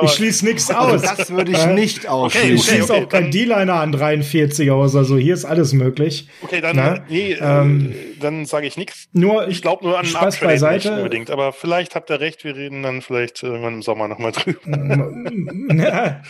[0.03, 1.01] ich schließe nichts aus.
[1.01, 2.47] Das würde ich nicht ausschließen.
[2.47, 4.95] Okay, okay, ich schließe okay, auch kein D-Liner an 43er aus.
[4.95, 6.27] Also hier ist alles möglich.
[6.41, 7.05] Okay, dann, Na?
[7.07, 9.07] nee, äh, ähm, dann sage ich nichts.
[9.13, 10.89] Nur, ich glaube nur an Spaß beiseite.
[10.89, 11.31] nicht unbedingt.
[11.31, 14.61] Aber vielleicht habt ihr recht, wir reden dann vielleicht irgendwann im Sommer nochmal drüber.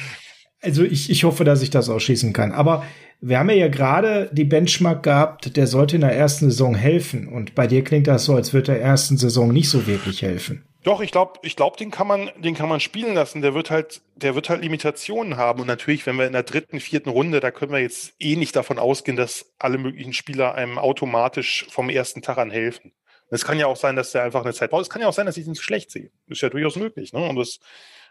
[0.63, 2.51] also ich, ich hoffe, dass ich das ausschließen kann.
[2.51, 2.85] Aber
[3.21, 7.27] wir haben ja gerade die Benchmark gehabt, der sollte in der ersten Saison helfen.
[7.27, 10.65] Und bei dir klingt das so, als würde der ersten Saison nicht so wirklich helfen.
[10.83, 13.41] Doch, ich glaube, ich glaube, den kann man, den kann man spielen lassen.
[13.41, 15.61] Der wird halt, der wird halt Limitationen haben.
[15.61, 18.55] Und natürlich, wenn wir in der dritten, vierten Runde, da können wir jetzt eh nicht
[18.57, 22.91] davon ausgehen, dass alle möglichen Spieler einem automatisch vom ersten Tag an helfen.
[23.29, 24.83] Es kann ja auch sein, dass der einfach eine Zeit braucht.
[24.83, 26.11] Es kann ja auch sein, dass ich ihn zu schlecht sehe.
[26.27, 27.13] Das ist ja durchaus möglich.
[27.13, 27.27] Ne?
[27.27, 27.59] Und das,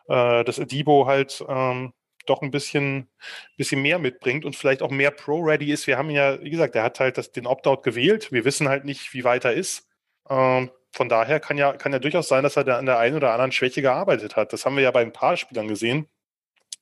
[0.08, 1.92] äh, dass Adibo halt ähm,
[2.26, 3.08] doch ein bisschen,
[3.56, 5.86] bisschen mehr mitbringt und vielleicht auch mehr Pro-Ready ist.
[5.86, 8.32] Wir haben ja, wie gesagt, er hat halt das, den Opt-out gewählt.
[8.32, 9.88] Wir wissen halt nicht, wie weit er ist.
[10.28, 13.16] Ähm, von daher kann ja, kann ja durchaus sein, dass er da an der einen
[13.16, 14.52] oder anderen Schwäche gearbeitet hat.
[14.52, 16.06] Das haben wir ja bei ein paar Spielern gesehen,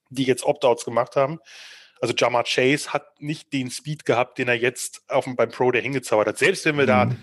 [0.09, 1.39] die jetzt Opt-outs gemacht haben.
[2.01, 5.71] Also Jamar Chase hat nicht den Speed gehabt, den er jetzt auf dem, beim Pro
[5.71, 6.39] der hingezaubert hat.
[6.39, 7.17] Selbst wenn wir mhm.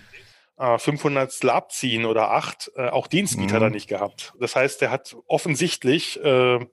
[0.56, 3.52] da äh, 500 abziehen oder 8, äh, auch den Speed mhm.
[3.52, 4.34] hat er nicht gehabt.
[4.40, 6.64] Das heißt, er hat offensichtlich äh,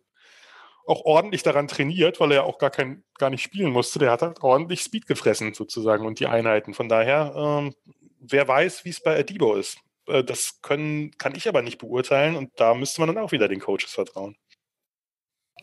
[0.85, 3.99] auch ordentlich daran trainiert, weil er auch gar kein, gar nicht spielen musste.
[3.99, 6.73] Der hat halt ordentlich Speed gefressen sozusagen und die Einheiten.
[6.73, 7.73] Von daher, ähm,
[8.19, 9.77] wer weiß, wie es bei Adibo ist.
[10.07, 13.47] Äh, das können, kann ich aber nicht beurteilen und da müsste man dann auch wieder
[13.47, 14.35] den Coaches vertrauen.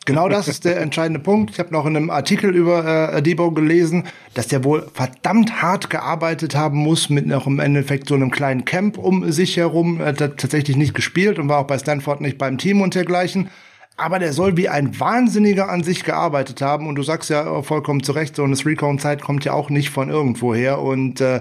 [0.05, 1.51] Genau das ist der entscheidende Punkt.
[1.51, 5.91] Ich habe noch in einem Artikel über äh, Debo gelesen, dass der wohl verdammt hart
[5.91, 10.01] gearbeitet haben muss mit noch im Endeffekt so einem kleinen Camp um sich herum.
[10.01, 13.51] Er hat tatsächlich nicht gespielt und war auch bei Stanford nicht beim Team und dergleichen.
[13.97, 16.87] Aber der soll wie ein Wahnsinniger an sich gearbeitet haben.
[16.87, 20.09] Und du sagst ja vollkommen zu Recht, so eine Recon-Zeit kommt ja auch nicht von
[20.09, 20.81] irgendwoher.
[20.81, 21.41] Und äh,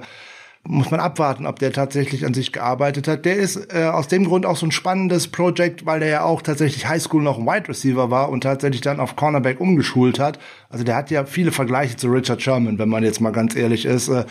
[0.63, 3.25] muss man abwarten, ob der tatsächlich an sich gearbeitet hat.
[3.25, 6.41] Der ist äh, aus dem Grund auch so ein spannendes Projekt, weil der ja auch
[6.41, 10.37] tatsächlich Highschool noch ein Wide Receiver war und tatsächlich dann auf Cornerback umgeschult hat.
[10.69, 13.85] Also der hat ja viele Vergleiche zu Richard Sherman, wenn man jetzt mal ganz ehrlich
[13.85, 14.09] ist.
[14.09, 14.25] Äh,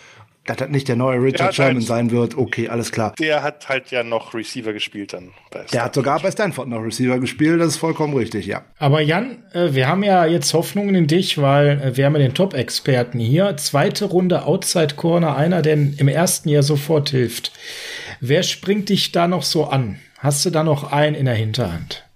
[0.46, 3.14] dass das nicht der neue Richard Sherman halt, sein wird, okay, alles klar.
[3.18, 5.30] Der hat halt ja noch Receiver gespielt dann.
[5.72, 8.62] der hat sogar bei Stanford noch Receiver gespielt, das ist vollkommen richtig, ja.
[8.78, 12.22] Aber Jan, äh, wir haben ja jetzt Hoffnungen in dich, weil äh, wir haben ja
[12.22, 13.56] den Top-Experten hier.
[13.58, 17.52] Zweite Runde Outside Corner, einer, der im ersten Jahr sofort hilft.
[18.20, 19.98] Wer springt dich da noch so an?
[20.18, 22.09] Hast du da noch einen in der Hinterhand?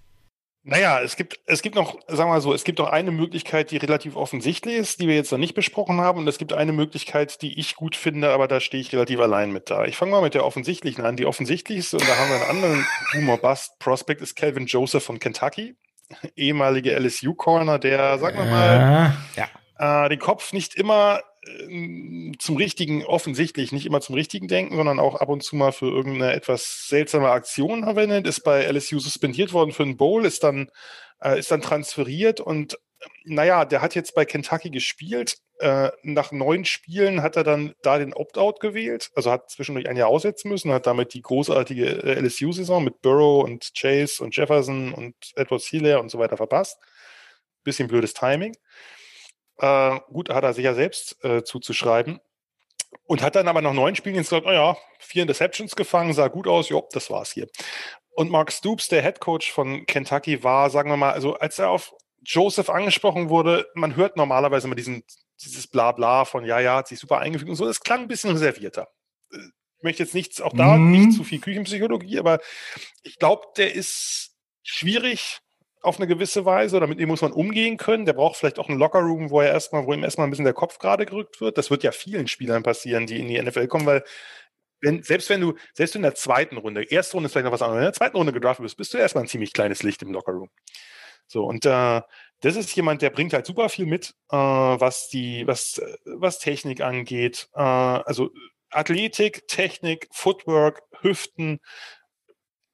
[0.67, 3.69] Naja, es gibt, es gibt noch, sagen wir mal so, es gibt noch eine Möglichkeit,
[3.69, 6.17] die relativ offensichtlich ist, die wir jetzt noch nicht besprochen haben.
[6.17, 9.51] Und es gibt eine Möglichkeit, die ich gut finde, aber da stehe ich relativ allein
[9.51, 9.85] mit da.
[9.85, 11.17] Ich fange mal mit der offensichtlichen an.
[11.17, 15.19] Die offensichtlichste, und da haben wir einen anderen Boomer Bust Prospect, ist Calvin Joseph von
[15.19, 15.75] Kentucky.
[16.35, 20.05] Ehemalige LSU-Corner, der, sagen wir mal, ja.
[20.05, 21.21] äh, den Kopf nicht immer
[22.39, 25.87] zum richtigen, offensichtlich nicht immer zum richtigen Denken, sondern auch ab und zu mal für
[25.87, 30.69] irgendeine etwas seltsame Aktion verwendet, ist bei LSU suspendiert worden für einen Bowl, ist dann,
[31.21, 32.77] äh, ist dann transferiert und
[33.23, 35.37] naja, der hat jetzt bei Kentucky gespielt.
[35.59, 39.95] Äh, nach neun Spielen hat er dann da den Opt-out gewählt, also hat zwischendurch ein
[39.95, 44.93] Jahr aussetzen müssen, hat damit die großartige äh, LSU-Saison mit Burrow und Chase und Jefferson
[44.93, 46.77] und Edwards Hilaire und so weiter verpasst.
[47.63, 48.55] Bisschen blödes Timing.
[49.57, 52.19] Äh, gut, hat er sich ja selbst äh, zuzuschreiben.
[53.07, 56.69] Und hat dann aber nach neun Spielen gesagt, naja, vier Interceptions gefangen, sah gut aus,
[56.69, 57.47] jo, das war's hier.
[58.11, 61.69] Und Mark Stoops, der Head Coach von Kentucky, war, sagen wir mal, also als er
[61.69, 65.03] auf Joseph angesprochen wurde, man hört normalerweise immer diesen,
[65.43, 67.65] dieses Blabla von, ja, ja, hat sich super eingefügt und so.
[67.65, 68.87] Das klang ein bisschen reservierter.
[69.31, 70.91] Ich möchte jetzt nichts, auch da mhm.
[70.91, 72.39] nicht zu viel Küchenpsychologie, aber
[73.03, 75.41] ich glaube, der ist schwierig
[75.85, 78.05] auf eine gewisse Weise oder mit ihm muss man umgehen können.
[78.05, 80.53] Der braucht vielleicht auch einen Lockerroom, wo er erstmal, wo ihm erstmal ein bisschen der
[80.53, 81.57] Kopf gerade gerückt wird.
[81.57, 84.03] Das wird ja vielen Spielern passieren, die in die NFL kommen, weil
[84.81, 87.61] wenn, selbst wenn du, selbst in der zweiten Runde, erste Runde ist vielleicht noch was
[87.61, 90.11] anderes, in der zweiten Runde gedraftet bist, bist du erstmal ein ziemlich kleines Licht im
[90.11, 90.49] Lockerroom.
[91.27, 92.01] So, und äh,
[92.41, 96.81] das ist jemand, der bringt halt super viel mit, äh, was die, was, was Technik
[96.81, 97.49] angeht.
[97.53, 98.29] Äh, also
[98.69, 101.59] Athletik, Technik, Footwork, Hüften,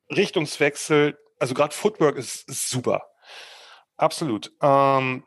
[0.09, 3.09] Richtungswechsel, also gerade Footwork ist, super.
[3.97, 4.51] Absolut.
[4.61, 5.23] Ähm,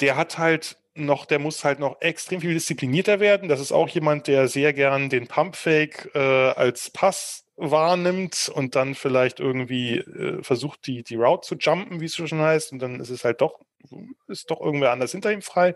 [0.00, 3.48] der hat halt noch, der muss halt noch extrem viel disziplinierter werden.
[3.48, 8.94] Das ist auch jemand, der sehr gern den Pumpfake äh, als Pass wahrnimmt und dann
[8.94, 13.00] vielleicht irgendwie äh, versucht, die, die Route zu jumpen, wie es schon heißt, und dann
[13.00, 13.60] ist es halt doch,
[14.28, 15.74] ist doch irgendwer anders hinter ihm frei.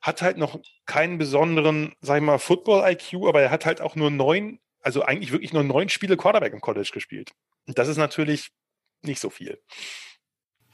[0.00, 4.10] Hat halt noch keinen besonderen, sag ich mal, Football-IQ, aber er hat halt auch nur
[4.10, 7.32] neun, also eigentlich wirklich nur neun Spiele Quarterback im College gespielt.
[7.66, 8.50] Und das ist natürlich
[9.02, 9.60] nicht so viel.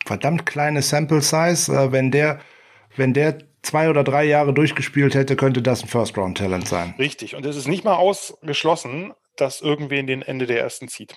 [0.05, 1.72] Verdammt kleine Sample Size.
[1.72, 2.40] Äh, wenn der,
[2.97, 6.94] wenn der zwei oder drei Jahre durchgespielt hätte, könnte das ein First-Round-Talent sein.
[6.98, 7.35] Richtig.
[7.35, 11.16] Und es ist nicht mal ausgeschlossen, dass irgendwen den Ende der ersten zieht.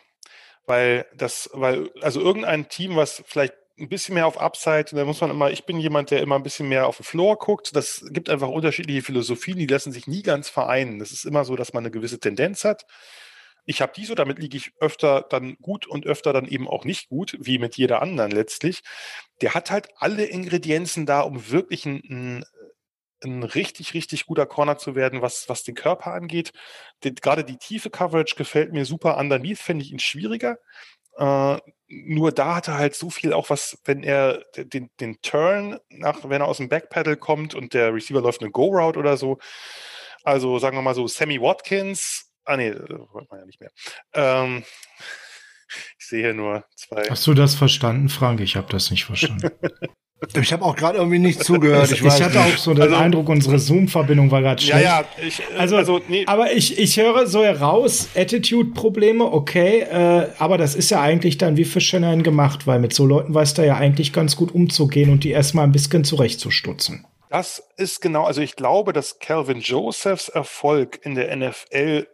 [0.65, 5.21] Weil das, weil, also irgendein Team, was vielleicht ein bisschen mehr auf Upside, da muss
[5.21, 7.75] man immer, ich bin jemand, der immer ein bisschen mehr auf den Floor guckt.
[7.75, 10.99] Das gibt einfach unterschiedliche Philosophien, die lassen sich nie ganz vereinen.
[10.99, 12.85] Das ist immer so, dass man eine gewisse Tendenz hat
[13.67, 16.85] ich habe die so, damit liege ich öfter dann gut und öfter dann eben auch
[16.85, 18.81] nicht gut, wie mit jeder anderen letztlich.
[19.41, 22.45] Der hat halt alle Ingredienzen da, um wirklich ein,
[23.21, 26.53] ein, richtig, richtig guter Corner zu werden, was, was den Körper angeht.
[27.03, 29.17] Den, gerade die tiefe Coverage gefällt mir super.
[29.17, 30.57] Underneath fände ich ihn schwieriger.
[31.19, 31.57] Uh,
[31.88, 36.27] nur da hat er halt so viel auch was, wenn er den, den Turn nach,
[36.30, 39.38] wenn er aus dem Backpedal kommt und der Receiver läuft eine Go-Route oder so.
[40.23, 43.72] Also sagen wir mal so Sammy Watkins Ah, nee, wollte man ja nicht mehr.
[44.14, 44.64] Ähm,
[45.99, 47.03] ich sehe hier nur zwei.
[47.09, 48.39] Hast du das verstanden, Frank?
[48.39, 49.51] Ich habe das nicht verstanden.
[50.41, 51.91] Ich habe auch gerade irgendwie nicht zugehört.
[51.91, 52.56] Ich, ich hatte nicht.
[52.56, 54.84] auch so den also, Eindruck, unsere Zoom-Verbindung war gerade schlecht.
[54.84, 55.06] Ja, ja.
[55.26, 56.23] Ich, äh, also, also nee.
[56.26, 61.56] aber ich, ich höre so heraus, Attitude-Probleme, okay, äh, aber das ist ja eigentlich dann
[61.56, 65.11] wie für Shannon gemacht, weil mit so Leuten weiß er ja eigentlich ganz gut umzugehen
[65.11, 67.06] und die erstmal ein bisschen zurechtzustutzen.
[67.30, 72.07] Das ist genau, also ich glaube, dass Calvin Josephs Erfolg in der NFL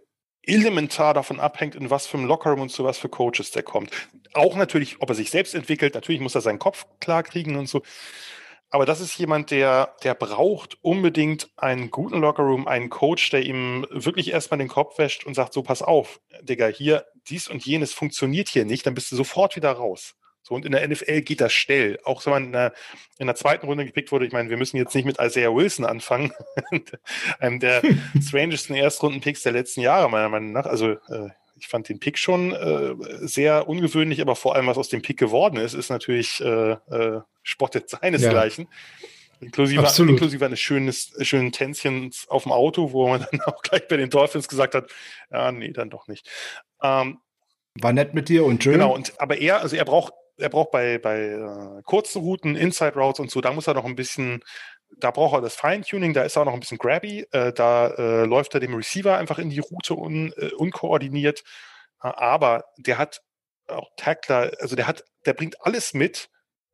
[0.45, 3.91] elementar davon abhängt, in was für einem Lockerroom und zu was für Coaches der kommt.
[4.33, 7.67] Auch natürlich, ob er sich selbst entwickelt, natürlich muss er seinen Kopf klar kriegen und
[7.67, 7.81] so.
[8.69, 13.85] aber das ist jemand, der, der braucht unbedingt einen guten Lockerroom, einen Coach, der ihm
[13.91, 17.93] wirklich erstmal den Kopf wäscht und sagt, so pass auf, Digga, hier dies und jenes
[17.93, 20.15] funktioniert hier nicht, dann bist du sofort wieder raus.
[20.43, 21.99] So, und in der NFL geht das schnell.
[22.03, 22.73] Auch wenn man in der,
[23.17, 25.85] in der zweiten Runde gepickt wurde, ich meine, wir müssen jetzt nicht mit Isaiah Wilson
[25.85, 26.33] anfangen,
[27.39, 27.81] einem der
[28.21, 30.65] strangesten Erstrunden-Picks der letzten Jahre, meiner Meinung nach.
[30.65, 34.89] Also, äh, ich fand den Pick schon äh, sehr ungewöhnlich, aber vor allem, was aus
[34.89, 38.67] dem Pick geworden ist, ist natürlich äh, äh, spottet seinesgleichen.
[38.69, 39.07] Ja.
[39.39, 43.97] Inklusive, inklusive eines schönes, schönen Tänzchens auf dem Auto, wo man dann auch gleich bei
[43.97, 44.89] den Dolphins gesagt hat,
[45.31, 46.29] ja, nee, dann doch nicht.
[46.81, 47.19] Ähm,
[47.79, 48.73] War nett mit dir und schön.
[48.73, 52.95] Genau, und aber er, also er braucht er braucht bei, bei äh, kurzen Routen, Inside
[52.95, 54.43] Routes und so, da muss er noch ein bisschen,
[54.97, 57.87] da braucht er das Feintuning, da ist er auch noch ein bisschen grabby, äh, da
[57.87, 61.43] äh, läuft er dem Receiver einfach in die Route un, äh, unkoordiniert,
[62.03, 63.21] äh, aber der hat
[63.67, 66.29] auch Tackler, also der hat, der bringt alles mit,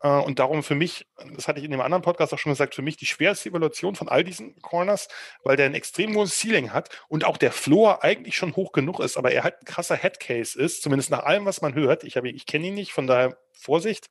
[0.07, 2.81] und darum für mich, das hatte ich in dem anderen Podcast auch schon gesagt, für
[2.81, 5.09] mich die schwerste Evaluation von all diesen Corners,
[5.43, 9.01] weil der ein extrem hohes Ceiling hat und auch der Floor eigentlich schon hoch genug
[9.01, 12.05] ist, aber er halt ein krasser Headcase ist, zumindest nach allem, was man hört.
[12.05, 14.09] Ich, ich kenne ihn nicht, von daher Vorsicht.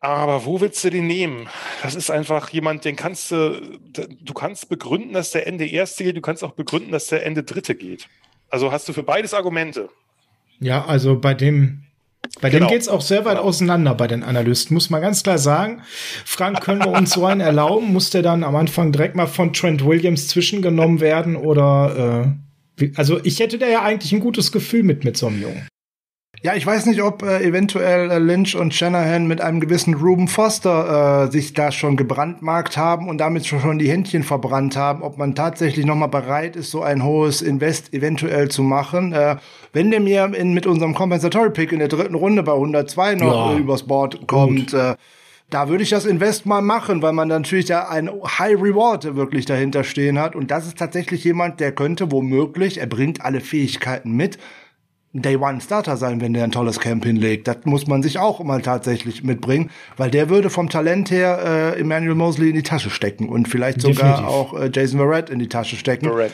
[0.00, 1.48] Aber wo willst du den nehmen?
[1.82, 6.16] Das ist einfach jemand, den kannst du, du kannst begründen, dass der Ende Erste geht,
[6.16, 8.08] du kannst auch begründen, dass der Ende Dritte geht.
[8.48, 9.90] Also hast du für beides Argumente.
[10.58, 11.84] Ja, also bei dem,
[12.40, 12.66] bei genau.
[12.66, 15.82] dem geht's auch sehr weit auseinander bei den Analysten, muss man ganz klar sagen.
[16.24, 17.92] Frank, können wir uns so einen erlauben?
[17.92, 21.36] Muss der dann am Anfang direkt mal von Trent Williams zwischengenommen werden?
[21.36, 22.36] Oder
[22.78, 25.69] äh, also ich hätte da ja eigentlich ein gutes Gefühl mit mit so einem Jungen.
[26.42, 30.26] Ja, ich weiß nicht, ob äh, eventuell äh, Lynch und Shanahan mit einem gewissen Ruben
[30.26, 35.18] Foster äh, sich da schon gebrandmarkt haben und damit schon die Händchen verbrannt haben, ob
[35.18, 39.12] man tatsächlich noch mal bereit ist, so ein hohes Invest eventuell zu machen.
[39.12, 39.36] Äh,
[39.74, 43.52] wenn der mir in, mit unserem Compensatory Pick in der dritten Runde bei 102 noch
[43.52, 43.58] ja.
[43.58, 44.94] übers Board kommt, äh,
[45.50, 49.44] da würde ich das Invest mal machen, weil man natürlich da ein High Reward wirklich
[49.44, 50.34] dahinter stehen hat.
[50.34, 54.38] Und das ist tatsächlich jemand, der könnte womöglich, er bringt alle Fähigkeiten mit,
[55.12, 57.48] Day One Starter sein, wenn der ein tolles Camp hinlegt.
[57.48, 61.80] Das muss man sich auch mal tatsächlich mitbringen, weil der würde vom Talent her äh,
[61.80, 64.26] Emmanuel Mosley in die Tasche stecken und vielleicht sogar Definitiv.
[64.28, 66.06] auch äh, Jason Verrett in die Tasche stecken.
[66.06, 66.32] Verrett.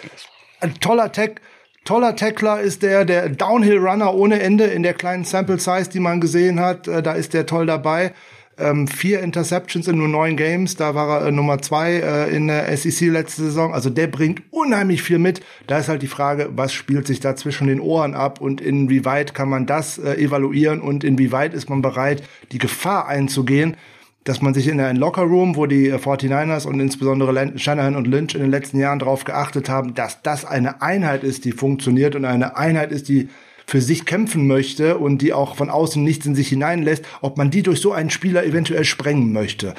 [0.61, 1.36] Ein toller Tech,
[1.85, 6.01] toller Tackler ist der, der Downhill Runner ohne Ende in der kleinen Sample Size, die
[6.01, 6.86] man gesehen hat.
[6.86, 8.12] Äh, da ist der toll dabei
[8.59, 10.77] ähm, vier Interceptions in nur neun Games.
[10.77, 13.74] Da war er äh, Nummer zwei äh, in der SEC letzte Saison.
[13.74, 15.41] Also der bringt unheimlich viel mit.
[15.66, 19.35] Da ist halt die Frage, was spielt sich da zwischen den Ohren ab und inwieweit
[19.35, 22.23] kann man das äh, evaluieren und inwieweit ist man bereit,
[22.53, 23.77] die Gefahr einzugehen,
[24.24, 28.35] dass man sich in einen Lockerroom, wo die 49ers äh, und insbesondere Shanahan und Lynch
[28.35, 32.24] in den letzten Jahren darauf geachtet haben, dass das eine Einheit ist, die funktioniert und
[32.24, 33.28] eine Einheit ist, die
[33.66, 37.51] für sich kämpfen möchte und die auch von außen nichts in sich hineinlässt, ob man
[37.51, 39.74] die durch so einen Spieler eventuell sprengen möchte.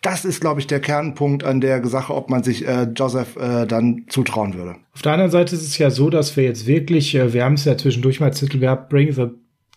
[0.00, 3.66] Das ist, glaube ich, der Kernpunkt an der Sache, ob man sich äh, Joseph äh,
[3.66, 4.76] dann zutrauen würde.
[4.94, 7.54] Auf der anderen Seite ist es ja so, dass wir jetzt wirklich, äh, wir haben
[7.54, 9.28] es ja zwischendurch mal Titel gehabt, Bring the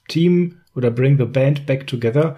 [0.07, 2.35] Team oder Bring the Band Back Together.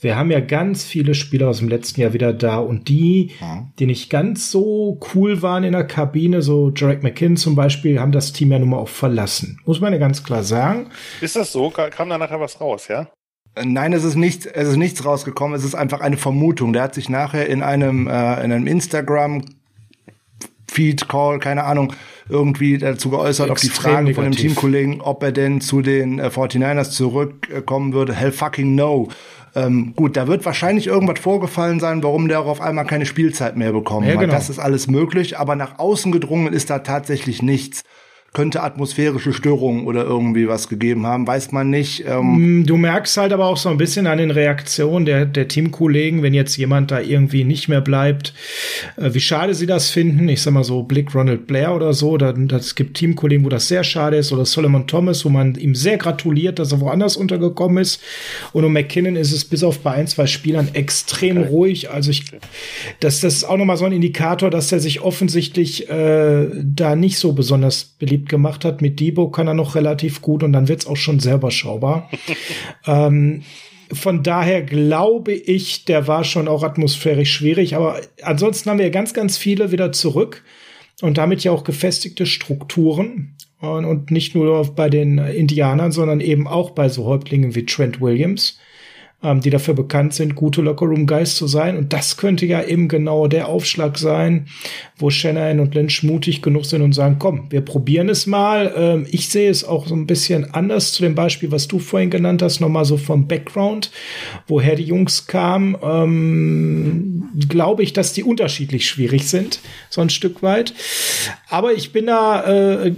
[0.00, 3.68] Wir haben ja ganz viele Spieler aus dem letzten Jahr wieder da und die, ja.
[3.78, 8.12] die nicht ganz so cool waren in der Kabine, so Jarek McKinn zum Beispiel, haben
[8.12, 9.60] das Team ja nun mal auch verlassen.
[9.66, 10.90] Muss man ja ganz klar sagen.
[11.20, 11.70] Ist das so?
[11.70, 13.08] Kam da nachher was raus, ja?
[13.54, 15.56] Äh, nein, es ist nichts, es ist nichts rausgekommen.
[15.56, 16.72] Es ist einfach eine Vermutung.
[16.72, 19.44] Der hat sich nachher in einem, äh, in einem Instagram
[20.70, 21.92] Feed Call, keine Ahnung,
[22.30, 24.16] irgendwie dazu geäußert, auf die Fragen negativ.
[24.16, 28.14] von dem Teamkollegen, ob er denn zu den äh, 49ers zurückkommen würde.
[28.14, 29.08] Hell fucking no.
[29.54, 33.56] Ähm, gut, da wird wahrscheinlich irgendwas vorgefallen sein, warum der auch auf einmal keine Spielzeit
[33.56, 34.20] mehr bekommen ja, hat.
[34.20, 34.32] Genau.
[34.32, 37.82] Das ist alles möglich, aber nach außen gedrungen ist da tatsächlich nichts
[38.32, 42.04] könnte atmosphärische Störungen oder irgendwie was gegeben haben, weiß man nicht.
[42.06, 45.48] Ähm mm, du merkst halt aber auch so ein bisschen an den Reaktionen der, der
[45.48, 48.32] Teamkollegen, wenn jetzt jemand da irgendwie nicht mehr bleibt,
[48.96, 50.28] äh, wie schade sie das finden.
[50.28, 53.66] Ich sag mal so Blick Ronald Blair oder so, dann, das gibt Teamkollegen, wo das
[53.66, 57.78] sehr schade ist, oder Solomon Thomas, wo man ihm sehr gratuliert, dass er woanders untergekommen
[57.78, 58.00] ist.
[58.52, 61.48] Und um McKinnon ist es bis auf bei ein, zwei Spielern extrem okay.
[61.48, 61.90] ruhig.
[61.90, 62.26] Also ich,
[63.00, 67.18] das, das ist auch nochmal so ein Indikator, dass er sich offensichtlich äh, da nicht
[67.18, 68.82] so besonders beliebt beliebt gemacht hat.
[68.82, 72.10] Mit Debo kann er noch relativ gut und dann wird's auch schon selber schaubar.
[72.86, 73.42] ähm,
[73.92, 77.74] von daher glaube ich, der war schon auch atmosphärisch schwierig.
[77.74, 80.44] Aber ansonsten haben wir ganz, ganz viele wieder zurück
[81.02, 83.36] und damit ja auch gefestigte Strukturen.
[83.60, 88.00] Und, und nicht nur bei den Indianern, sondern eben auch bei so Häuptlingen wie Trent
[88.00, 88.58] Williams.
[89.22, 91.76] Ähm, die dafür bekannt sind, gute Lockerroom-Guys zu sein.
[91.76, 94.46] Und das könnte ja eben genau der Aufschlag sein,
[94.96, 98.72] wo Shannon und Lynch mutig genug sind und sagen, komm, wir probieren es mal.
[98.76, 102.10] Ähm, ich sehe es auch so ein bisschen anders zu dem Beispiel, was du vorhin
[102.10, 103.90] genannt hast, nochmal so vom Background,
[104.48, 105.76] woher die Jungs kamen.
[105.82, 109.60] Ähm, Glaube ich, dass die unterschiedlich schwierig sind,
[109.90, 110.72] so ein Stück weit.
[111.48, 112.44] Aber ich bin da
[112.84, 112.92] äh,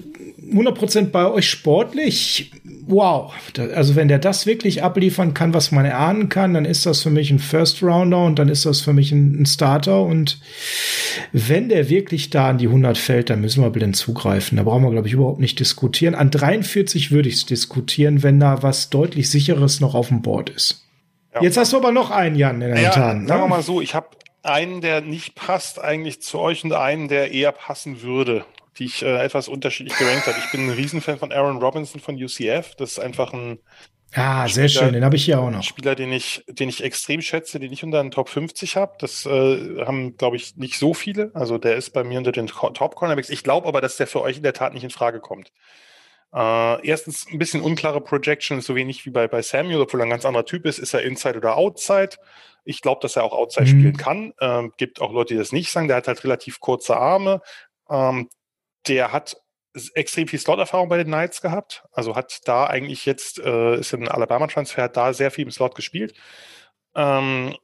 [0.50, 2.50] 100% bei euch sportlich.
[2.86, 3.32] Wow.
[3.74, 7.10] Also wenn der das wirklich abliefern kann, was man erahnen kann, dann ist das für
[7.10, 10.02] mich ein First Rounder und dann ist das für mich ein, ein Starter.
[10.02, 10.40] Und
[11.32, 14.56] wenn der wirklich da an die 100 fällt, dann müssen wir blind zugreifen.
[14.56, 16.14] Da brauchen wir, glaube ich, überhaupt nicht diskutieren.
[16.14, 20.50] An 43 würde ich es diskutieren, wenn da was deutlich sicheres noch auf dem Board
[20.50, 20.84] ist.
[21.34, 21.42] Ja.
[21.42, 23.48] Jetzt hast du aber noch einen, Jan, in der ja, Sagen wir ne?
[23.48, 24.08] mal so, ich habe
[24.42, 28.44] einen, der nicht passt eigentlich zu euch und einen, der eher passen würde
[28.78, 30.38] die ich äh, etwas unterschiedlich gerankt habe.
[30.38, 32.74] Ich bin ein Riesenfan von Aaron Robinson von UCF.
[32.76, 33.58] Das ist einfach ein
[34.14, 35.62] Ah, sehr Spieler, schön, den habe ich hier auch noch.
[35.62, 38.92] Spieler, den ich, den ich extrem schätze, den ich unter den Top 50 habe.
[38.98, 41.30] Das äh, haben, glaube ich, nicht so viele.
[41.34, 43.30] Also der ist bei mir unter den Top Cornerbacks.
[43.30, 45.50] Ich glaube aber, dass der für euch in der Tat nicht in Frage kommt.
[46.34, 50.10] Äh, erstens ein bisschen unklare Projection, so wenig wie bei, bei Samuel, obwohl er ein
[50.10, 50.78] ganz anderer Typ ist.
[50.78, 52.16] Ist er Inside oder Outside?
[52.64, 53.80] Ich glaube, dass er auch Outside mhm.
[53.80, 54.34] spielen kann.
[54.40, 55.88] Ähm, gibt auch Leute, die das nicht sagen.
[55.88, 57.40] Der hat halt relativ kurze Arme.
[57.88, 58.28] Ähm,
[58.88, 59.36] der hat
[59.94, 61.84] extrem viel Slot-Erfahrung bei den Knights gehabt.
[61.92, 65.74] Also hat da eigentlich jetzt, äh, ist ein Alabama-Transfer, hat da sehr viel im Slot
[65.74, 66.14] gespielt.
[66.94, 67.56] Ähm,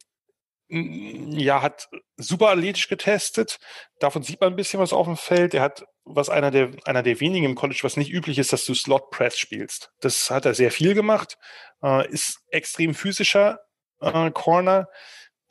[0.70, 3.58] ja, hat super athletisch getestet.
[4.00, 5.54] Davon sieht man ein bisschen was auf dem Feld.
[5.54, 8.66] Er hat, was einer der, einer der wenigen im College, was nicht üblich ist, dass
[8.66, 9.90] du Slot Press spielst.
[10.00, 11.38] Das hat er sehr viel gemacht.
[11.82, 13.60] Äh, ist extrem physischer
[14.00, 14.88] äh, Corner,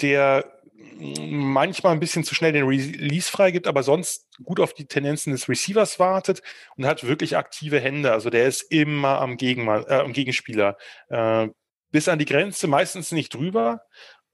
[0.01, 0.56] der
[0.99, 5.49] manchmal ein bisschen zu schnell den Release freigibt, aber sonst gut auf die Tendenzen des
[5.49, 6.41] Receivers wartet
[6.75, 8.11] und hat wirklich aktive Hände.
[8.11, 10.77] Also der ist immer am, Gegenma äh, am Gegenspieler.
[11.09, 11.47] Äh,
[11.91, 13.81] bis an die Grenze, meistens nicht drüber.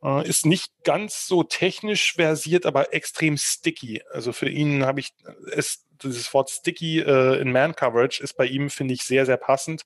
[0.04, 4.02] Äh, ist nicht ganz so technisch versiert, aber extrem sticky.
[4.12, 5.14] Also für ihn habe ich
[5.54, 9.84] es, dieses Wort sticky äh, in Man-Coverage ist bei ihm, finde ich, sehr, sehr passend.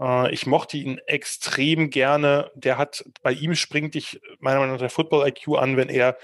[0.00, 2.50] Äh, ich mochte ihn extrem gerne.
[2.54, 6.16] Der hat, bei ihm springt dich meiner Meinung nach der Football IQ an, wenn er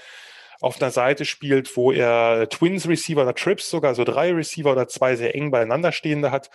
[0.61, 4.87] auf einer Seite spielt, wo er Twins Receiver oder Trips sogar, so drei Receiver oder
[4.87, 6.49] zwei sehr eng beieinander stehende hat.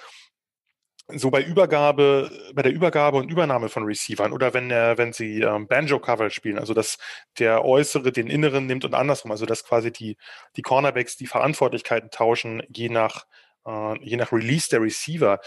[1.11, 5.41] So bei Übergabe, bei der Übergabe und Übernahme von Receivern oder wenn er, wenn sie
[5.41, 6.99] ähm, Banjo Coverage spielen, also dass
[7.39, 10.19] der Äußere den Inneren nimmt und andersrum, also dass quasi die,
[10.57, 13.27] die Cornerbacks die Verantwortlichkeiten tauschen, je nach,
[13.67, 15.41] äh, je nach Release der Receiver.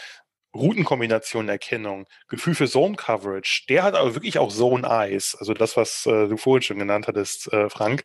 [0.54, 6.06] Routenkombinationenerkennung, Gefühl für Zone Coverage, der hat aber wirklich auch Zone Eyes, also das, was
[6.06, 8.04] äh, du vorhin schon genannt hattest, äh, Frank.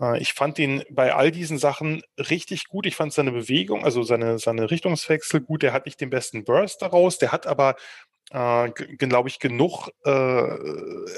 [0.00, 2.86] Äh, ich fand ihn bei all diesen Sachen richtig gut.
[2.86, 5.62] Ich fand seine Bewegung, also seine, seine Richtungswechsel gut.
[5.62, 7.76] Der hat nicht den besten Burst daraus, der hat aber
[8.30, 10.10] äh, glaube ich, genug äh,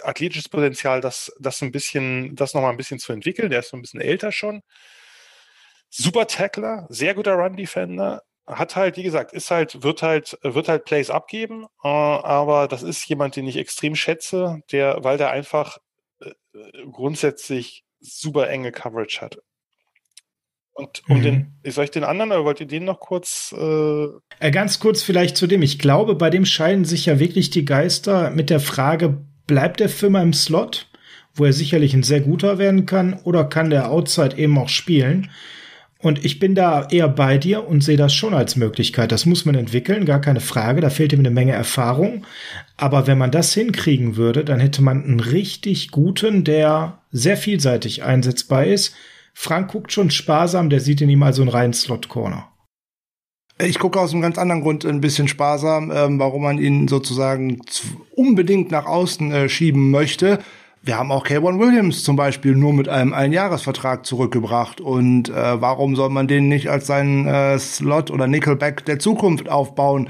[0.03, 3.51] athletisches Potenzial, das, das ein bisschen, das nochmal ein bisschen zu entwickeln.
[3.51, 4.63] Der ist so ein bisschen älter schon.
[5.91, 10.85] Super Tackler, sehr guter Run-Defender, hat halt, wie gesagt, ist halt, wird halt, wird halt
[10.85, 15.79] Plays abgeben, äh, aber das ist jemand, den ich extrem schätze, der, weil der einfach
[16.21, 16.33] äh,
[16.91, 19.39] grundsätzlich super enge Coverage hat.
[20.75, 21.23] Und um mhm.
[21.23, 23.55] den, soll ich den anderen oder wollt ihr den noch kurz?
[23.57, 24.07] Äh,
[24.41, 25.63] äh Ganz kurz vielleicht zu dem.
[25.63, 29.91] Ich glaube, bei dem scheiden sich ja wirklich die Geister mit der Frage, bleibt der
[29.91, 30.91] Firma im Slot,
[31.35, 35.31] wo er sicherlich ein sehr guter werden kann, oder kann der Outside eben auch spielen?
[36.03, 39.13] Und ich bin da eher bei dir und sehe das schon als Möglichkeit.
[39.13, 40.81] Das muss man entwickeln, gar keine Frage.
[40.81, 42.27] Da fehlt ihm eine Menge Erfahrung.
[42.77, 48.03] Aber wenn man das hinkriegen würde, dann hätte man einen richtig guten, der sehr vielseitig
[48.03, 48.97] einsetzbar ist.
[49.33, 52.49] Frank guckt schon sparsam, der sieht in ihm also einen reinen Slot-Corner.
[53.61, 57.63] Ich gucke aus einem ganz anderen Grund ein bisschen sparsam, ähm, warum man ihn sozusagen
[58.11, 60.41] unbedingt nach außen äh, schieben möchte
[60.85, 64.81] wir haben auch K1 Williams zum Beispiel nur mit einem Einjahresvertrag zurückgebracht.
[64.81, 69.49] Und äh, warum soll man den nicht als seinen äh, Slot oder Nickelback der Zukunft
[69.49, 70.09] aufbauen,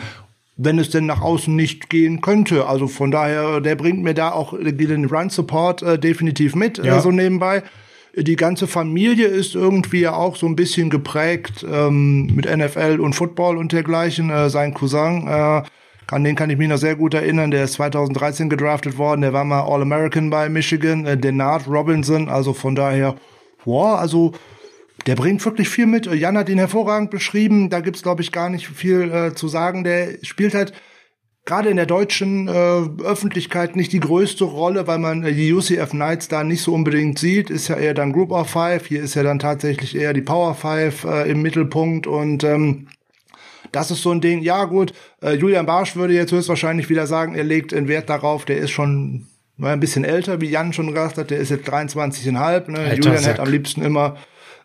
[0.57, 2.67] wenn es denn nach außen nicht gehen könnte?
[2.67, 6.87] Also von daher, der bringt mir da auch den Run Support äh, definitiv mit, äh,
[6.87, 6.99] ja.
[6.99, 7.63] äh, so nebenbei.
[8.15, 13.59] Die ganze Familie ist irgendwie auch so ein bisschen geprägt ähm, mit NFL und Football
[13.59, 14.31] und dergleichen.
[14.31, 15.63] Äh, sein Cousin äh,
[16.09, 17.51] an den kann ich mich noch sehr gut erinnern.
[17.51, 19.23] Der ist 2013 gedraftet worden.
[19.23, 21.07] Der war mal All-American bei Michigan.
[21.07, 22.29] Äh, Denard Robinson.
[22.29, 23.17] Also von daher,
[23.65, 24.33] boah, also
[25.07, 26.07] der bringt wirklich viel mit.
[26.07, 27.71] Jan hat ihn hervorragend beschrieben.
[27.71, 29.85] Da gibt's glaube ich, gar nicht viel äh, zu sagen.
[29.85, 30.73] Der spielt halt
[31.45, 32.53] gerade in der deutschen äh,
[33.03, 37.19] Öffentlichkeit nicht die größte Rolle, weil man äh, die UCF Knights da nicht so unbedingt
[37.19, 37.51] sieht.
[37.51, 38.87] Ist ja eher dann Group of Five.
[38.87, 42.07] Hier ist ja dann tatsächlich eher die Power Five äh, im Mittelpunkt.
[42.07, 42.89] Und ähm,
[43.73, 44.93] das ist so ein Ding, ja gut,
[45.23, 48.71] äh, Julian Barsch würde jetzt höchstwahrscheinlich wieder sagen, er legt einen Wert darauf, der ist
[48.71, 49.27] schon
[49.61, 52.71] ein bisschen älter, wie Jan schon gesagt hat, der ist jetzt 23,5.
[52.71, 52.95] Ne?
[52.95, 53.33] Julian Sack.
[53.33, 54.17] hätte am liebsten immer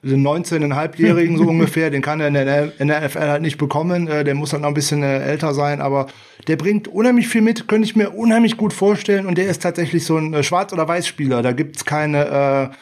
[0.04, 4.08] den 19,5-Jährigen so ungefähr, den kann er in der, in der NFL halt nicht bekommen,
[4.08, 6.08] äh, der muss halt noch ein bisschen äh, älter sein, aber
[6.48, 10.06] der bringt unheimlich viel mit, könnte ich mir unheimlich gut vorstellen und der ist tatsächlich
[10.06, 12.76] so ein äh, Schwarz- oder Weiß-Spieler, da gibt's keine äh,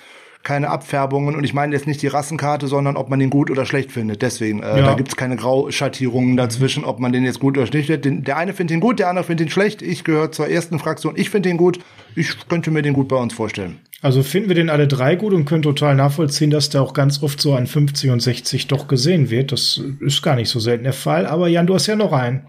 [0.46, 3.66] keine Abfärbungen und ich meine jetzt nicht die Rassenkarte, sondern ob man den gut oder
[3.66, 4.22] schlecht findet.
[4.22, 4.86] Deswegen, äh, ja.
[4.86, 8.28] da gibt's keine Grauschattierungen dazwischen, ob man den jetzt gut oder schlecht findet.
[8.28, 9.82] Der eine findet ihn gut, der andere findet ihn schlecht.
[9.82, 11.16] Ich gehöre zur ersten Fraktion.
[11.18, 11.80] Ich finde ihn gut.
[12.16, 13.80] Ich könnte mir den gut bei uns vorstellen.
[14.02, 17.24] Also finden wir den alle drei gut und können total nachvollziehen, dass der auch ganz
[17.24, 19.52] oft so an 50 und 60 doch gesehen wird.
[19.52, 21.26] Das ist gar nicht so selten der Fall.
[21.26, 22.46] Aber Jan, du hast ja noch einen.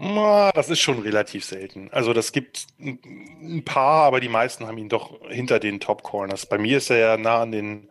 [0.53, 1.89] Das ist schon relativ selten.
[1.91, 6.45] Also das gibt ein paar, aber die meisten haben ihn doch hinter den Top Corners.
[6.45, 7.89] Bei mir ist er ja nah an den,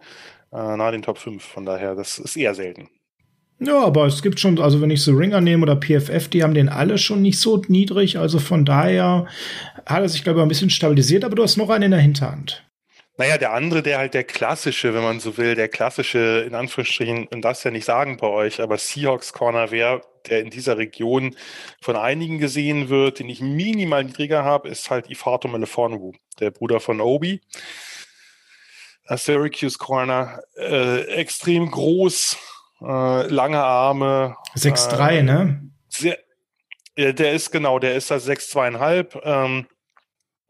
[0.52, 1.42] äh, nah an den Top 5.
[1.42, 2.88] Von daher, das ist eher selten.
[3.58, 6.52] Ja, aber es gibt schon, also wenn ich so Ringer nehme oder PFF, die haben
[6.52, 8.18] den alle schon nicht so niedrig.
[8.18, 9.26] Also von daher
[9.86, 12.00] hat er sich, glaube ich, ein bisschen stabilisiert, aber du hast noch einen in der
[12.00, 12.66] Hinterhand.
[13.18, 17.28] Naja, der andere, der halt der klassische, wenn man so will, der klassische, in Anführungsstrichen,
[17.28, 21.34] und das ja nicht sagen bei euch, aber Seahawks Corner wäre, der in dieser Region
[21.80, 26.78] von einigen gesehen wird, den ich minimal niedriger habe, ist halt Ifato Melefonwu, der Bruder
[26.78, 27.40] von Obi.
[29.08, 32.36] Syracuse Corner, äh, extrem groß,
[32.80, 34.36] äh, lange Arme.
[34.54, 35.70] 6'3, äh, ne?
[35.88, 36.18] Sehr,
[36.96, 39.20] der ist genau, der ist da 6'2,5.
[39.22, 39.66] Ähm,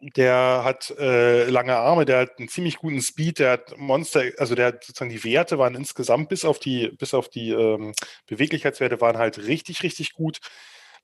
[0.01, 4.55] der hat äh, lange Arme, der hat einen ziemlich guten Speed, der hat Monster, also
[4.55, 7.94] der hat sozusagen die Werte waren insgesamt bis auf die, bis auf die ähm,
[8.27, 10.39] Beweglichkeitswerte waren halt richtig, richtig gut.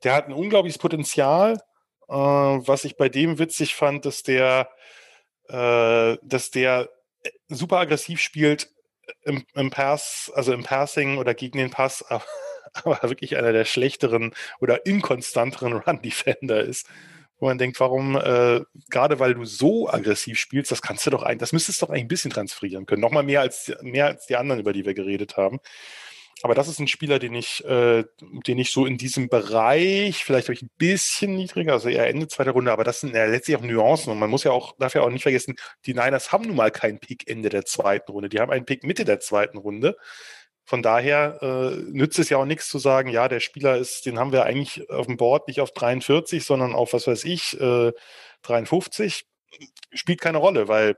[0.04, 1.58] Der hat ein unglaubliches Potenzial.
[2.08, 4.68] Äh, was ich bei dem witzig fand, dass der,
[5.48, 6.90] äh, dass der
[7.48, 8.68] super aggressiv spielt
[9.22, 12.24] im, im Pass, also im Passing oder gegen den Pass, aber,
[12.74, 16.86] aber wirklich einer der schlechteren oder inkonstanteren Run-Defender ist
[17.42, 21.24] wo man denkt, warum, äh, gerade weil du so aggressiv spielst, das kannst du doch
[21.24, 23.00] eigentlich, das müsstest du doch eigentlich ein bisschen transferieren können.
[23.00, 25.58] Nochmal mehr als, mehr als die anderen, über die wir geredet haben.
[26.42, 30.48] Aber das ist ein Spieler, den ich, äh, den ich so in diesem Bereich, vielleicht
[30.48, 33.56] habe ich ein bisschen niedriger, also eher Ende zweiter Runde, aber das sind ja letztlich
[33.56, 35.54] auch Nuancen und man muss ja auch, darf ja auch nicht vergessen,
[35.86, 38.82] die Niners haben nun mal keinen Pick Ende der zweiten Runde, die haben einen Pick
[38.82, 39.96] Mitte der zweiten Runde.
[40.64, 44.18] Von daher äh, nützt es ja auch nichts zu sagen, ja, der Spieler ist, den
[44.18, 47.92] haben wir eigentlich auf dem Board nicht auf 43, sondern auf, was weiß ich, äh,
[48.42, 49.24] 53.
[49.92, 50.96] Spielt keine Rolle, weil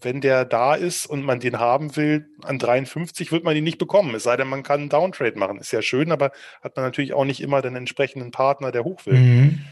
[0.00, 3.78] wenn der da ist und man den haben will, an 53 wird man ihn nicht
[3.78, 4.14] bekommen.
[4.14, 5.58] Es sei denn, man kann einen Downtrade machen.
[5.58, 6.32] Ist ja schön, aber
[6.62, 9.14] hat man natürlich auch nicht immer den entsprechenden Partner, der hoch will.
[9.14, 9.64] Mhm.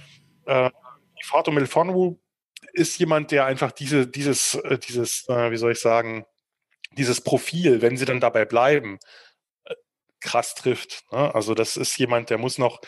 [0.46, 0.70] Äh,
[1.22, 2.18] Fato Milfonwu
[2.72, 6.24] ist jemand, der einfach diese, dieses, äh, dieses, äh, wie soll ich sagen,
[6.92, 8.98] dieses Profil, wenn sie dann dabei bleiben,
[9.64, 9.74] äh,
[10.20, 11.04] krass trifft.
[11.12, 11.34] Ne?
[11.34, 12.80] Also das ist jemand, der muss noch,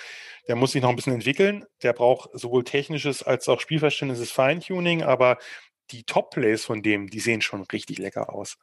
[0.48, 1.64] der muss sich noch ein bisschen entwickeln.
[1.82, 5.38] Der braucht sowohl technisches als auch Spielverständnisses Feintuning, aber
[5.93, 8.56] die Top-Plays von dem, die sehen schon richtig lecker aus.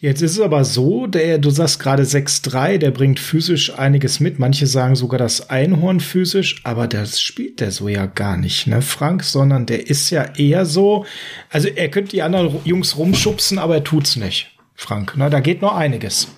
[0.00, 4.38] Jetzt ist es aber so, der, du sagst gerade 6-3, der bringt physisch einiges mit.
[4.38, 8.82] Manche sagen sogar das Einhorn physisch, aber das spielt der so ja gar nicht, ne,
[8.82, 11.06] Frank, sondern der ist ja eher so,
[11.50, 14.56] also er könnte die anderen Jungs rumschubsen, aber er tut's nicht.
[14.74, 15.14] Frank.
[15.16, 16.28] Na, da geht noch einiges.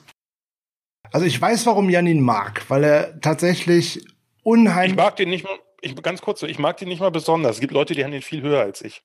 [1.12, 4.05] Also ich weiß, warum Jan ihn mag, weil er tatsächlich
[4.43, 4.93] unheimlich.
[4.93, 7.56] Ich mag den nicht mal, ich, ganz kurz, ich mag den nicht mal besonders.
[7.56, 9.02] Es gibt Leute, die haben den viel höher als ich.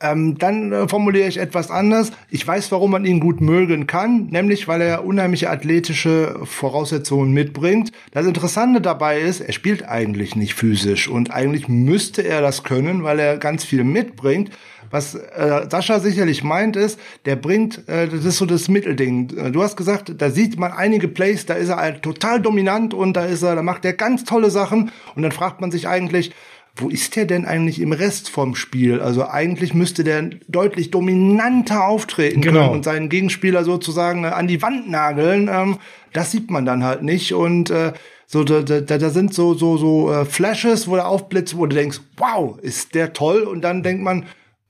[0.00, 2.12] Ähm, dann äh, formuliere ich etwas anders.
[2.30, 7.90] Ich weiß, warum man ihn gut mögen kann, nämlich weil er unheimliche athletische Voraussetzungen mitbringt.
[8.12, 13.02] Das Interessante dabei ist, er spielt eigentlich nicht physisch und eigentlich müsste er das können,
[13.02, 14.50] weil er ganz viel mitbringt.
[14.90, 19.36] Was äh, Sascha sicherlich meint ist, der bringt, äh, das ist so das Mittelding.
[19.36, 22.94] Äh, du hast gesagt, da sieht man einige Plays, da ist er halt total dominant
[22.94, 25.88] und da ist er, da macht er ganz tolle Sachen und dann fragt man sich
[25.88, 26.32] eigentlich,
[26.80, 29.00] wo ist der denn eigentlich im Rest vom Spiel?
[29.00, 32.60] Also eigentlich müsste der deutlich dominanter auftreten genau.
[32.60, 35.48] können und seinen Gegenspieler sozusagen äh, an die Wand nageln.
[35.52, 35.78] Ähm,
[36.12, 37.92] das sieht man dann halt nicht und äh,
[38.26, 41.74] so da, da, da sind so so so äh, Flashes, wo er aufblitzt, wo du
[41.74, 44.26] denkst, wow, ist der toll und dann denkt man,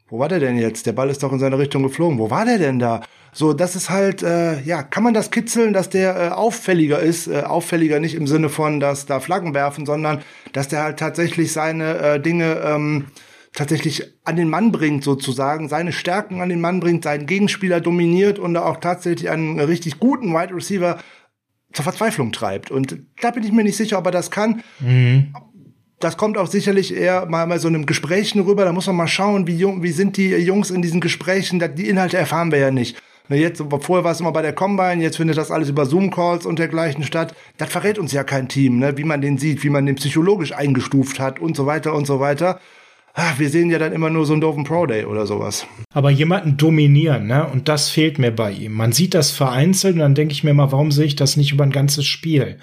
[0.09, 0.87] wo war der denn jetzt?
[0.87, 2.19] Der Ball ist doch in seine Richtung geflogen.
[2.19, 3.03] Wo war der denn da?
[3.33, 7.27] So, das ist halt, äh, ja, kann man das kitzeln, dass der äh, auffälliger ist?
[7.27, 10.23] Äh, auffälliger nicht im Sinne von, dass da Flaggen werfen, sondern
[10.53, 13.07] dass der halt tatsächlich seine äh, Dinge ähm,
[13.53, 18.39] tatsächlich an den Mann bringt, sozusagen, seine Stärken an den Mann bringt, seinen Gegenspieler dominiert
[18.39, 20.99] und auch tatsächlich einen richtig guten Wide Receiver
[21.73, 22.71] zur Verzweiflung treibt.
[22.71, 24.63] Und da bin ich mir nicht sicher, ob er das kann.
[24.81, 25.35] Mhm
[26.01, 28.65] das kommt auch sicherlich eher mal bei so einem Gesprächen rüber.
[28.65, 31.63] Da muss man mal schauen, wie, jung, wie sind die Jungs in diesen Gesprächen.
[31.75, 32.97] Die Inhalte erfahren wir ja nicht.
[33.37, 36.59] Jetzt, vorher war es immer bei der Combine, jetzt findet das alles über Zoom-Calls und
[36.59, 37.35] dergleichen statt.
[37.59, 38.97] Das verrät uns ja kein Team, ne?
[38.97, 42.21] wie man den sieht, wie man den psychologisch eingestuft hat und so weiter und so
[42.21, 42.59] weiter.
[43.13, 45.67] ach, wir sehen ja dann immer nur so einen doofen Pro Day oder sowas.
[45.93, 47.47] Aber jemanden dominieren, ne?
[47.53, 48.73] Und das fehlt mir bei ihm.
[48.73, 51.53] Man sieht das vereinzelt und dann denke ich mir mal, warum sehe ich das nicht
[51.53, 52.59] über ein ganzes Spiel?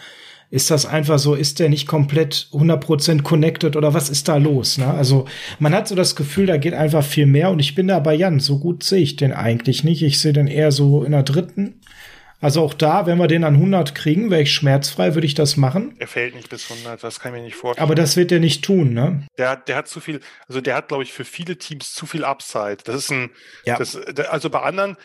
[0.55, 4.77] Ist das einfach so, ist der nicht komplett 100% connected oder was ist da los?
[4.77, 4.87] Ne?
[4.87, 5.25] Also
[5.59, 8.15] man hat so das Gefühl, da geht einfach viel mehr und ich bin da bei
[8.15, 10.01] Jan, so gut sehe ich den eigentlich nicht.
[10.01, 11.81] Ich sehe den eher so in der dritten.
[12.39, 15.57] Also auch da, wenn wir den an 100 kriegen, wäre ich schmerzfrei, würde ich das
[15.57, 15.93] machen.
[15.99, 17.83] Er fällt nicht bis 100, das kann ich mir nicht vorstellen.
[17.83, 19.27] Aber das wird er nicht tun, ne?
[19.37, 22.23] Der, der hat zu viel, also der hat, glaube ich, für viele Teams zu viel
[22.23, 22.77] Upside.
[22.85, 23.29] Das ist ein,
[23.65, 23.77] ja.
[23.77, 24.95] das, also bei anderen,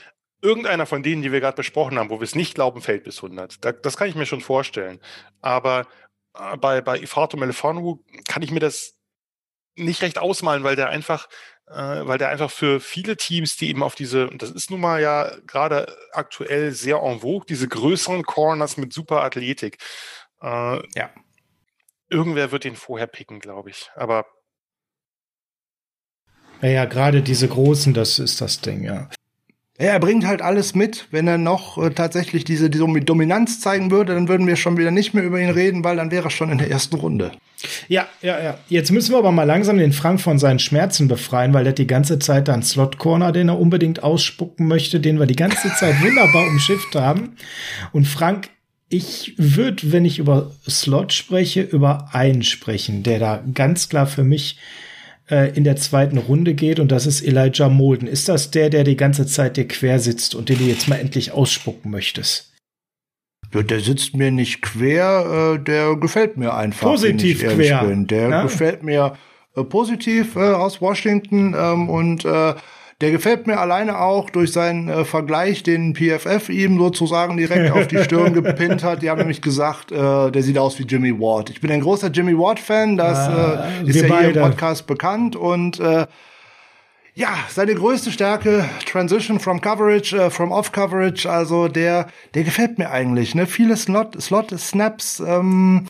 [0.42, 3.18] irgendeiner von denen, die wir gerade besprochen haben, wo wir es nicht glauben, fällt bis
[3.18, 3.64] 100.
[3.64, 5.00] Da, das kann ich mir schon vorstellen.
[5.40, 5.86] Aber
[6.34, 8.94] äh, bei, bei Ifato Melefanu kann ich mir das
[9.76, 11.28] nicht recht ausmalen, weil der einfach,
[11.66, 14.80] äh, weil der einfach für viele Teams, die eben auf diese, und das ist nun
[14.80, 19.78] mal ja gerade aktuell sehr en vogue, diese größeren Corners mit super Athletik.
[20.42, 21.10] Äh, ja.
[22.08, 23.90] Irgendwer wird den vorher picken, glaube ich.
[23.94, 24.26] Aber
[26.62, 29.08] ja, ja, gerade diese großen, das ist das Ding, ja.
[29.80, 31.06] Ja, er bringt halt alles mit.
[31.10, 34.90] Wenn er noch äh, tatsächlich diese, diese Dominanz zeigen würde, dann würden wir schon wieder
[34.90, 37.32] nicht mehr über ihn reden, weil dann wäre er schon in der ersten Runde.
[37.88, 38.58] Ja, ja, ja.
[38.68, 41.86] Jetzt müssen wir aber mal langsam den Frank von seinen Schmerzen befreien, weil er die
[41.86, 46.02] ganze Zeit da einen Slot-Corner, den er unbedingt ausspucken möchte, den wir die ganze Zeit
[46.02, 47.36] wunderbar umschifft haben.
[47.92, 48.50] Und Frank,
[48.90, 54.24] ich würde, wenn ich über Slot spreche, über einen sprechen, der da ganz klar für
[54.24, 54.58] mich
[55.30, 58.08] äh, in der zweiten Runde geht und das ist Elijah Molden.
[58.08, 60.96] Ist das der, der die ganze Zeit dir quer sitzt und den du jetzt mal
[60.96, 62.52] endlich ausspucken möchtest?
[63.52, 66.88] Ja, der sitzt mir nicht quer, äh, der gefällt mir einfach.
[66.88, 67.84] Positiv quer.
[67.84, 68.06] Bin.
[68.06, 68.42] Der ja?
[68.42, 69.16] gefällt mir
[69.56, 72.54] äh, positiv äh, aus Washington ähm, und äh,
[73.00, 77.88] der gefällt mir alleine auch durch seinen äh, Vergleich, den PFF ihm sozusagen direkt auf
[77.88, 79.02] die Stirn gepinnt hat.
[79.02, 81.48] Die haben nämlich gesagt, äh, der sieht aus wie Jimmy Ward.
[81.48, 84.32] Ich bin ein großer Jimmy Ward-Fan, das ah, äh, ist ja beide.
[84.32, 86.06] hier im Podcast bekannt und äh,
[87.14, 92.78] ja, seine größte Stärke, Transition from Coverage, äh, from Off Coverage, also der, der gefällt
[92.78, 93.34] mir eigentlich.
[93.34, 93.46] Ne?
[93.46, 95.86] Viele Slot, Slot Snaps, ähm,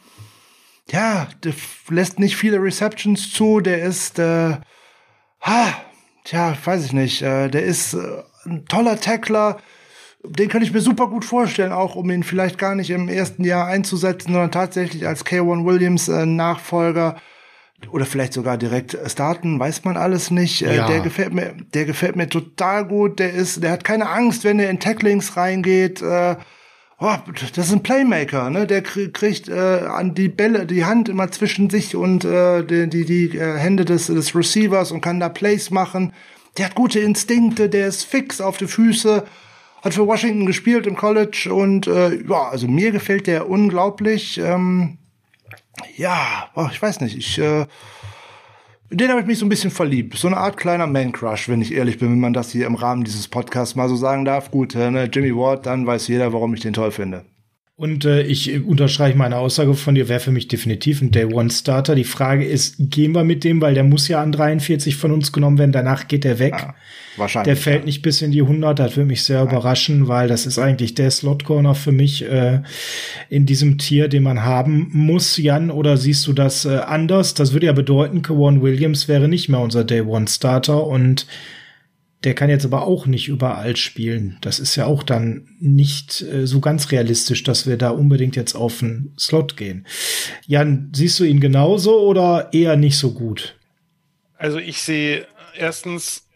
[0.91, 1.53] ja, der
[1.89, 4.57] lässt nicht viele Receptions zu, der ist, äh,
[5.41, 5.75] ha,
[6.31, 9.59] tja, weiß ich nicht, äh, der ist äh, ein toller Tackler.
[10.23, 13.43] Den kann ich mir super gut vorstellen, auch um ihn vielleicht gar nicht im ersten
[13.43, 17.17] Jahr einzusetzen, sondern tatsächlich als K1 Williams äh, Nachfolger
[17.91, 20.63] oder vielleicht sogar direkt starten, weiß man alles nicht.
[20.63, 20.87] Äh, ja.
[20.87, 23.19] Der gefällt mir, der gefällt mir total gut.
[23.19, 26.03] Der ist, der hat keine Angst, wenn er in Tacklings reingeht.
[26.03, 26.37] Äh,
[27.01, 27.17] oh,
[27.55, 28.67] das ist ein Playmaker, ne?
[28.67, 33.05] Der kriegt äh, an die Bälle, die Hand immer zwischen sich und äh, die, die,
[33.05, 36.13] die äh, Hände des, des Receivers und kann da Plays machen.
[36.59, 39.25] Der hat gute Instinkte, der ist fix auf die Füße,
[39.83, 44.39] hat für Washington gespielt im College und äh, ja, also mir gefällt der unglaublich.
[44.39, 44.99] Ähm,
[45.97, 47.67] ja, oh, ich weiß nicht, ich äh,
[48.91, 50.17] den habe ich mich so ein bisschen verliebt.
[50.17, 53.05] So eine Art kleiner Man-Crush, wenn ich ehrlich bin, wenn man das hier im Rahmen
[53.05, 54.51] dieses Podcasts mal so sagen darf.
[54.51, 57.25] Gut, ne, Jimmy Ward, dann weiß jeder, warum ich den toll finde.
[57.81, 61.49] Und äh, ich unterstreiche meine Aussage von dir, wäre für mich definitiv ein Day One
[61.49, 61.95] Starter.
[61.95, 65.33] Die Frage ist, gehen wir mit dem, weil der muss ja an 43 von uns
[65.33, 66.57] genommen werden, danach geht er weg.
[66.59, 66.75] Ja,
[67.17, 67.47] wahrscheinlich.
[67.47, 67.85] Der fällt ja.
[67.87, 69.45] nicht bis in die 100, das würde mich sehr ja.
[69.45, 72.61] überraschen, weil das ist eigentlich der Slot Corner für mich äh,
[73.31, 77.33] in diesem Tier, den man haben muss, Jan, oder siehst du das äh, anders?
[77.33, 81.27] Das würde ja bedeuten, Kawan Williams wäre nicht mehr unser Day One Starter und
[82.25, 84.37] der kann jetzt aber auch nicht überall spielen.
[84.43, 88.55] Das ist ja auch dann nicht äh, so ganz realistisch, dass wir da unbedingt jetzt
[88.55, 89.87] auf einen Slot gehen.
[90.47, 93.57] Jan, siehst du ihn genauso oder eher nicht so gut?
[94.37, 95.27] Also ich sehe
[95.57, 96.27] erstens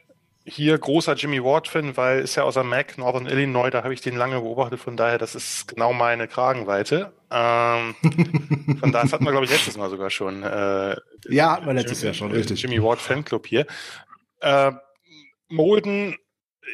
[0.47, 4.03] hier großer Jimmy Ward-Fan, weil ist ja aus der Mac, Northern Illinois, da habe ich
[4.03, 7.13] den lange beobachtet, von daher, das ist genau meine Kragenweite.
[7.31, 7.95] Ähm,
[8.81, 10.43] von daher, das hatten wir, glaube ich, letztes Mal sogar schon.
[10.43, 10.97] Äh,
[11.29, 12.61] ja, hatten wir letztes Jahr schon, richtig.
[12.61, 13.67] Jimmy Ward Fanclub hier.
[14.41, 14.73] Äh,
[15.49, 16.17] Molden,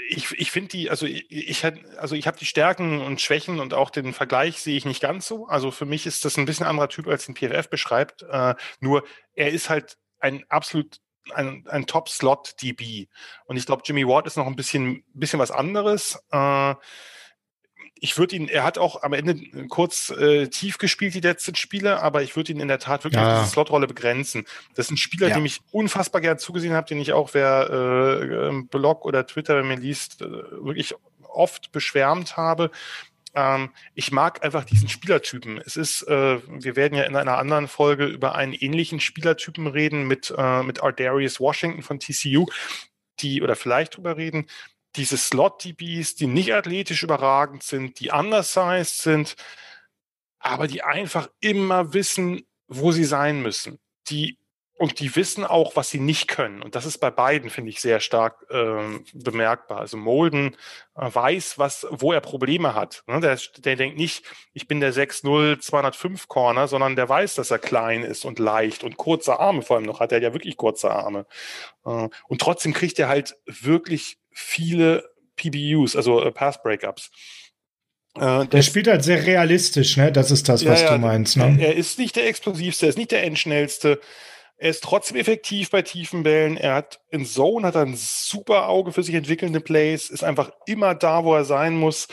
[0.09, 1.65] ich, ich finde die, also ich, ich
[1.99, 5.27] also ich habe die Stärken und Schwächen und auch den Vergleich sehe ich nicht ganz
[5.27, 5.47] so.
[5.47, 8.23] Also für mich ist das ein bisschen anderer Typ, als den PFF beschreibt.
[8.23, 11.01] Äh, nur er ist halt ein absolut
[11.35, 13.09] ein, ein Top-Slot-DB.
[13.45, 16.19] Und ich glaube, Jimmy Ward ist noch ein bisschen, bisschen was anderes.
[16.31, 16.75] Äh,
[18.01, 19.37] ich würde ihn, er hat auch am Ende
[19.69, 23.23] kurz äh, tief gespielt, die letzten Spiele, aber ich würde ihn in der Tat wirklich
[23.23, 23.35] ja.
[23.35, 24.47] auf diese Slotrolle begrenzen.
[24.75, 25.35] Das ist ein Spieler, ja.
[25.35, 29.57] dem ich unfassbar gern zugesehen habe, den ich auch, wer äh, im Blog oder Twitter,
[29.57, 30.95] wenn mir liest, äh, wirklich
[31.29, 32.71] oft beschwärmt habe.
[33.35, 35.59] Ähm, ich mag einfach diesen Spielertypen.
[35.65, 40.07] Es ist, äh, wir werden ja in einer anderen Folge über einen ähnlichen Spielertypen reden
[40.09, 42.47] mit, äh, mit Ardarius Washington von TCU,
[43.21, 44.47] die, oder vielleicht drüber reden,
[44.97, 49.37] diese Slot-DBs, die nicht athletisch überragend sind, die undersized sind,
[50.39, 53.79] aber die einfach immer wissen, wo sie sein müssen.
[54.09, 54.41] Die
[54.81, 56.63] und die wissen auch, was sie nicht können.
[56.63, 59.79] Und das ist bei beiden, finde ich, sehr stark äh, bemerkbar.
[59.79, 60.57] Also Molden
[60.97, 63.03] äh, weiß, was, wo er Probleme hat.
[63.07, 63.21] Ne?
[63.21, 67.59] Der, der denkt nicht, ich bin der 6-0 205 Corner, sondern der weiß, dass er
[67.59, 70.13] klein ist und leicht und kurze Arme vor allem noch hat.
[70.13, 71.27] Er hat ja wirklich kurze Arme.
[71.85, 77.11] Äh, und trotzdem kriegt er halt wirklich viele PBUs, also äh, Pass Breakups.
[78.17, 80.11] Äh, der spielt halt sehr realistisch, ne?
[80.11, 81.37] Das ist das, was ja, du meinst.
[81.37, 81.59] Ne?
[81.61, 84.01] Er ist nicht der explosivste, er ist nicht der endschnellste.
[84.57, 86.57] Er ist trotzdem effektiv bei tiefen Bällen.
[86.57, 90.95] Er hat in Zone hat ein super Auge für sich entwickelnde Plays, ist einfach immer
[90.95, 92.09] da, wo er sein muss,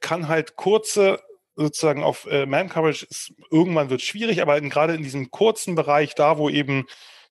[0.00, 1.18] kann halt kurze
[1.56, 6.14] sozusagen auf äh, Man Coverage ist, irgendwann wird schwierig, aber gerade in diesem kurzen Bereich,
[6.14, 6.86] da wo eben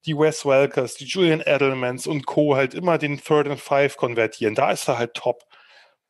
[0.05, 2.55] die Wes Welkers, die Julian Edelmans und Co.
[2.55, 5.43] halt immer den Third and Five konvertieren, da ist er halt top.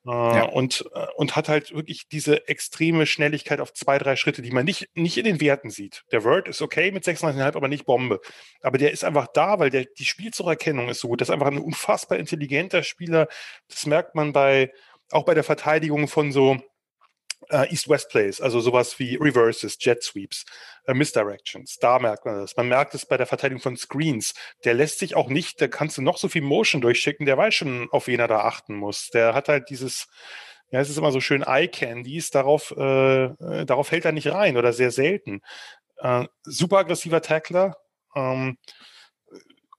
[0.08, 0.44] Äh, ja.
[0.46, 4.64] und, äh, und hat halt wirklich diese extreme Schnelligkeit auf zwei, drei Schritte, die man
[4.64, 6.06] nicht, nicht in den Werten sieht.
[6.14, 8.22] Der Word ist okay mit 36,5, aber nicht Bombe.
[8.62, 11.20] Aber der ist einfach da, weil der, die Spielzugserkennung ist so gut.
[11.20, 13.28] Das ist einfach ein unfassbar intelligenter Spieler.
[13.68, 14.72] Das merkt man bei,
[15.12, 16.58] auch bei der Verteidigung von so
[17.50, 20.46] äh, East-West-Plays, also sowas wie Reverses, Jet Sweeps,
[20.86, 21.78] äh, Misdirections.
[21.80, 22.56] Da merkt man das.
[22.56, 24.34] Man merkt es bei der Verteidigung von Screens.
[24.64, 27.56] Der lässt sich auch nicht, da kannst du noch so viel Motion durchschicken, der weiß
[27.56, 29.10] schon, auf wen er da achten muss.
[29.10, 30.08] Der hat halt dieses,
[30.72, 34.58] ja, es ist immer so schön Eye-Candies, darauf, äh, äh, darauf fällt er nicht rein
[34.58, 35.42] oder sehr selten.
[35.98, 37.78] Äh, super aggressiver Tackler.
[38.16, 38.58] Ähm,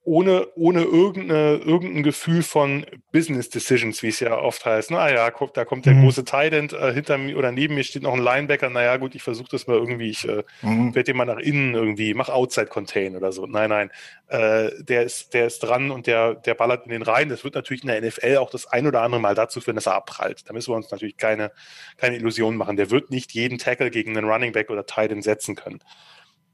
[0.09, 4.89] ohne, ohne irgendeine, irgendein Gefühl von Business Decisions, wie es ja oft heißt.
[4.89, 6.05] Na ja, guck, da kommt der mhm.
[6.05, 8.71] große Tident äh, hinter mir oder neben mir steht noch ein Linebacker.
[8.71, 10.95] Naja, gut, ich versuche das mal irgendwie, ich äh, mhm.
[10.95, 13.45] werde den mal nach innen irgendwie, mach Outside Contain oder so.
[13.45, 13.91] Nein, nein.
[14.29, 17.29] Äh, der ist, der ist dran und der, der ballert in den Reihen.
[17.29, 19.85] Das wird natürlich in der NFL auch das ein oder andere Mal dazu führen, dass
[19.85, 20.49] er abprallt.
[20.49, 21.51] Da müssen wir uns natürlich keine,
[21.97, 22.77] keine Illusionen machen.
[22.77, 25.81] Der wird nicht jeden Tackle gegen einen Running Back oder Titan setzen können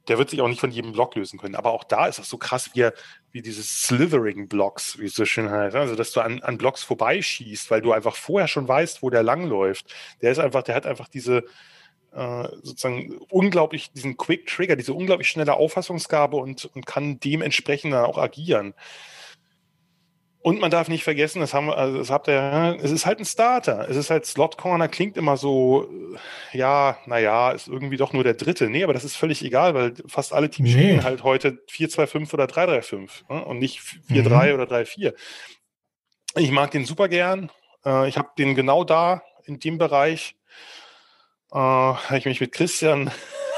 [0.07, 1.55] der wird sich auch nicht von jedem Block lösen können.
[1.55, 2.89] Aber auch da ist das so krass, wie,
[3.31, 5.75] wie diese Slithering-Blocks, wie es so schön heißt.
[5.75, 9.23] Also, dass du an, an Blocks vorbeischießt, weil du einfach vorher schon weißt, wo der
[9.23, 9.93] langläuft.
[10.21, 11.43] Der ist einfach, der hat einfach diese,
[12.13, 18.05] äh, sozusagen unglaublich, diesen Quick Trigger, diese unglaublich schnelle Auffassungsgabe und, und kann dementsprechend dann
[18.05, 18.73] auch agieren.
[20.45, 23.17] Und man darf nicht vergessen, das haben wir, also das habt ihr, es ist halt
[23.17, 23.89] ein Starter.
[23.89, 25.89] Es ist halt Slot Corner, klingt immer so,
[26.53, 28.69] äh, ja, naja, ist irgendwie doch nur der dritte.
[28.69, 30.73] Nee, aber das ist völlig egal, weil fast alle Teams nee.
[30.73, 33.43] spielen halt heute 4-2-5 oder 3-3-5 ne?
[33.43, 34.61] und nicht 4-3 mhm.
[34.61, 35.15] oder 3-4.
[36.35, 37.49] Ich mag den super gern.
[37.83, 40.35] Äh, ich habe den genau da, in dem Bereich.
[41.51, 43.09] Äh, habe ich mich mit Christian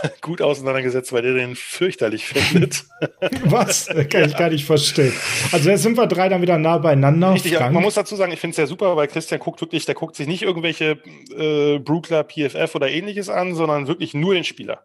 [0.22, 2.86] gut auseinandergesetzt, weil der den fürchterlich findet.
[3.46, 3.88] Was?
[3.88, 4.26] Kann ja.
[4.26, 5.14] ich gar nicht verstehen.
[5.52, 7.34] Also jetzt sind wir drei dann wieder nah beieinander.
[7.34, 9.96] Richtig, man muss dazu sagen, ich finde es ja super, weil Christian guckt wirklich, der
[9.96, 10.98] guckt sich nicht irgendwelche
[11.38, 14.84] äh, Brookler, PFF oder ähnliches an, sondern wirklich nur den Spieler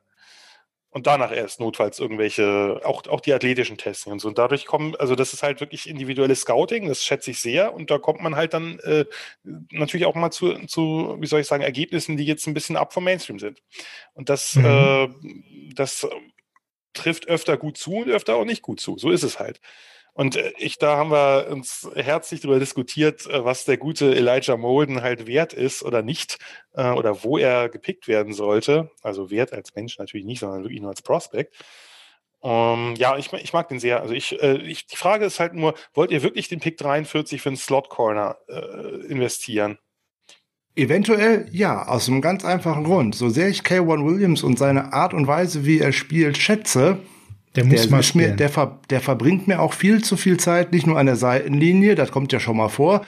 [0.92, 4.28] und danach erst notfalls irgendwelche, auch, auch die athletischen Tests und so.
[4.28, 7.72] Und dadurch kommen, also das ist halt wirklich individuelles Scouting, das schätze ich sehr.
[7.72, 9.06] Und da kommt man halt dann äh,
[9.70, 12.92] natürlich auch mal zu, zu, wie soll ich sagen, Ergebnissen, die jetzt ein bisschen ab
[12.92, 13.62] vom Mainstream sind.
[14.12, 14.66] Und das, mhm.
[14.66, 15.08] äh,
[15.74, 16.06] das
[16.92, 18.98] trifft öfter gut zu und öfter auch nicht gut zu.
[18.98, 19.62] So ist es halt.
[20.14, 24.56] Und äh, ich, da haben wir uns herzlich darüber diskutiert, äh, was der gute Elijah
[24.56, 26.38] Molden halt wert ist oder nicht,
[26.74, 28.90] äh, oder wo er gepickt werden sollte.
[29.02, 31.54] Also wert als Mensch natürlich nicht, sondern wirklich nur als Prospect.
[32.40, 34.00] Um, ähm, ja, ich, ich mag den sehr.
[34.00, 37.50] Also ich, ich, die Frage ist halt nur, wollt ihr wirklich den Pick 43 für
[37.50, 39.78] einen Slot Corner äh, investieren?
[40.74, 43.14] Eventuell ja, aus einem ganz einfachen Grund.
[43.14, 46.98] So sehr ich K1 Williams und seine Art und Weise, wie er spielt, schätze,
[47.56, 48.30] der muss der mal spielen.
[48.30, 51.16] Mir, der, ver, der verbringt mir auch viel zu viel Zeit, nicht nur an der
[51.16, 53.02] Seitenlinie, das kommt ja schon mal vor,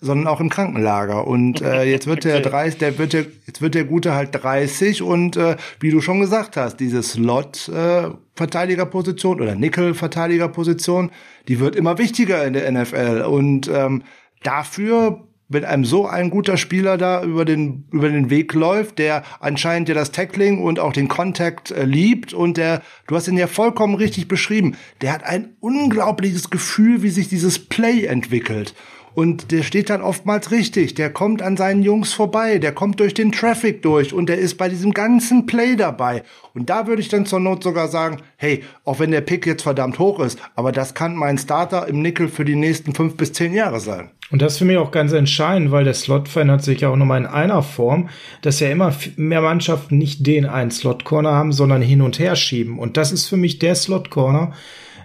[0.00, 1.26] sondern auch im Krankenlager.
[1.26, 5.02] Und äh, jetzt wird der 30, der wird der, jetzt wird der Gute halt 30
[5.02, 11.10] und äh, wie du schon gesagt hast, diese Slot-Verteidigerposition äh, oder Nickel-Verteidigerposition,
[11.48, 13.26] die wird immer wichtiger in der NFL.
[13.28, 14.04] Und ähm,
[14.42, 19.22] dafür wenn einem so ein guter Spieler da über den, über den Weg läuft, der
[19.40, 23.36] anscheinend ja das Tackling und auch den Kontakt äh, liebt und der, du hast ihn
[23.36, 28.74] ja vollkommen richtig beschrieben, der hat ein unglaubliches Gefühl, wie sich dieses Play entwickelt.
[29.14, 30.94] Und der steht dann oftmals richtig.
[30.94, 32.58] Der kommt an seinen Jungs vorbei.
[32.58, 36.24] Der kommt durch den Traffic durch und der ist bei diesem ganzen Play dabei.
[36.52, 39.62] Und da würde ich dann zur Not sogar sagen, hey, auch wenn der Pick jetzt
[39.62, 43.32] verdammt hoch ist, aber das kann mein Starter im Nickel für die nächsten fünf bis
[43.32, 44.10] zehn Jahre sein.
[44.34, 46.96] Und das ist für mich auch ganz entscheidend, weil der Slot verändert sich ja auch
[46.96, 48.08] nochmal in einer Form,
[48.42, 52.34] dass ja immer mehr Mannschaften nicht den einen Slot Corner haben, sondern hin und her
[52.34, 52.80] schieben.
[52.80, 54.52] Und das ist für mich der Slot Corner,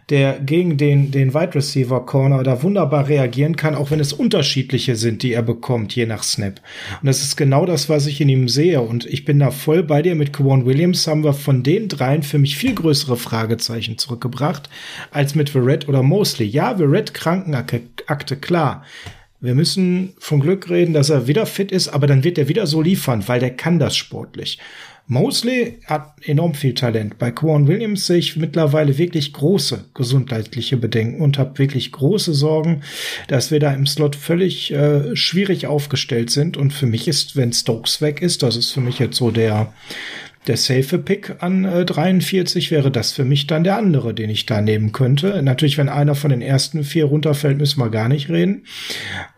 [0.09, 4.95] der gegen den, den Wide Receiver Corner da wunderbar reagieren kann, auch wenn es unterschiedliche
[4.95, 6.59] sind, die er bekommt, je nach Snap.
[6.99, 8.81] Und das ist genau das, was ich in ihm sehe.
[8.81, 10.15] Und ich bin da voll bei dir.
[10.15, 14.71] Mit Kwan Williams haben wir von den dreien für mich viel größere Fragezeichen zurückgebracht,
[15.11, 16.47] als mit Verrett oder Mosley.
[16.47, 18.83] Ja, Verrett Krankenakte, klar.
[19.41, 22.67] Wir müssen von Glück reden, dass er wieder fit ist, aber dann wird er wieder
[22.67, 24.59] so liefern, weil der kann das sportlich.
[25.07, 27.17] Mosley hat enorm viel Talent.
[27.17, 32.83] Bei Quan Williams sehe ich mittlerweile wirklich große gesundheitliche Bedenken und habe wirklich große Sorgen,
[33.27, 36.57] dass wir da im Slot völlig äh, schwierig aufgestellt sind.
[36.57, 39.73] Und für mich ist, wenn Stokes weg ist, das ist für mich jetzt so der
[40.47, 44.45] der safe Pick an äh, 43 wäre das für mich dann der andere, den ich
[44.45, 45.41] da nehmen könnte.
[45.41, 48.65] Natürlich, wenn einer von den ersten vier runterfällt, müssen wir gar nicht reden.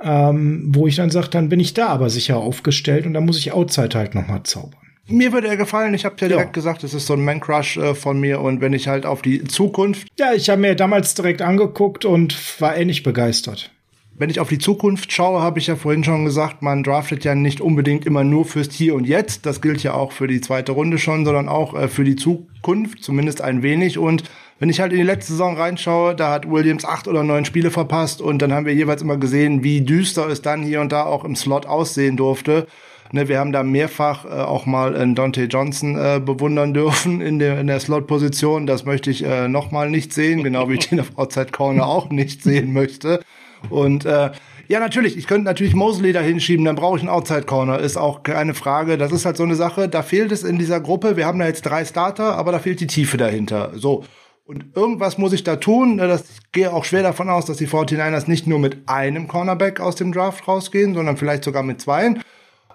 [0.01, 3.37] Ähm, wo ich dann sage, dann bin ich da aber sicher aufgestellt und dann muss
[3.37, 4.79] ich Outside halt nochmal zaubern.
[5.07, 5.93] Mir würde er gefallen.
[5.93, 8.39] Ich habe ja direkt gesagt, es ist so ein Man-Crush äh, von mir.
[8.39, 10.07] Und wenn ich halt auf die Zukunft.
[10.17, 13.71] Ja, ich habe mir damals direkt angeguckt und war ähnlich begeistert.
[14.21, 17.33] Wenn ich auf die Zukunft schaue, habe ich ja vorhin schon gesagt, man draftet ja
[17.33, 19.47] nicht unbedingt immer nur fürs Hier und Jetzt.
[19.47, 23.03] Das gilt ja auch für die zweite Runde schon, sondern auch äh, für die Zukunft,
[23.03, 23.97] zumindest ein wenig.
[23.97, 24.25] Und
[24.59, 27.71] wenn ich halt in die letzte Saison reinschaue, da hat Williams acht oder neun Spiele
[27.71, 31.03] verpasst und dann haben wir jeweils immer gesehen, wie düster es dann hier und da
[31.05, 32.67] auch im Slot aussehen durfte.
[33.11, 37.39] Ne, wir haben da mehrfach äh, auch mal einen Dante Johnson äh, bewundern dürfen in
[37.39, 38.67] der, in der Slot-Position.
[38.67, 42.11] Das möchte ich äh, nochmal nicht sehen, genau wie ich den auf Outside Corner auch
[42.11, 43.21] nicht sehen möchte.
[43.69, 44.31] Und äh,
[44.67, 47.97] ja, natürlich, ich könnte natürlich Mosley da hinschieben, dann brauche ich einen Outside Corner, ist
[47.97, 48.97] auch keine Frage.
[48.97, 51.17] Das ist halt so eine Sache, da fehlt es in dieser Gruppe.
[51.17, 53.71] Wir haben da jetzt drei Starter, aber da fehlt die Tiefe dahinter.
[53.75, 54.05] So.
[54.45, 55.97] Und irgendwas muss ich da tun.
[55.97, 59.27] Ne, das, ich gehe auch schwer davon aus, dass die 49ers nicht nur mit einem
[59.27, 62.21] Cornerback aus dem Draft rausgehen, sondern vielleicht sogar mit zweien.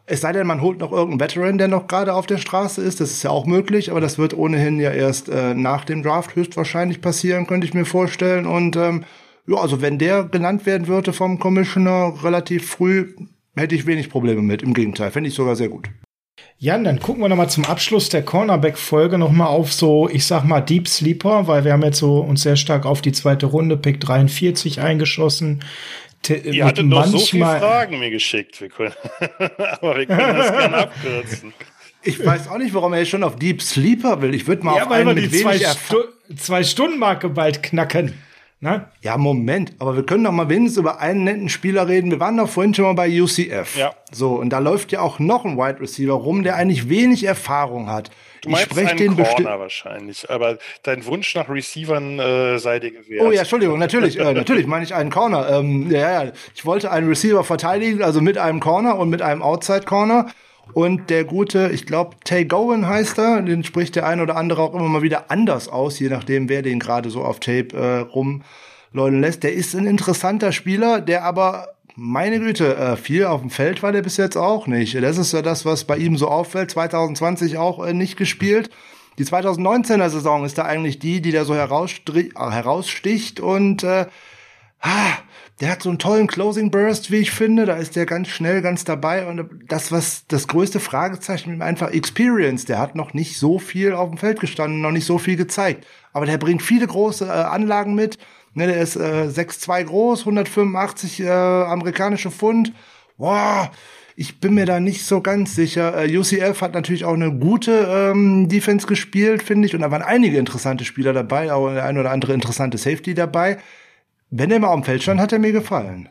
[0.05, 3.01] Es sei denn, man holt noch irgendeinen Veteran, der noch gerade auf der Straße ist.
[3.01, 6.37] Das ist ja auch möglich, aber das wird ohnehin ja erst äh, nach dem Draft
[6.37, 8.47] höchstwahrscheinlich passieren, könnte ich mir vorstellen.
[8.47, 9.05] Und ähm,
[9.47, 13.15] ja, also wenn der genannt werden würde vom Commissioner relativ früh,
[13.55, 14.63] hätte ich wenig Probleme mit.
[14.63, 15.89] Im Gegenteil, fände ich sogar sehr gut.
[16.59, 20.25] Jan, dann gucken wir noch mal zum Abschluss der Cornerback-Folge noch mal auf so, ich
[20.25, 23.47] sag mal, Deep Sleeper, weil wir haben jetzt so uns sehr stark auf die zweite
[23.47, 25.63] Runde, Pick 43 eingeschossen.
[26.29, 28.61] Ihr hattet noch so viele Fragen mir geschickt.
[28.61, 28.95] Wir können,
[29.81, 31.53] aber wir können das gerne abkürzen.
[32.03, 34.35] Ich weiß auch nicht, warum er jetzt schon auf Deep Sleeper will.
[34.35, 35.97] Ich würde mal ja, auf einen mit die zwei, Stu
[36.37, 38.15] zwei Stunden Marke bald knacken.
[38.59, 38.91] Na?
[39.03, 42.11] Ja, Moment, aber wir können doch mal wenigstens über einen netten Spieler reden.
[42.11, 43.77] Wir waren doch vorhin schon mal bei UCF.
[43.77, 43.93] Ja.
[44.11, 47.91] So, und da läuft ja auch noch ein Wide Receiver rum, der eigentlich wenig Erfahrung
[47.91, 48.11] hat.
[48.41, 52.93] Du meinst ich spreche den Corner wahrscheinlich, aber dein Wunsch nach Receivern äh, sei dir
[52.93, 53.23] gewährt.
[53.27, 55.51] Oh ja, Entschuldigung, natürlich, äh, natürlich meine ich einen Corner.
[55.51, 59.43] Ähm, ja, ja, ich wollte einen Receiver verteidigen, also mit einem Corner und mit einem
[59.43, 60.27] Outside Corner.
[60.73, 64.63] Und der gute, ich glaube, Tay Gowan heißt er, den spricht der ein oder andere
[64.63, 67.99] auch immer mal wieder anders aus, je nachdem, wer den gerade so auf Tape äh,
[68.01, 69.43] rumläulen lässt.
[69.43, 73.91] Der ist ein interessanter Spieler, der aber meine Güte, äh, viel auf dem Feld war
[73.91, 74.95] der bis jetzt auch nicht.
[75.03, 76.71] Das ist ja das, was bei ihm so auffällt.
[76.71, 78.69] 2020 auch äh, nicht gespielt.
[79.19, 84.07] Die 2019er Saison ist da eigentlich die, die da so heraussticht und äh,
[84.81, 85.19] ah,
[85.61, 87.65] der hat so einen tollen Closing Burst, wie ich finde.
[87.65, 89.27] Da ist der ganz schnell, ganz dabei.
[89.27, 92.67] Und das, was das größte Fragezeichen ihm einfach Experience.
[92.67, 95.87] Der hat noch nicht so viel auf dem Feld gestanden, noch nicht so viel gezeigt.
[96.13, 98.19] Aber der bringt viele große äh, Anlagen mit.
[98.53, 102.73] Ne, der ist äh, 6'2 groß, 185 äh, amerikanische Pfund.
[103.19, 103.71] Boah,
[104.15, 106.05] ich bin mir da nicht so ganz sicher.
[106.05, 109.75] Äh, UCF hat natürlich auch eine gute ähm, Defense gespielt, finde ich.
[109.75, 113.59] Und da waren einige interessante Spieler dabei, auch der ein oder andere interessante Safety dabei.
[114.31, 116.09] Wenn er mal am Feld stand, hat er mir gefallen.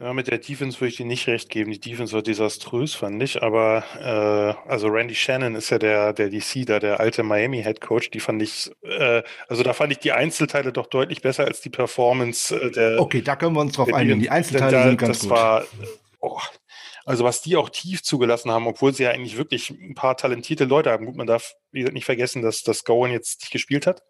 [0.00, 1.72] Ja, mit der Defense würde ich dir nicht recht geben.
[1.72, 3.42] Die Defense war desaströs, fand ich.
[3.42, 7.80] Aber äh, also Randy Shannon ist ja der, der DC da, der alte Miami Head
[7.80, 8.10] Coach.
[8.10, 11.70] Die fand ich, äh, also da fand ich die Einzelteile doch deutlich besser als die
[11.70, 13.00] Performance äh, der.
[13.00, 14.20] Okay, da können wir uns drauf einigen.
[14.20, 15.36] Die Einzelteile da, sind ganz das gut.
[15.36, 15.64] War,
[16.20, 16.38] oh,
[17.04, 20.64] also was die auch tief zugelassen haben, obwohl sie ja eigentlich wirklich ein paar talentierte
[20.64, 21.06] Leute haben.
[21.06, 24.02] Gut, man darf wie gesagt, nicht vergessen, dass das Gowan jetzt nicht gespielt hat.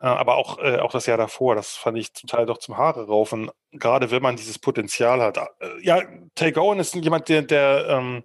[0.00, 2.76] Äh, aber auch, äh, auch das Jahr davor, das fand ich zum Teil doch zum
[2.76, 5.38] Haare raufen, gerade wenn man dieses Potenzial hat.
[5.38, 6.02] Äh, ja,
[6.34, 8.24] Take Owen ist jemand, der, der, ähm,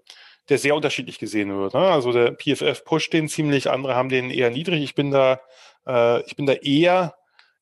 [0.50, 1.74] der sehr unterschiedlich gesehen wird.
[1.74, 1.80] Ne?
[1.80, 4.84] Also der PFF pusht den ziemlich, andere haben den eher niedrig.
[4.84, 5.40] Ich bin da,
[5.88, 7.16] äh, ich bin da eher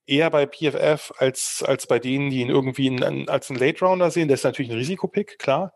[0.07, 4.11] eher bei PFF als, als bei denen, die ihn irgendwie in, als einen Late Rounder
[4.11, 4.27] sehen.
[4.27, 5.73] Der ist natürlich ein Risikopick, klar.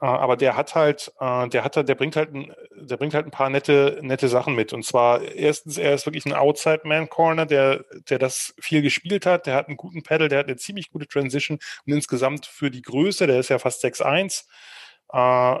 [0.00, 2.30] Äh, aber der hat halt, äh, der hat, der bringt halt,
[2.74, 4.72] der bringt halt ein paar nette, nette Sachen mit.
[4.72, 9.46] Und zwar erstens, er ist wirklich ein Outside-Man-Corner, der, der das viel gespielt hat.
[9.46, 12.82] Der hat einen guten Pedal, der hat eine ziemlich gute Transition und insgesamt für die
[12.82, 14.44] Größe, der ist ja fast 6'1,
[15.12, 15.58] äh,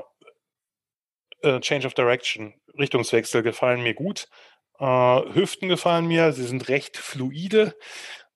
[1.42, 4.28] äh, Change of Direction, Richtungswechsel gefallen mir gut.
[4.78, 7.74] Äh, Hüften gefallen mir, sie sind recht fluide.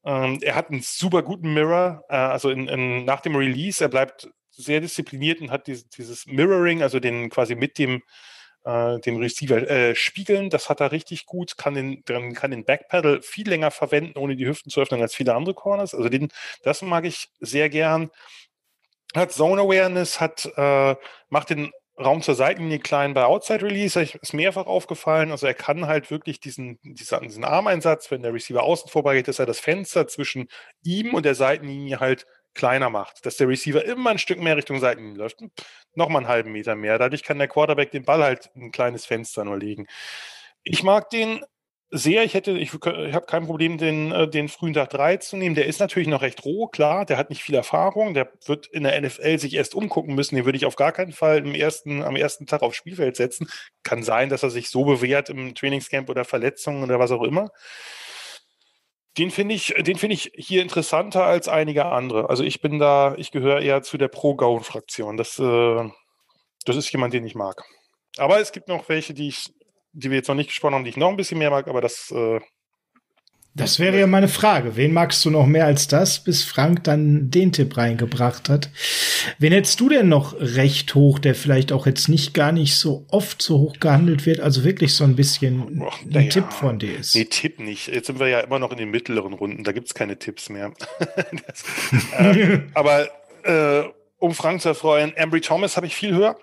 [0.05, 3.89] Ähm, er hat einen super guten Mirror, äh, also in, in, nach dem Release, er
[3.89, 8.03] bleibt sehr diszipliniert und hat dieses, dieses Mirroring, also den quasi mit dem
[8.65, 10.51] äh, dem Receiver äh, spiegeln.
[10.51, 12.05] Das hat er richtig gut, kann den,
[12.35, 15.95] kann den Backpedal viel länger verwenden, ohne die Hüften zu öffnen als viele andere Corners.
[15.95, 16.29] Also den,
[16.63, 18.11] das mag ich sehr gern.
[19.15, 20.95] Hat Zone Awareness, hat, äh,
[21.29, 25.33] macht den Raum zur Seitenlinie klein bei Outside Release, ist mehrfach aufgefallen.
[25.33, 29.39] Also er kann halt wirklich diesen, diesen, diesen Armeinsatz, wenn der Receiver außen vorbeigeht, dass
[29.39, 30.49] er das Fenster zwischen
[30.83, 34.81] ihm und der Seitenlinie halt kleiner macht, dass der Receiver immer ein Stück mehr Richtung
[34.81, 35.43] Seitenlinie läuft,
[35.95, 36.99] nochmal einen halben Meter mehr.
[36.99, 39.87] Dadurch kann der Quarterback den Ball halt ein kleines Fenster nur legen.
[40.63, 41.41] Ich mag den
[41.91, 42.25] sehr.
[42.25, 45.55] Ich hätte, ich, ich habe kein Problem, den, äh, den frühen Tag 3 zu nehmen.
[45.55, 47.05] Der ist natürlich noch recht roh, klar.
[47.05, 48.15] Der hat nicht viel Erfahrung.
[48.15, 50.37] Der wird in der NFL sich erst umgucken müssen.
[50.37, 53.49] Den würde ich auf gar keinen Fall im ersten, am ersten Tag aufs Spielfeld setzen.
[53.83, 57.51] Kann sein, dass er sich so bewährt im Trainingscamp oder Verletzungen oder was auch immer.
[59.19, 62.31] Den finde ich, den finde ich hier interessanter als einige andere.
[62.31, 65.17] Also ich bin da, ich gehöre eher zu der Pro-Gaun-Fraktion.
[65.17, 65.89] Das, äh,
[66.65, 67.65] das ist jemand, den ich mag.
[68.19, 69.53] Aber es gibt noch welche, die ich,
[69.93, 71.81] die wir jetzt noch nicht gesprochen haben, die ich noch ein bisschen mehr mag, aber
[71.81, 72.41] das äh,
[73.55, 74.77] das wäre ja meine Frage.
[74.77, 78.71] Wen magst du noch mehr als das, bis Frank dann den Tipp reingebracht hat?
[79.39, 83.05] Wen hättest du denn noch recht hoch, der vielleicht auch jetzt nicht gar nicht so
[83.09, 86.29] oft so hoch gehandelt wird, also wirklich so ein bisschen Och, ein ja.
[86.29, 87.17] Tipp von dir ist?
[87.17, 87.89] Nee, Tipp nicht.
[87.89, 90.73] Jetzt sind wir ja immer noch in den mittleren Runden, da gibt's keine Tipps mehr.
[91.47, 91.65] das,
[92.19, 93.09] äh, aber
[93.43, 93.83] äh,
[94.19, 96.37] um Frank zu erfreuen, Ambry Thomas habe ich viel höher.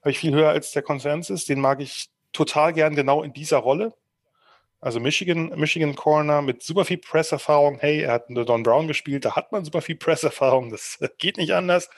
[0.00, 1.44] Habe ich viel höher als der Konsensus.
[1.44, 3.94] Den mag ich total gern genau in dieser Rolle.
[4.86, 7.80] Also Michigan, Michigan Corner mit super viel Presserfahrung.
[7.80, 10.70] Hey, er hat Don Brown gespielt, da hat man super viel Presserfahrung.
[10.70, 11.90] Das geht nicht anders.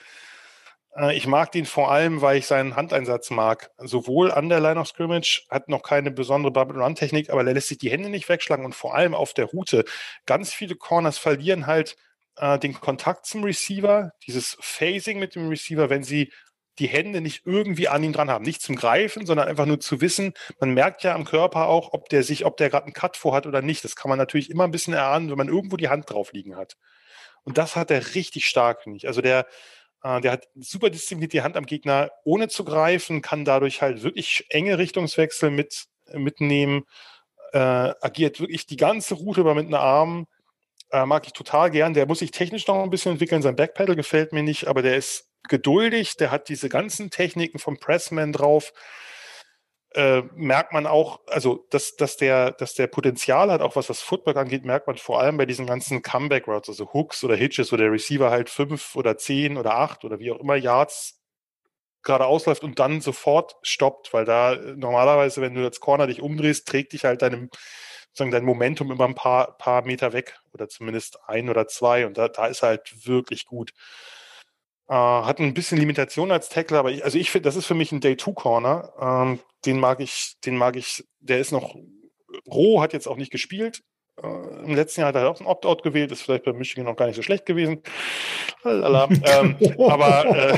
[0.95, 3.69] Äh, ich mag den vor allem, weil ich seinen Handeinsatz mag.
[3.77, 7.77] Sowohl an der Line of Scrimmage, hat noch keine besondere Bubble-Run-Technik, aber er lässt sich
[7.77, 9.85] die Hände nicht wegschlagen und vor allem auf der Route.
[10.25, 11.95] Ganz viele Corners verlieren halt
[12.37, 16.31] äh, den Kontakt zum Receiver, dieses Phasing mit dem Receiver, wenn sie
[16.79, 18.45] die Hände nicht irgendwie an ihm dran haben.
[18.45, 22.09] Nicht zum Greifen, sondern einfach nur zu wissen, man merkt ja am Körper auch, ob
[22.09, 23.83] der sich, ob der gerade einen Cut vorhat oder nicht.
[23.83, 26.55] Das kann man natürlich immer ein bisschen erahnen, wenn man irgendwo die Hand drauf liegen
[26.55, 26.77] hat.
[27.43, 29.07] Und das hat er richtig stark, ich.
[29.07, 29.45] Also der,
[30.03, 34.03] äh, der hat super diszipliniert die Hand am Gegner, ohne zu greifen, kann dadurch halt
[34.03, 36.85] wirklich enge Richtungswechsel mit, mitnehmen,
[37.53, 40.27] äh, agiert wirklich die ganze Route über mit einem Arm.
[40.91, 41.93] Äh, mag ich total gern.
[41.93, 43.41] Der muss sich technisch noch ein bisschen entwickeln.
[43.41, 47.77] Sein Backpedal gefällt mir nicht, aber der ist geduldig, der hat diese ganzen Techniken vom
[47.77, 48.73] Pressman drauf.
[49.95, 54.01] Äh, merkt man auch, also dass, dass, der, dass der Potenzial hat, auch was das
[54.01, 57.71] Football angeht, merkt man vor allem bei diesen ganzen Comeback Routes, also Hooks oder Hitches,
[57.71, 61.19] wo der Receiver halt fünf oder zehn oder acht oder wie auch immer Yards
[62.03, 66.21] gerade ausläuft und dann sofort stoppt, weil da äh, normalerweise, wenn du als Corner dich
[66.21, 67.49] umdrehst, trägt dich halt deinem,
[68.09, 72.17] sozusagen dein Momentum immer ein paar, paar Meter weg oder zumindest ein oder zwei und
[72.17, 73.73] da, da ist halt wirklich gut.
[74.89, 77.75] Äh, hat ein bisschen Limitation als Tackler, aber ich, also ich finde, das ist für
[77.75, 78.93] mich ein Day-Two-Corner.
[78.99, 81.75] Ähm, den mag ich, den mag ich, der ist noch
[82.47, 83.83] roh, hat jetzt auch nicht gespielt.
[84.21, 84.27] Äh,
[84.65, 87.05] Im letzten Jahr hat er auch ein Opt-out gewählt, ist vielleicht bei Michigan noch gar
[87.05, 87.83] nicht so schlecht gewesen.
[88.65, 90.57] ähm, aber äh,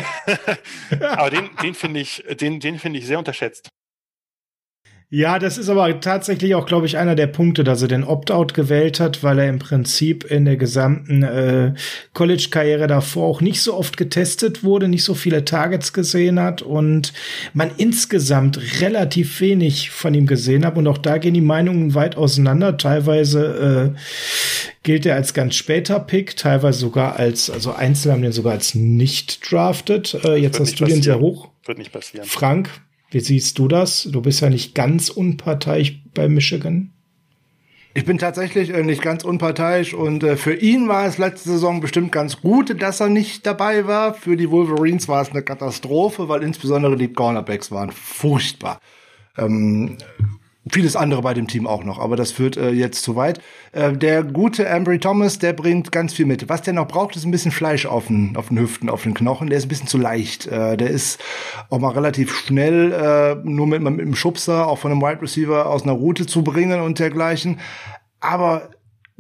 [1.02, 3.70] aber den, den finde ich, den, den finde ich sehr unterschätzt.
[5.14, 8.54] Ja, das ist aber tatsächlich auch, glaube ich, einer der Punkte, dass er den Opt-out
[8.54, 11.74] gewählt hat, weil er im Prinzip in der gesamten äh,
[12.14, 17.12] College-Karriere davor auch nicht so oft getestet wurde, nicht so viele Targets gesehen hat und
[17.54, 20.78] man insgesamt relativ wenig von ihm gesehen hat.
[20.78, 22.78] Und auch da gehen die Meinungen weit auseinander.
[22.78, 24.00] Teilweise äh,
[24.84, 28.76] gilt er als ganz später Pick, teilweise sogar als, also Einzelne haben den sogar als
[28.76, 30.14] nicht drafted.
[30.24, 31.50] Äh, jetzt hast du den sehr hoch.
[31.66, 32.26] Wird nicht passieren.
[32.26, 32.70] Frank,
[33.12, 34.04] wie siehst du das?
[34.04, 36.92] Du bist ja nicht ganz unparteiisch bei Michigan.
[37.94, 41.82] Ich bin tatsächlich äh, nicht ganz unparteiisch und äh, für ihn war es letzte Saison
[41.82, 44.14] bestimmt ganz gut, dass er nicht dabei war.
[44.14, 48.80] Für die Wolverines war es eine Katastrophe, weil insbesondere die Cornerbacks waren furchtbar.
[49.38, 49.98] Ähm,
[50.70, 53.42] Vieles andere bei dem Team auch noch, aber das führt äh, jetzt zu weit.
[53.72, 56.50] Äh, der gute Ambry Thomas, der bringt ganz viel mit.
[56.50, 59.16] Was der noch braucht, ist ein bisschen Fleisch auf den, auf den Hüften, auf den
[59.16, 59.50] Knochen.
[59.50, 60.46] Der ist ein bisschen zu leicht.
[60.46, 61.20] Äh, der ist
[61.72, 65.66] auch mal relativ schnell, äh, nur mit, mit einem Schubser, auch von einem Wide Receiver
[65.66, 67.60] aus einer Route zu bringen und dergleichen.
[68.20, 68.70] Aber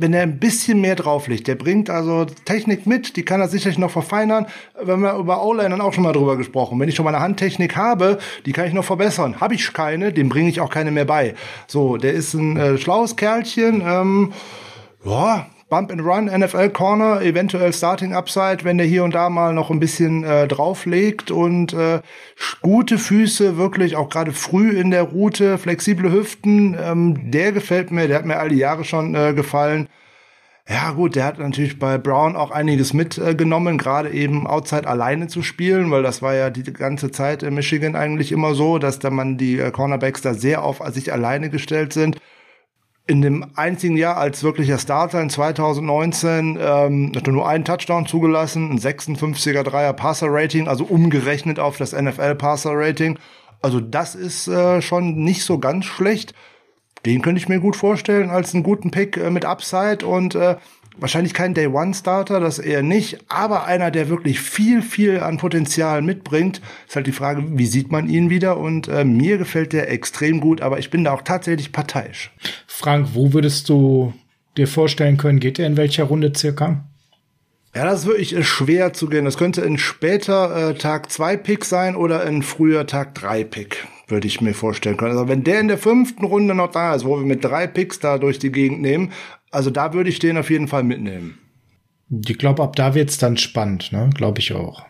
[0.02, 3.78] wenn er ein bisschen mehr drauflegt, der bringt also Technik mit, die kann er sicherlich
[3.78, 4.48] noch verfeinern.
[4.82, 6.80] Wenn wir über O-Line dann auch schon mal drüber gesprochen.
[6.80, 9.40] Wenn ich schon mal eine Handtechnik habe, die kann ich noch verbessern.
[9.40, 11.36] Habe ich keine, dem bringe ich auch keine mehr bei.
[11.68, 13.82] So, der ist ein äh, schlaues Kerlchen.
[13.86, 14.34] Ähm,
[15.06, 19.54] ja, Bump and Run, NFL Corner, eventuell Starting Upside, wenn der hier und da mal
[19.54, 22.02] noch ein bisschen äh, drauflegt und äh,
[22.62, 28.10] gute Füße, wirklich auch gerade früh in der Route, flexible Hüften, ähm, der gefällt mir,
[28.10, 29.88] der hat mir all die Jahre schon äh, gefallen.
[30.68, 35.28] Ja, gut, der hat natürlich bei Brown auch einiges mitgenommen, äh, gerade eben Outside alleine
[35.28, 39.00] zu spielen, weil das war ja die ganze Zeit in Michigan eigentlich immer so, dass
[39.00, 42.18] da man die äh, Cornerbacks da sehr auf sich alleine gestellt sind.
[43.08, 48.06] In dem einzigen Jahr als wirklicher Starter in 2019 ähm, hat er nur einen Touchdown
[48.06, 53.18] zugelassen, ein 56er Dreier Passer Rating, also umgerechnet auf das NFL Passer Rating.
[53.62, 56.34] Also das ist äh, schon nicht so ganz schlecht
[57.06, 60.56] den könnte ich mir gut vorstellen als einen guten Pick äh, mit Upside und äh,
[60.98, 65.38] wahrscheinlich kein Day One Starter, das eher nicht, aber einer, der wirklich viel, viel an
[65.38, 66.62] Potenzial mitbringt.
[66.88, 68.58] Ist halt die Frage, wie sieht man ihn wieder?
[68.58, 72.32] Und äh, mir gefällt der extrem gut, aber ich bin da auch tatsächlich parteiisch.
[72.82, 74.14] Frank, wo würdest du
[74.58, 76.84] dir vorstellen können, geht er in welcher Runde circa?
[77.74, 79.24] Ja, das ist wirklich äh, schwer zu gehen.
[79.24, 83.88] Das könnte ein später äh, Tag 2 Pick sein oder ein früher Tag 3 Pick
[84.12, 85.14] würde ich mir vorstellen können.
[85.14, 88.00] Also wenn der in der fünften Runde noch da ist, wo wir mit drei Picks
[88.00, 89.12] da durch die Gegend nehmen,
[89.50, 91.40] also da würde ich den auf jeden Fall mitnehmen.
[92.10, 94.10] Ich glaube, ab da wird's dann spannend, ne?
[94.14, 94.84] Glaube ich auch.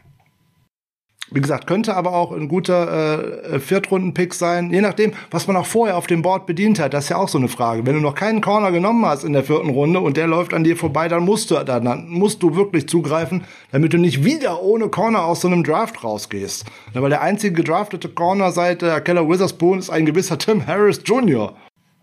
[1.33, 5.65] Wie gesagt, könnte aber auch ein guter äh, Viertrunden-Pick sein, je nachdem, was man auch
[5.65, 6.93] vorher auf dem Board bedient hat.
[6.93, 7.85] Das ist ja auch so eine Frage.
[7.85, 10.65] Wenn du noch keinen Corner genommen hast in der vierten Runde und der läuft an
[10.65, 14.89] dir vorbei, dann musst du, dann musst du wirklich zugreifen, damit du nicht wieder ohne
[14.89, 16.65] Corner aus so einem Draft rausgehst.
[16.93, 21.53] Weil der einzige gedraftete Corner seit äh, Keller Witherspoon ist ein gewisser Tim Harris Jr.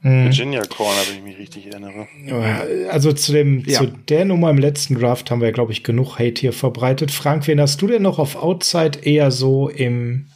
[0.02, 0.24] Mhm.
[0.24, 2.06] Virginia Corner, wenn ich mich richtig erinnere.
[2.90, 3.78] Also zu dem, ja.
[3.78, 7.10] zu der Nummer im letzten Draft haben wir, glaube ich, genug Hate hier verbreitet.
[7.10, 10.26] Frank, wen hast du denn noch auf Outside eher so im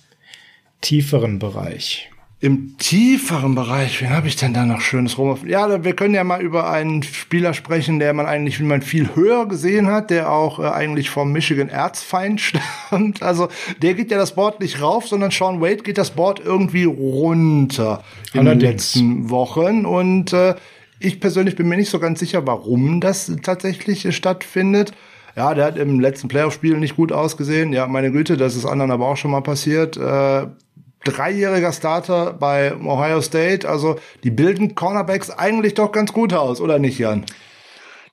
[0.80, 2.11] tieferen Bereich?
[2.42, 5.38] Im tieferen Bereich, wen habe ich denn da noch schönes rum?
[5.46, 9.14] Ja, wir können ja mal über einen Spieler sprechen, der man eigentlich, wie man viel
[9.14, 13.22] höher gesehen hat, der auch äh, eigentlich vom Michigan Erzfeind stammt.
[13.22, 13.46] Also
[13.80, 18.02] der geht ja das Board nicht rauf, sondern Sean Wade geht das Board irgendwie runter
[18.34, 19.86] in den letzten Wochen.
[19.86, 20.56] Und äh,
[20.98, 24.90] ich persönlich bin mir nicht so ganz sicher, warum das tatsächlich äh, stattfindet.
[25.36, 27.72] Ja, der hat im letzten Playoff-Spiel nicht gut ausgesehen.
[27.72, 29.96] Ja, meine Güte, das ist anderen aber auch schon mal passiert.
[29.96, 30.46] Äh,
[31.04, 33.68] dreijähriger Starter bei Ohio State.
[33.68, 37.24] Also die bilden Cornerbacks eigentlich doch ganz gut aus, oder nicht, Jan?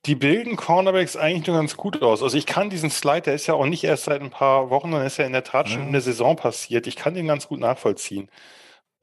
[0.05, 2.23] Die bilden Cornerbacks eigentlich nur ganz gut aus.
[2.23, 4.91] Also ich kann diesen Slide, der ist ja auch nicht erst seit ein paar Wochen,
[4.91, 6.87] dann ist ja in der Tat schon in der Saison passiert.
[6.87, 8.29] Ich kann den ganz gut nachvollziehen.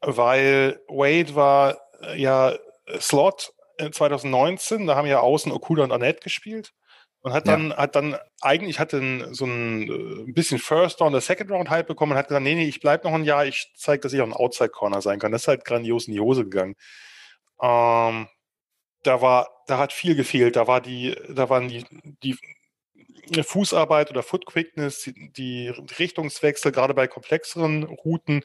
[0.01, 2.55] Weil Wade war äh, ja
[2.99, 3.53] Slot
[3.93, 6.73] 2019, da haben ja außen Okuda und Annette gespielt
[7.27, 7.77] und hat dann, ja.
[7.77, 11.89] hat dann eigentlich hatte so ein, ein äh, bisschen First Round, der Second Round Hype
[11.89, 14.21] bekommen und hat gesagt, nee, nee, ich bleib noch ein Jahr, ich zeige, dass ich
[14.21, 15.33] auch ein Outside Corner sein kann.
[15.33, 16.77] Das ist halt grandios in die Hose gegangen.
[17.61, 18.29] Ähm,
[19.03, 20.55] da war, da hat viel gefehlt.
[20.55, 21.85] Da war die, da waren die,
[22.23, 22.39] die
[23.43, 28.45] Fußarbeit oder Foot Quickness, die, die Richtungswechsel, gerade bei komplexeren Routen,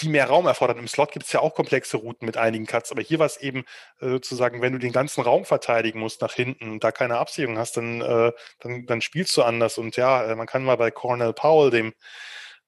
[0.00, 0.78] die mehr Raum erfordern.
[0.78, 3.38] Im Slot gibt es ja auch komplexe Routen mit einigen Cuts, aber hier war es
[3.38, 3.64] eben
[4.00, 7.58] äh, sozusagen, wenn du den ganzen Raum verteidigen musst nach hinten und da keine Absicherung
[7.58, 9.78] hast, dann, äh, dann, dann spielst du anders.
[9.78, 11.94] Und ja, äh, man kann mal bei Cornell Powell, dem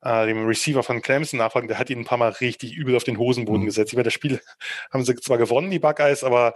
[0.03, 3.05] äh, dem Receiver von Clemson nachfragen, der hat ihn ein paar Mal richtig übel auf
[3.05, 3.67] den Hosenboden mhm.
[3.67, 3.93] gesetzt.
[3.93, 4.41] Ich meine, das Spiel
[4.93, 6.55] haben sie zwar gewonnen, die Buckeyes, aber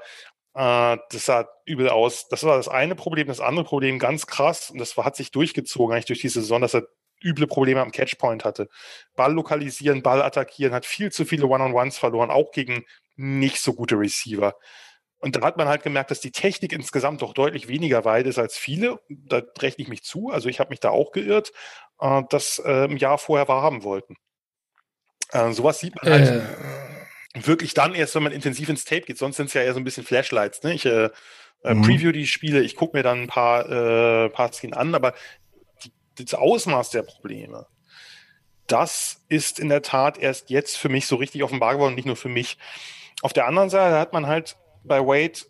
[0.55, 2.29] äh, das sah übel aus.
[2.29, 3.27] Das war das eine Problem.
[3.27, 6.75] Das andere Problem, ganz krass, und das hat sich durchgezogen eigentlich durch die Saison, dass
[6.75, 6.87] er
[7.25, 8.69] üble Probleme am Catchpoint hatte.
[9.17, 12.85] Ball lokalisieren, Ball attackieren, hat viel zu viele One-on-Ones verloren, auch gegen
[13.17, 14.55] nicht so gute Receiver.
[15.23, 18.39] Und da hat man halt gemerkt, dass die Technik insgesamt doch deutlich weniger weit ist
[18.39, 18.99] als viele.
[19.09, 20.31] Da rechne ich mich zu.
[20.31, 21.53] Also ich habe mich da auch geirrt,
[22.01, 24.17] äh, das äh, im Jahr vorher wahrhaben wollten.
[25.31, 27.47] Äh, sowas sieht man halt äh.
[27.47, 29.17] wirklich dann erst, wenn man intensiv ins Tape geht.
[29.17, 30.65] Sonst sind es ja eher so ein bisschen Flashlights.
[30.65, 30.75] Ne?
[30.75, 31.11] Ich äh,
[31.63, 31.83] äh mhm.
[31.83, 35.15] preview die Spiele, ich gucke mir dann ein paar, äh, paar Szenen an, aber
[36.17, 37.67] das Ausmaß der Probleme,
[38.67, 42.17] das ist in der Tat erst jetzt für mich so richtig offenbar geworden, nicht nur
[42.17, 42.59] für mich.
[43.23, 45.41] Auf der anderen Seite hat man halt bei Wade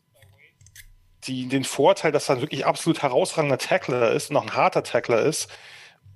[1.24, 5.48] die, den Vorteil, dass er wirklich absolut herausragender Tackler ist, noch ein harter Tackler ist.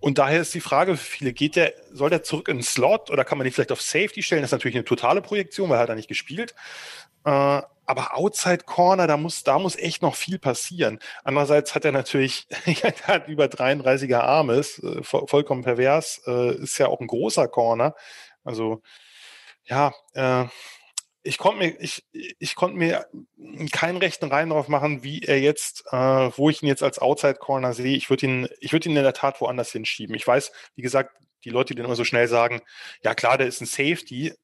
[0.01, 3.10] Und daher ist die Frage für viele, geht der, soll der zurück in den Slot
[3.10, 4.43] oder kann man ihn vielleicht auf Safety stellen?
[4.43, 6.55] Das ist natürlich eine totale Projektion, weil er hat er nicht gespielt.
[7.27, 10.98] Äh, aber Outside Corner, da muss, da muss echt noch viel passieren.
[11.24, 12.47] Andererseits hat er natürlich,
[13.05, 17.94] hat über 33er Armes, äh, vollkommen pervers, äh, ist ja auch ein großer Corner.
[18.44, 18.82] Also,
[19.65, 20.47] ja, äh,
[21.24, 23.07] ich konnte mir, ich, ich konnte mir
[23.73, 27.35] keinen rechten Rein drauf machen, wie er jetzt, äh, wo ich ihn jetzt als Outside
[27.36, 27.97] Corner sehe.
[27.97, 30.15] Ich würde ihn, ich ihn in der Tat woanders hinschieben.
[30.15, 32.62] Ich weiß, wie gesagt, die Leute, die dann immer so schnell sagen,
[33.03, 34.35] ja klar, der ist ein Safety,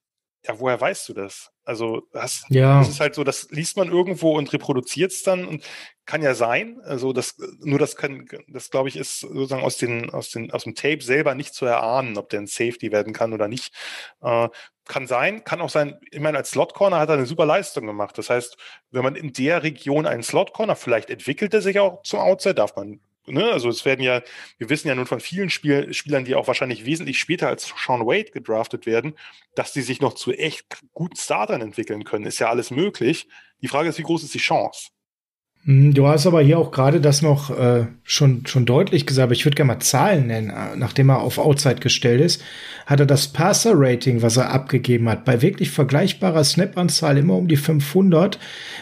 [0.45, 1.53] ja, woher weißt du das?
[1.65, 2.81] Also das, ja.
[2.81, 5.65] das ist halt so, das liest man irgendwo und reproduziert es dann und
[6.05, 6.81] kann ja sein.
[6.83, 10.65] Also das, nur das kann, das glaube ich, ist sozusagen aus den, aus den, aus
[10.65, 13.73] dem Tape selber nicht zu erahnen, ob der ein Safety werden kann oder nicht.
[14.21, 14.49] Äh,
[14.85, 17.87] kann sein, kann auch sein, ich meine, als Slot Corner hat er eine super Leistung
[17.87, 18.19] gemacht.
[18.19, 18.57] Das heißt,
[18.91, 22.57] wenn man in der Region einen Slot Corner, vielleicht entwickelt er sich auch zum Outside,
[22.57, 24.21] darf man Ne, also es werden ja,
[24.59, 28.05] wir wissen ja nun von vielen Spiel Spielern, die auch wahrscheinlich wesentlich später als Sean
[28.05, 29.15] Wade gedraftet werden,
[29.55, 32.25] dass die sich noch zu echt guten Startern entwickeln können.
[32.27, 33.29] Ist ja alles möglich.
[33.61, 34.91] Die Frage ist, wie groß ist die Chance?
[35.65, 39.33] Hm, du hast aber hier auch gerade das noch äh, schon, schon deutlich gesagt, aber
[39.33, 40.51] ich würde gerne mal Zahlen nennen.
[40.51, 42.43] Äh, nachdem er auf Outside gestellt ist,
[42.87, 47.57] hat er das Passer-Rating, was er abgegeben hat, bei wirklich vergleichbarer Snap-Anzahl immer um die
[47.57, 48.39] 500.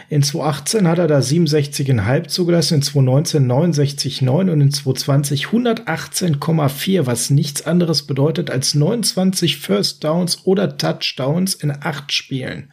[0.08, 7.30] In 2018 hat er da 67,5 zugelassen, in 2019 69,9 und in 2020 118,4, was
[7.30, 12.72] nichts anderes bedeutet als 29 First Downs oder Touchdowns in acht Spielen.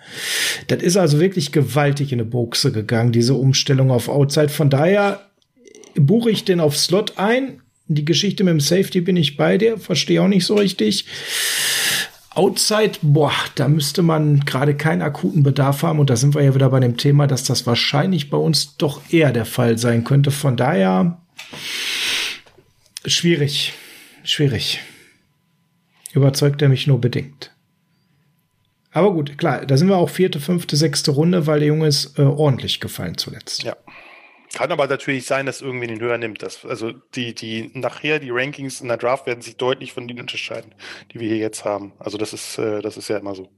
[0.68, 4.50] Das ist also wirklich gewaltig in eine Buchse gegangen, diese Umstellung auf Outside.
[4.50, 5.22] Von daher
[5.96, 7.62] buche ich den auf Slot ein.
[7.88, 11.06] Die Geschichte mit dem Safety bin ich bei dir, verstehe auch nicht so richtig.
[12.32, 16.00] Outside, boah, da müsste man gerade keinen akuten Bedarf haben.
[16.00, 19.02] Und da sind wir ja wieder bei dem Thema, dass das wahrscheinlich bei uns doch
[19.10, 20.30] eher der Fall sein könnte.
[20.30, 21.20] Von daher
[23.06, 23.74] schwierig,
[24.24, 24.82] schwierig.
[26.14, 27.52] Überzeugt er mich nur bedingt.
[28.92, 32.18] Aber gut, klar, da sind wir auch vierte, fünfte, sechste Runde, weil der Junge ist
[32.18, 33.64] äh, ordentlich gefallen zuletzt.
[33.64, 33.76] Ja.
[34.58, 36.42] Kann aber natürlich sein, dass irgendwie den höher nimmt.
[36.42, 40.22] Das, also die, die nachher die Rankings in der Draft werden sich deutlich von denen
[40.22, 40.74] unterscheiden,
[41.12, 41.94] die wir hier jetzt haben.
[42.00, 43.52] Also das ist, äh, das ist ja immer so.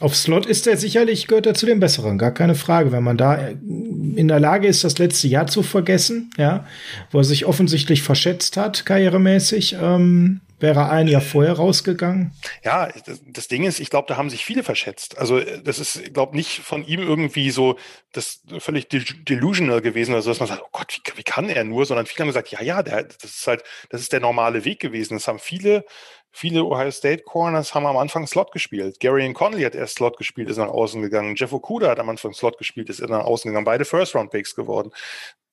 [0.00, 2.92] Auf Slot ist er sicherlich, gehört er zu den Besseren, gar keine Frage.
[2.92, 6.66] Wenn man da in der Lage ist, das letzte Jahr zu vergessen, ja,
[7.10, 12.32] wo er sich offensichtlich verschätzt hat, karrieremäßig, ähm, wäre ein Jahr vorher rausgegangen.
[12.64, 12.88] Ja,
[13.26, 15.18] das, Ding ist, ich glaube, da haben sich viele verschätzt.
[15.18, 17.76] Also das ist, ich glaube, nicht von ihm irgendwie so
[18.12, 21.84] das völlig delusional gewesen, also dass man sagt, oh Gott, wie, wie kann er nur,
[21.84, 24.80] sondern viele haben gesagt, ja, ja, der, das ist halt, das ist der normale Weg
[24.80, 25.14] gewesen.
[25.14, 25.84] Das haben viele,
[26.32, 28.98] viele Ohio State Corners haben am Anfang Slot gespielt.
[28.98, 31.36] Gary and Conley hat erst Slot gespielt, ist nach außen gegangen.
[31.36, 33.64] Jeff Okuda hat am Anfang Slot gespielt, ist nach außen gegangen.
[33.64, 34.90] Beide First-Round-Picks geworden.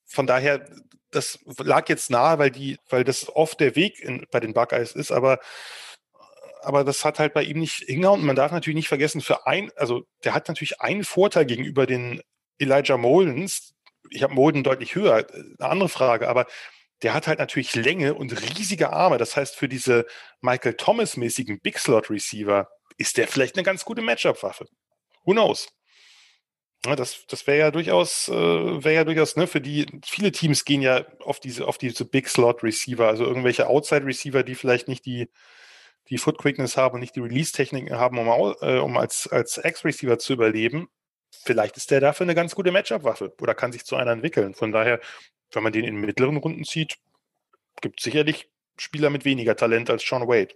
[0.05, 0.65] Von daher,
[1.11, 4.93] das lag jetzt nahe, weil die, weil das oft der Weg in, bei den Buckeyes
[4.93, 5.39] ist, aber
[6.61, 8.19] aber das hat halt bei ihm nicht hingehauen.
[8.19, 11.85] Und man darf natürlich nicht vergessen, für ein, also der hat natürlich einen Vorteil gegenüber
[11.85, 12.21] den
[12.57, 13.73] Elijah Moldens.
[14.09, 16.47] Ich habe Molden deutlich höher, eine andere Frage, aber
[17.01, 19.17] der hat halt natürlich Länge und riesige Arme.
[19.17, 20.05] Das heißt, für diese
[20.41, 24.65] Michael Thomas-mäßigen Big Slot Receiver ist der vielleicht eine ganz gute Matchup-Waffe.
[25.23, 25.69] Who knows?
[26.85, 30.63] Ja, das das wäre ja durchaus, äh, wäre ja durchaus, ne, für die, viele Teams
[30.63, 34.87] gehen ja auf diese, auf diese Big Slot Receiver, also irgendwelche Outside Receiver, die vielleicht
[34.87, 35.29] nicht die,
[36.09, 40.19] die Foot Quickness haben und nicht die Release-Techniken haben, um, äh, um als, als X-Receiver
[40.19, 40.87] zu überleben.
[41.31, 44.53] Vielleicht ist der dafür eine ganz gute Matchup-Waffe oder kann sich zu einer entwickeln.
[44.55, 44.99] Von daher,
[45.51, 46.97] wenn man den in mittleren Runden zieht,
[47.81, 50.53] gibt es sicherlich Spieler mit weniger Talent als Sean Wade.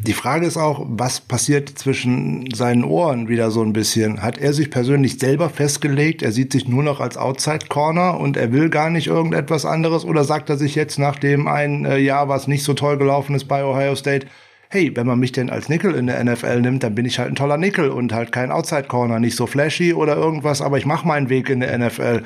[0.00, 4.22] Die Frage ist auch, was passiert zwischen seinen Ohren wieder so ein bisschen?
[4.22, 8.36] Hat er sich persönlich selber festgelegt, er sieht sich nur noch als Outside Corner und
[8.36, 10.04] er will gar nicht irgendetwas anderes?
[10.04, 13.36] Oder sagt er sich jetzt nach dem einen äh, Jahr, was nicht so toll gelaufen
[13.36, 14.26] ist bei Ohio State,
[14.70, 17.30] hey, wenn man mich denn als Nickel in der NFL nimmt, dann bin ich halt
[17.30, 20.86] ein toller Nickel und halt kein Outside Corner, nicht so flashy oder irgendwas, aber ich
[20.86, 22.22] mache meinen Weg in der NFL.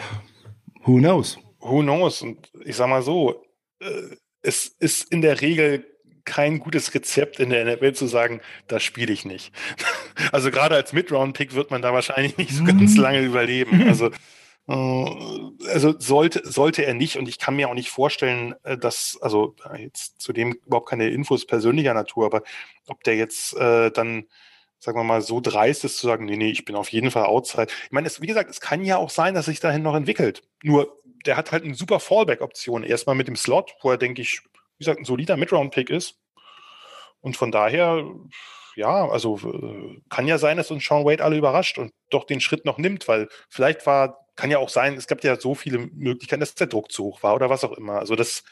[0.87, 1.39] Who knows?
[1.61, 2.23] Who knows?
[2.23, 3.45] Und ich sag mal so,
[3.81, 5.85] äh, es ist in der Regel
[6.25, 9.53] kein gutes Rezept in der NFL zu sagen, das spiele ich nicht.
[10.33, 13.03] Also gerade als Mid-Round-Pick wird man da wahrscheinlich nicht so ganz mhm.
[13.03, 13.87] lange überleben.
[13.89, 14.11] Also
[14.69, 19.19] äh, also sollte, sollte er nicht, und ich kann mir auch nicht vorstellen, äh, dass,
[19.21, 22.43] also jetzt zudem überhaupt keine Infos persönlicher Natur, aber
[22.87, 24.25] ob der jetzt äh, dann,
[24.79, 27.25] sagen wir mal, so dreist ist zu sagen, nee, nee, ich bin auf jeden Fall
[27.25, 27.69] outside.
[27.85, 30.43] Ich meine, es, wie gesagt, es kann ja auch sein, dass sich dahin noch entwickelt.
[30.63, 32.85] Nur, der hat halt eine super Fallback-Option.
[32.85, 34.43] Erstmal mit dem Slot, wo er, denke ich,
[34.79, 36.19] wie gesagt, ein solider Mid-Round-Pick ist.
[37.21, 38.05] Und von daher,
[38.77, 42.41] ja, also äh, kann ja sein, dass uns Sean Wade alle überrascht und doch den
[42.41, 45.79] Schritt noch nimmt, weil vielleicht war, kann ja auch sein, es gab ja so viele
[45.79, 47.99] Möglichkeiten, dass der Druck zu hoch war oder was auch immer.
[47.99, 48.45] Also dass,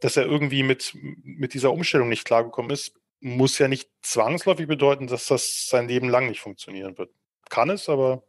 [0.00, 5.06] dass er irgendwie mit, mit dieser Umstellung nicht klargekommen ist, muss ja nicht zwangsläufig bedeuten,
[5.06, 7.10] dass das sein Leben lang nicht funktionieren wird.
[7.48, 8.22] Kann es, aber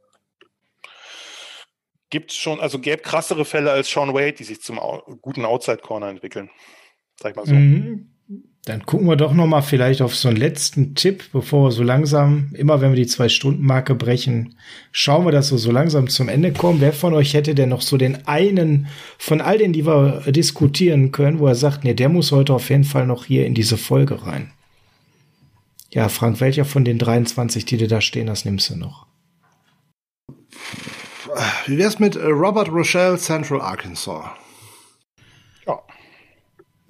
[2.09, 4.79] gibt es schon, also gäbe krassere Fälle als Sean Wade, die sich zum
[5.21, 6.49] guten Outside Corner entwickeln.
[7.19, 7.53] Sag ich mal so.
[7.53, 8.15] Mhm.
[8.65, 11.81] Dann gucken wir doch noch mal vielleicht auf so einen letzten Tipp, bevor wir so
[11.81, 14.57] langsam, immer wenn wir die Zwei-Stunden-Marke brechen,
[14.91, 16.81] schauen wir, dass wir so langsam zum Ende kommen.
[16.81, 18.87] Wer von euch hätte denn noch so den einen
[19.17, 22.69] von all denen, die wir diskutieren können, wo er sagt, nee, der muss heute auf
[22.69, 24.51] jeden Fall noch hier in diese Folge rein?
[25.91, 29.07] Ja, Frank, welcher von den 23, die du da stehen hast, nimmst du noch?
[31.65, 34.25] Wie wär's mit äh, Robert Rochelle, Central Arkansas?
[35.65, 35.79] Ja.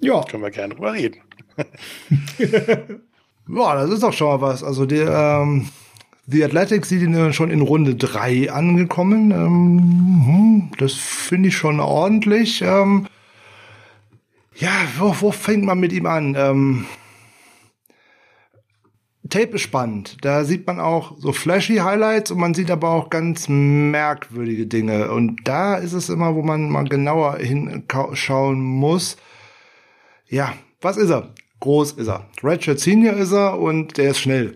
[0.00, 0.22] Ja.
[0.24, 1.20] Können wir gerne drüber reden.
[3.48, 4.62] ja, das ist doch schon mal was.
[4.62, 5.68] Also die, ähm,
[6.26, 9.30] The Athletics sieht ihn schon in Runde 3 angekommen.
[9.30, 12.62] Ähm, hm, das finde ich schon ordentlich.
[12.62, 13.08] Ähm,
[14.56, 16.34] ja, wo, wo fängt man mit ihm an?
[16.36, 16.86] Ähm,
[19.30, 20.18] Tape ist spannend.
[20.20, 25.10] Da sieht man auch so flashy Highlights und man sieht aber auch ganz merkwürdige Dinge.
[25.10, 29.16] Und da ist es immer, wo man mal genauer hinschauen muss.
[30.28, 31.34] Ja, was ist er?
[31.60, 32.28] Groß ist er.
[32.42, 34.54] Redshirt Senior ist er und der ist schnell.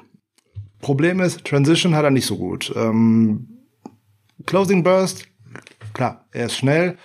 [0.80, 2.72] Problem ist, Transition hat er nicht so gut.
[2.76, 3.48] Ähm,
[4.46, 5.26] Closing Burst,
[5.94, 6.98] klar, er ist schnell.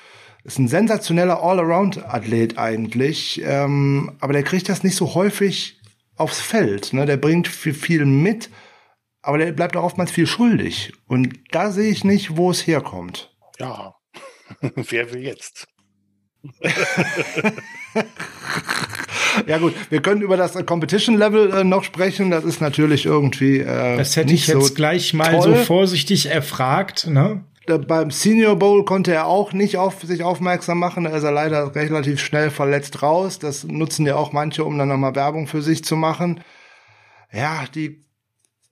[0.44, 5.79] Ist ein sensationeller All-Around-Athlet eigentlich, ähm, aber der kriegt das nicht so häufig
[6.20, 6.94] aufs Feld.
[6.94, 7.06] Ne?
[7.06, 8.50] Der bringt viel, viel mit,
[9.22, 10.94] aber der bleibt auch oftmals viel schuldig.
[11.08, 13.36] Und da sehe ich nicht, wo es herkommt.
[13.60, 13.96] Ja,
[14.76, 15.68] wer will jetzt?
[19.46, 22.32] ja gut, wir können über das Competition Level äh, noch sprechen.
[22.32, 23.60] Das ist natürlich irgendwie.
[23.60, 25.58] Äh, das hätte ich jetzt so gleich mal toll.
[25.58, 27.08] so vorsichtig erfragt.
[27.08, 27.44] Ne?
[27.78, 31.04] Beim Senior Bowl konnte er auch nicht auf sich aufmerksam machen.
[31.04, 33.38] Da ist er leider relativ schnell verletzt raus.
[33.38, 36.42] Das nutzen ja auch manche, um dann nochmal Werbung für sich zu machen.
[37.32, 38.04] Ja, die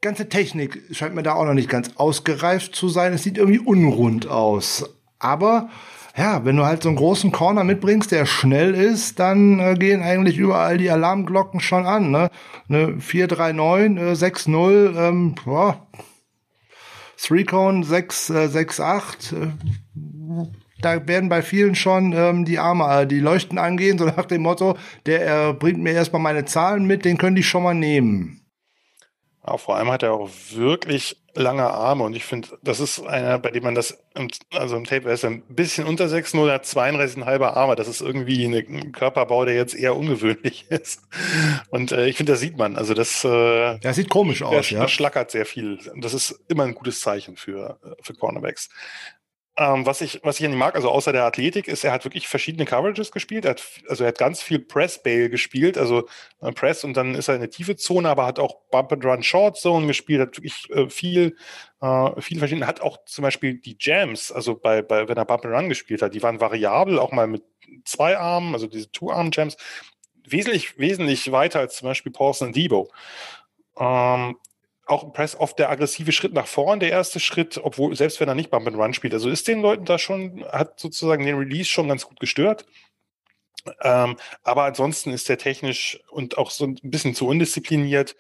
[0.01, 3.13] ganze Technik scheint mir da auch noch nicht ganz ausgereift zu sein.
[3.13, 4.89] Es sieht irgendwie unrund aus.
[5.19, 5.69] Aber
[6.17, 10.01] ja, wenn du halt so einen großen Corner mitbringst, der schnell ist, dann äh, gehen
[10.01, 12.09] eigentlich überall die Alarmglocken schon an.
[12.09, 12.31] Ne,
[12.67, 15.87] ne 439, äh, 6-0, ähm, boah,
[17.17, 19.47] Three-Cone 6, äh, 6, 8, äh,
[20.81, 24.43] da werden bei vielen schon ähm, die Arme, äh, die Leuchten angehen, so nach dem
[24.43, 28.46] Motto, der äh, bringt mir erstmal meine Zahlen mit, den können die schon mal nehmen.
[29.47, 33.39] Ja, vor allem hat er auch wirklich lange Arme und ich finde, das ist einer,
[33.39, 37.43] bei dem man das, im, also im Tape ist ein bisschen unter 6,0, hat 32,5
[37.43, 37.75] Arme.
[37.75, 41.01] Das ist irgendwie ein Körperbau, der jetzt eher ungewöhnlich ist.
[41.69, 42.75] Und äh, ich finde, das sieht man.
[42.75, 44.81] Also das, äh, das sieht komisch aus, das, ja.
[44.81, 45.79] Das schlackert sehr viel.
[45.93, 48.69] Und das ist immer ein gutes Zeichen für, für Cornerbacks.
[49.59, 52.05] Ähm, was ich, was ich an ihm mag, also außer der Athletik, ist, er hat
[52.05, 53.43] wirklich verschiedene Coverages gespielt.
[53.43, 56.07] Er hat, also er hat ganz viel Press-Bail gespielt, also
[56.41, 59.03] äh, Press und dann ist er in eine tiefe Zone, aber hat auch Bump and
[59.03, 61.35] Run Short Zone gespielt, hat wirklich äh, viel,
[61.81, 65.43] äh, viel verschiedene, hat auch zum Beispiel die Jams, also bei, bei, wenn er Bump
[65.43, 67.43] and Run gespielt hat, die waren variabel, auch mal mit
[67.83, 69.57] zwei Armen, also diese Two-Arm-Jams,
[70.23, 72.91] wesentlich, wesentlich weiter als zum Beispiel Paulson Debo.
[73.79, 74.35] Ähm,
[74.87, 78.27] auch im Press oft der aggressive Schritt nach vorn, der erste Schritt, obwohl, selbst wenn
[78.27, 79.13] er nicht Bump and Run spielt.
[79.13, 82.65] Also ist den Leuten da schon, hat sozusagen den Release schon ganz gut gestört.
[83.81, 88.15] Ähm, aber ansonsten ist der technisch und auch so ein bisschen zu undiszipliniert,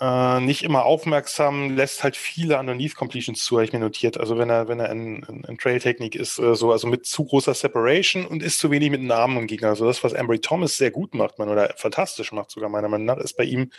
[0.00, 4.18] äh, nicht immer aufmerksam, lässt halt viele Underneath Completions zu, habe ich mir notiert.
[4.18, 7.24] Also wenn er, wenn er in, in, in Trail-Technik ist, äh, so, also mit zu
[7.24, 9.68] großer Separation und ist zu wenig mit Namen im Gegner.
[9.68, 13.06] Also das, was Embry Thomas sehr gut macht, man, oder fantastisch macht sogar meiner Meinung
[13.06, 13.70] nach, ist bei ihm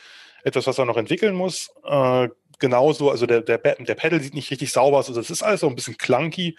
[0.44, 1.72] etwas, was er noch entwickeln muss.
[1.84, 2.30] Äh,
[2.60, 5.61] genauso, also der, der, der Pedal sieht nicht richtig sauber aus, also das ist alles
[5.61, 6.57] so ein bisschen clunky.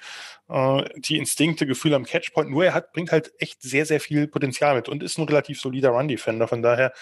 [0.48, 4.27] Äh, die Instinkte, Gefühle am Catchpoint, nur er hat, bringt halt echt sehr, sehr viel
[4.27, 6.48] Potenzial mit und ist ein relativ solider Run-Defender.
[6.48, 6.93] Von daher,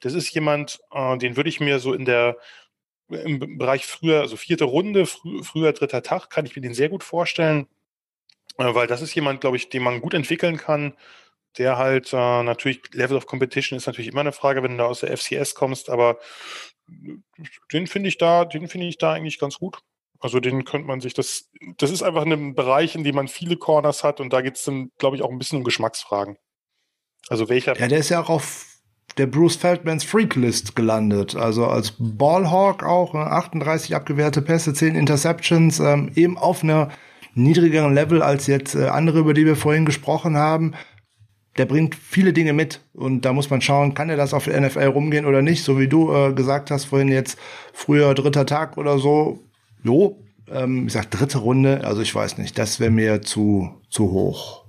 [0.00, 2.36] das ist jemand, äh, den würde ich mir so in der
[3.08, 6.88] im Bereich früher, also vierte Runde, frü früher dritter Tag, kann ich mir den sehr
[6.88, 7.66] gut vorstellen,
[8.58, 10.94] äh, weil das ist jemand, glaube ich, den man gut entwickeln kann,
[11.58, 14.86] der halt äh, natürlich Level of Competition ist natürlich immer eine Frage, wenn du da
[14.86, 16.18] aus der FCS kommst, aber
[17.72, 19.78] den finde ich da, den finde ich da eigentlich ganz gut.
[20.20, 23.56] Also den könnte man sich, das, das ist einfach ein Bereich, in dem man viele
[23.56, 26.36] Corners hat und da geht es dann, glaube ich, auch ein bisschen um Geschmacksfragen.
[27.28, 27.76] Also welcher.
[27.76, 28.66] Ja, der ist ja auch auf
[29.18, 31.34] der Bruce Feldmans Freaklist gelandet.
[31.34, 36.90] Also als Ballhawk auch, 38 ne, abgewehrte Pässe, 10 Interceptions, ähm, eben auf einer
[37.34, 40.74] niedrigeren Level als jetzt äh, andere, über die wir vorhin gesprochen haben
[41.58, 44.60] der bringt viele Dinge mit und da muss man schauen, kann er das auf der
[44.60, 47.38] NFL rumgehen oder nicht, so wie du äh, gesagt hast vorhin jetzt
[47.72, 49.40] früher dritter Tag oder so.
[49.82, 54.10] Jo, ähm, ich sag dritte Runde, also ich weiß nicht, das wäre mir zu zu
[54.10, 54.62] hoch.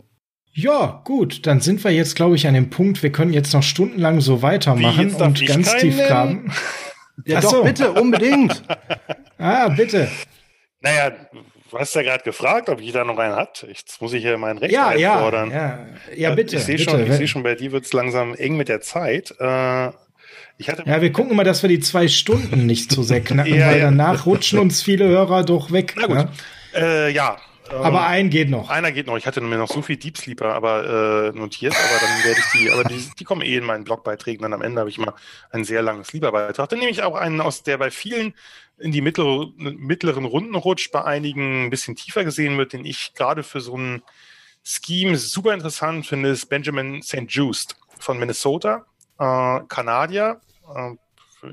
[0.56, 3.64] Ja, gut, dann sind wir jetzt, glaube ich, an dem Punkt, wir können jetzt noch
[3.64, 6.52] stundenlang so weitermachen und ganz tief graben.
[7.26, 7.64] Ja, Ach doch, so.
[7.64, 8.64] bitte, unbedingt.
[9.38, 10.10] ah, bitte.
[10.82, 11.12] Naja,
[11.74, 13.66] Du hast ja gerade gefragt, ob jeder noch einen hat.
[13.68, 15.50] Jetzt muss ich hier mein Recht ja, einfordern.
[15.50, 15.80] Ja,
[16.12, 16.58] ja, ja, bitte.
[16.58, 19.34] Ich sehe schon, ich seh schon, bei dir wird es langsam eng mit der Zeit.
[19.40, 19.88] Äh,
[20.60, 23.56] ich hatte ja, wir gucken mal, dass wir die zwei Stunden nicht zu sehr knacken,
[23.60, 25.96] ja, weil danach rutschen uns viele Hörer doch weg.
[25.98, 26.16] Na gut.
[26.18, 26.30] Ne?
[26.76, 27.40] Äh, ja,
[27.72, 28.70] aber ähm, ein geht noch.
[28.70, 29.18] Einer geht noch.
[29.18, 32.60] Ich hatte mir noch so viel Deep Sleeper aber äh, notiert, aber dann werde ich
[32.60, 34.42] die, aber die, die kommen eh in meinen Blogbeiträgen.
[34.44, 35.16] Dann am Ende habe ich immer
[35.50, 36.70] einen sehr langen Sleeper-Beitrag.
[36.70, 38.34] Dann nehme ich auch einen aus, der bei vielen
[38.78, 43.14] in die mittlere, mittleren Runden rutscht, bei einigen ein bisschen tiefer gesehen wird, den ich
[43.14, 44.04] gerade für so ein
[44.64, 47.26] Scheme super interessant finde, ist Benjamin St.
[47.28, 48.86] Just von Minnesota,
[49.20, 50.42] äh, Kanadier.
[50.76, 50.96] Äh,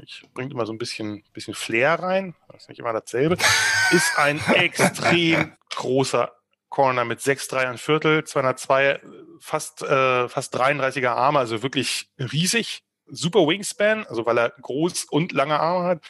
[0.02, 3.36] ich bringt immer so ein bisschen, bisschen Flair rein, das ist nicht immer dasselbe,
[3.90, 6.32] ist ein extrem großer
[6.68, 9.00] Corner mit 6,3 ein Viertel, 202,
[9.40, 12.84] fast, äh, fast 33er Arme, also wirklich riesig.
[13.12, 16.04] Super Wingspan, also weil er groß und lange Arme hat.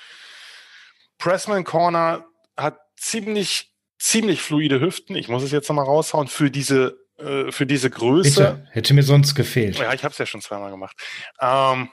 [1.21, 2.27] Pressman Corner
[2.57, 5.15] hat ziemlich, ziemlich fluide Hüften.
[5.15, 8.57] Ich muss es jetzt nochmal raushauen für diese, äh, für diese Größe.
[8.57, 8.69] Bitte.
[8.73, 9.79] Hätte mir sonst gefehlt.
[9.79, 10.97] Ja, ich habe es ja schon zweimal gemacht.
[11.41, 11.91] Ähm,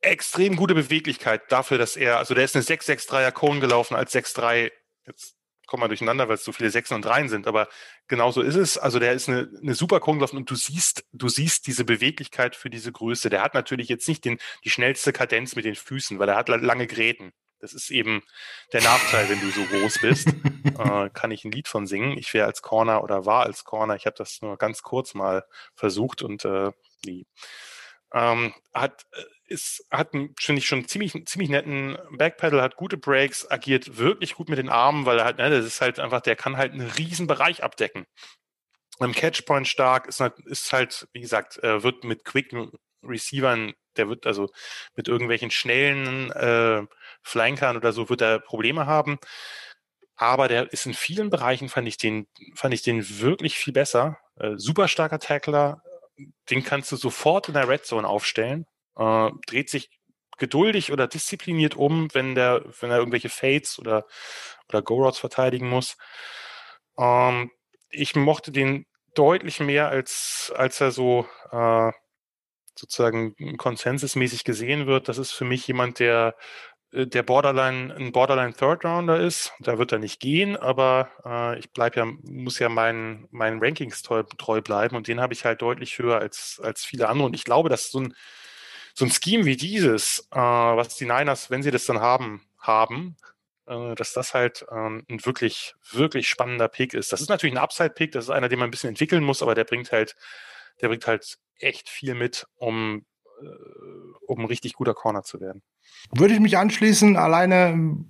[0.00, 4.70] extrem gute Beweglichkeit dafür, dass er, also der ist eine 6-6-3er Cone gelaufen als 6-3.
[5.06, 5.34] Jetzt
[5.66, 7.68] kommen wir durcheinander, weil es so viele Sechsen und Dreien sind, aber
[8.08, 8.76] genau so ist es.
[8.76, 12.56] Also der ist eine, eine super Cone gelaufen und du siehst, du siehst diese Beweglichkeit
[12.56, 13.30] für diese Größe.
[13.30, 16.48] Der hat natürlich jetzt nicht den, die schnellste Kadenz mit den Füßen, weil er hat
[16.48, 17.32] lange Gräten.
[17.60, 18.22] Das ist eben
[18.72, 20.28] der Nachteil, wenn du so groß bist.
[20.78, 22.18] äh, kann ich ein Lied von singen.
[22.18, 23.96] Ich wäre als Corner oder war als Corner.
[23.96, 26.72] Ich habe das nur ganz kurz mal versucht und äh,
[27.04, 27.26] nie.
[28.12, 33.50] Ähm, hat äh, ist, hat, finde ich, schon ziemlich, ziemlich netten Backpedal, hat gute Breaks,
[33.50, 36.36] agiert wirklich gut mit den Armen, weil er halt, ne, das ist halt einfach, der
[36.36, 38.06] kann halt einen riesen Bereich abdecken.
[39.00, 42.52] Im Catchpoint stark, ist halt, ist halt, wie gesagt, äh, wird mit Quick
[43.02, 44.48] Receivern, der wird also
[44.94, 46.82] mit irgendwelchen schnellen äh,
[47.22, 49.18] Flankern oder so, wird er Probleme haben.
[50.16, 54.18] Aber der ist in vielen Bereichen, fand ich den, fand ich den wirklich viel besser.
[54.36, 55.82] Äh, super starker Tackler,
[56.50, 58.66] den kannst du sofort in der Red Zone aufstellen
[59.00, 59.90] äh, dreht sich
[60.38, 64.06] geduldig oder diszipliniert um, wenn der, wenn er irgendwelche Fates oder,
[64.68, 65.96] oder Go-Routes verteidigen muss.
[66.98, 67.50] Ähm,
[67.90, 71.92] ich mochte den deutlich mehr, als, als er so äh,
[72.80, 75.08] sozusagen konsensusmäßig gesehen wird.
[75.08, 76.34] Das ist für mich jemand, der
[76.92, 79.52] äh, der Borderline ein Borderline Third Rounder ist.
[79.60, 84.02] Da wird er nicht gehen, aber äh, ich bleib ja, muss ja meinen, meinen Rankings
[84.02, 87.26] treu, treu bleiben und den habe ich halt deutlich höher als, als viele andere.
[87.26, 88.14] Und ich glaube, dass so ein
[88.94, 93.16] so ein Scheme wie dieses, äh, was die Niners, wenn sie das dann haben, haben,
[93.66, 97.12] äh, dass das halt ähm, ein wirklich, wirklich spannender Pick ist.
[97.12, 99.54] Das ist natürlich ein Upside-Pick, das ist einer, den man ein bisschen entwickeln muss, aber
[99.54, 100.16] der bringt halt,
[100.80, 103.04] der bringt halt echt viel mit, um,
[103.42, 103.46] äh,
[104.26, 105.62] um ein richtig guter Corner zu werden.
[106.14, 108.04] Würde ich mich anschließen, alleine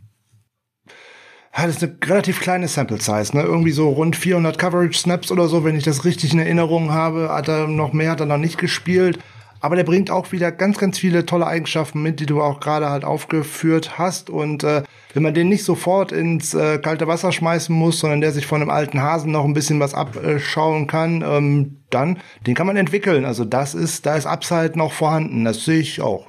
[1.56, 3.42] ja, das ist eine relativ kleine Sample Size, ne?
[3.42, 7.28] Irgendwie so rund 400 Coverage Snaps oder so, wenn ich das richtig in Erinnerung habe.
[7.30, 9.18] Hat er noch mehr, hat er noch nicht gespielt.
[9.60, 12.88] Aber der bringt auch wieder ganz, ganz viele tolle Eigenschaften mit, die du auch gerade
[12.88, 14.30] halt aufgeführt hast.
[14.30, 14.82] Und äh,
[15.12, 18.62] wenn man den nicht sofort ins äh, kalte Wasser schmeißen muss, sondern der sich von
[18.62, 23.26] einem alten Hasen noch ein bisschen was abschauen kann, ähm, dann den kann man entwickeln.
[23.26, 25.44] Also das ist, da ist Upside noch vorhanden.
[25.44, 26.26] Das sehe ich auch.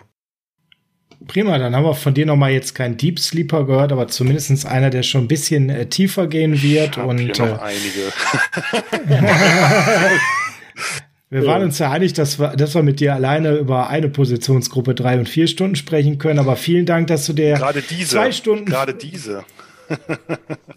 [1.28, 4.90] Prima, dann haben wir von dir nochmal jetzt keinen Deep Sleeper gehört, aber zumindestens einer,
[4.90, 6.98] der schon ein bisschen äh, tiefer gehen wird.
[6.98, 8.12] Ich und hier noch äh, einige.
[11.32, 14.94] Wir waren uns ja einig, dass wir, dass wir mit dir alleine über eine Positionsgruppe
[14.94, 16.40] drei und vier Stunden sprechen können.
[16.40, 19.46] Aber vielen Dank, dass du dir gerade diese, zwei Stunden, gerade diese,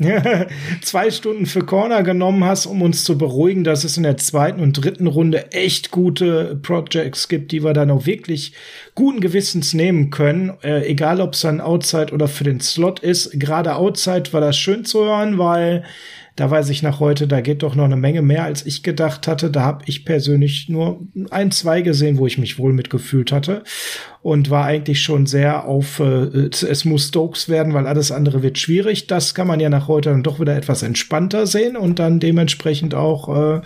[0.83, 4.61] zwei Stunden für Corner genommen hast, um uns zu beruhigen, dass es in der zweiten
[4.61, 8.53] und dritten Runde echt gute Projects gibt, die wir dann auch wirklich
[8.95, 10.53] guten Gewissens nehmen können.
[10.63, 13.41] Äh, egal, ob es dann Outside oder für den Slot ist.
[13.41, 15.83] Gerade Outside war das schön zu hören, weil
[16.37, 19.29] da weiß ich nach heute, da geht doch noch eine Menge mehr, als ich gedacht
[19.29, 19.51] hatte.
[19.51, 21.01] Da habe ich persönlich nur
[21.31, 23.63] ein, zwei gesehen, wo ich mich wohl mitgefühlt hatte
[24.21, 28.59] und war eigentlich schon sehr auf, äh, es muss Stokes werden, weil alles andere wird
[28.59, 29.07] schwierig.
[29.07, 32.95] Das kann man ja nach heute dann doch wieder etwas entspannter sehen und dann dementsprechend
[32.95, 33.61] auch äh,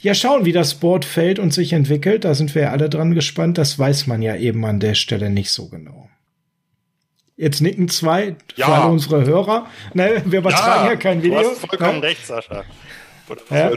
[0.00, 2.24] ja schauen, wie das Board fällt und sich entwickelt.
[2.24, 3.58] Da sind wir ja alle dran gespannt.
[3.58, 6.08] Das weiß man ja eben an der Stelle nicht so genau.
[7.38, 8.66] Jetzt nicken zwei ja.
[8.66, 9.66] für alle unsere Hörer.
[9.94, 11.40] Ne, wir übertragen ja, ja kein Video.
[11.40, 12.08] Du hast vollkommen ne?
[12.08, 12.64] recht, Sascha.
[13.50, 13.70] Ja.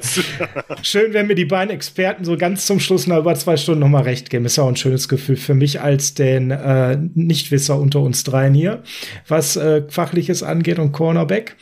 [0.81, 4.03] Schön, wenn mir die beiden Experten so ganz zum Schluss nach über zwei Stunden nochmal
[4.03, 4.45] recht geben.
[4.45, 8.81] Ist auch ein schönes Gefühl für mich als den äh, Nichtwisser unter uns dreien hier,
[9.27, 11.57] was äh, Fachliches angeht und Cornerback.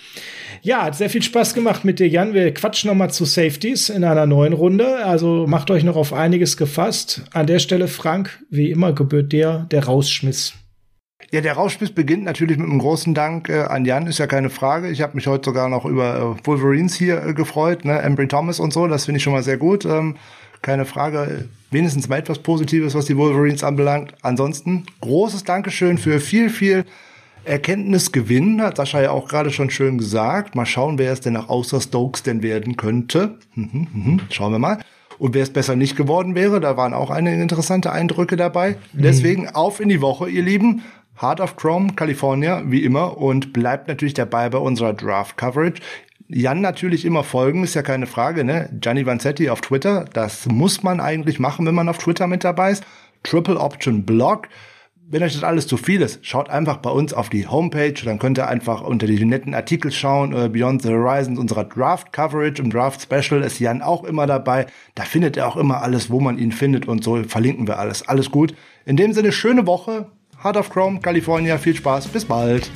[0.61, 2.33] Ja, hat sehr viel Spaß gemacht mit dir, Jan.
[2.33, 5.03] Wir quatschen nochmal zu Safeties in einer neuen Runde.
[5.03, 7.23] Also macht euch noch auf einiges gefasst.
[7.33, 10.53] An der Stelle, Frank, wie immer gebührt dir der Rausschmiss.
[11.31, 14.49] Ja, der Rauschbiss beginnt natürlich mit einem großen Dank äh, an Jan, ist ja keine
[14.49, 14.89] Frage.
[14.89, 18.59] Ich habe mich heute sogar noch über äh, Wolverines hier äh, gefreut, ne, Embry Thomas
[18.59, 19.85] und so, das finde ich schon mal sehr gut.
[19.85, 20.15] Ähm,
[20.61, 24.13] keine Frage, wenigstens mal etwas Positives, was die Wolverines anbelangt.
[24.23, 26.85] Ansonsten großes Dankeschön für viel, viel
[27.45, 30.55] Erkenntnisgewinn, hat Sascha ja auch gerade schon schön gesagt.
[30.55, 33.37] Mal schauen, wer es denn nach außer Stokes denn werden könnte.
[33.55, 34.79] Mhm, mhm, schauen wir mal.
[35.19, 38.77] Und wer es besser nicht geworden wäre, da waren auch einige interessante Eindrücke dabei.
[38.93, 39.01] Mhm.
[39.01, 40.81] Deswegen auf in die Woche, ihr Lieben.
[41.21, 43.17] Heart of Chrome, California, wie immer.
[43.17, 45.81] Und bleibt natürlich dabei bei unserer Draft-Coverage.
[46.31, 48.69] Jan natürlich immer folgen, ist ja keine Frage, ne?
[48.79, 52.69] Gianni Vanzetti auf Twitter, das muss man eigentlich machen, wenn man auf Twitter mit dabei
[52.69, 52.83] ist.
[53.23, 54.47] Triple Option Blog.
[55.11, 58.19] Wenn euch das alles zu viel ist, schaut einfach bei uns auf die Homepage, dann
[58.19, 60.33] könnt ihr einfach unter die netten Artikel schauen.
[60.33, 64.67] Äh, Beyond the Horizons, unserer Draft Coverage und Draft Special ist Jan auch immer dabei.
[64.93, 68.07] Da findet ihr auch immer alles, wo man ihn findet und so verlinken wir alles.
[68.07, 68.53] Alles gut.
[68.85, 70.11] In dem Sinne, schöne Woche.
[70.41, 71.57] Heart of Chrome, California.
[71.57, 72.07] Viel Spaß.
[72.07, 72.69] Bis bald.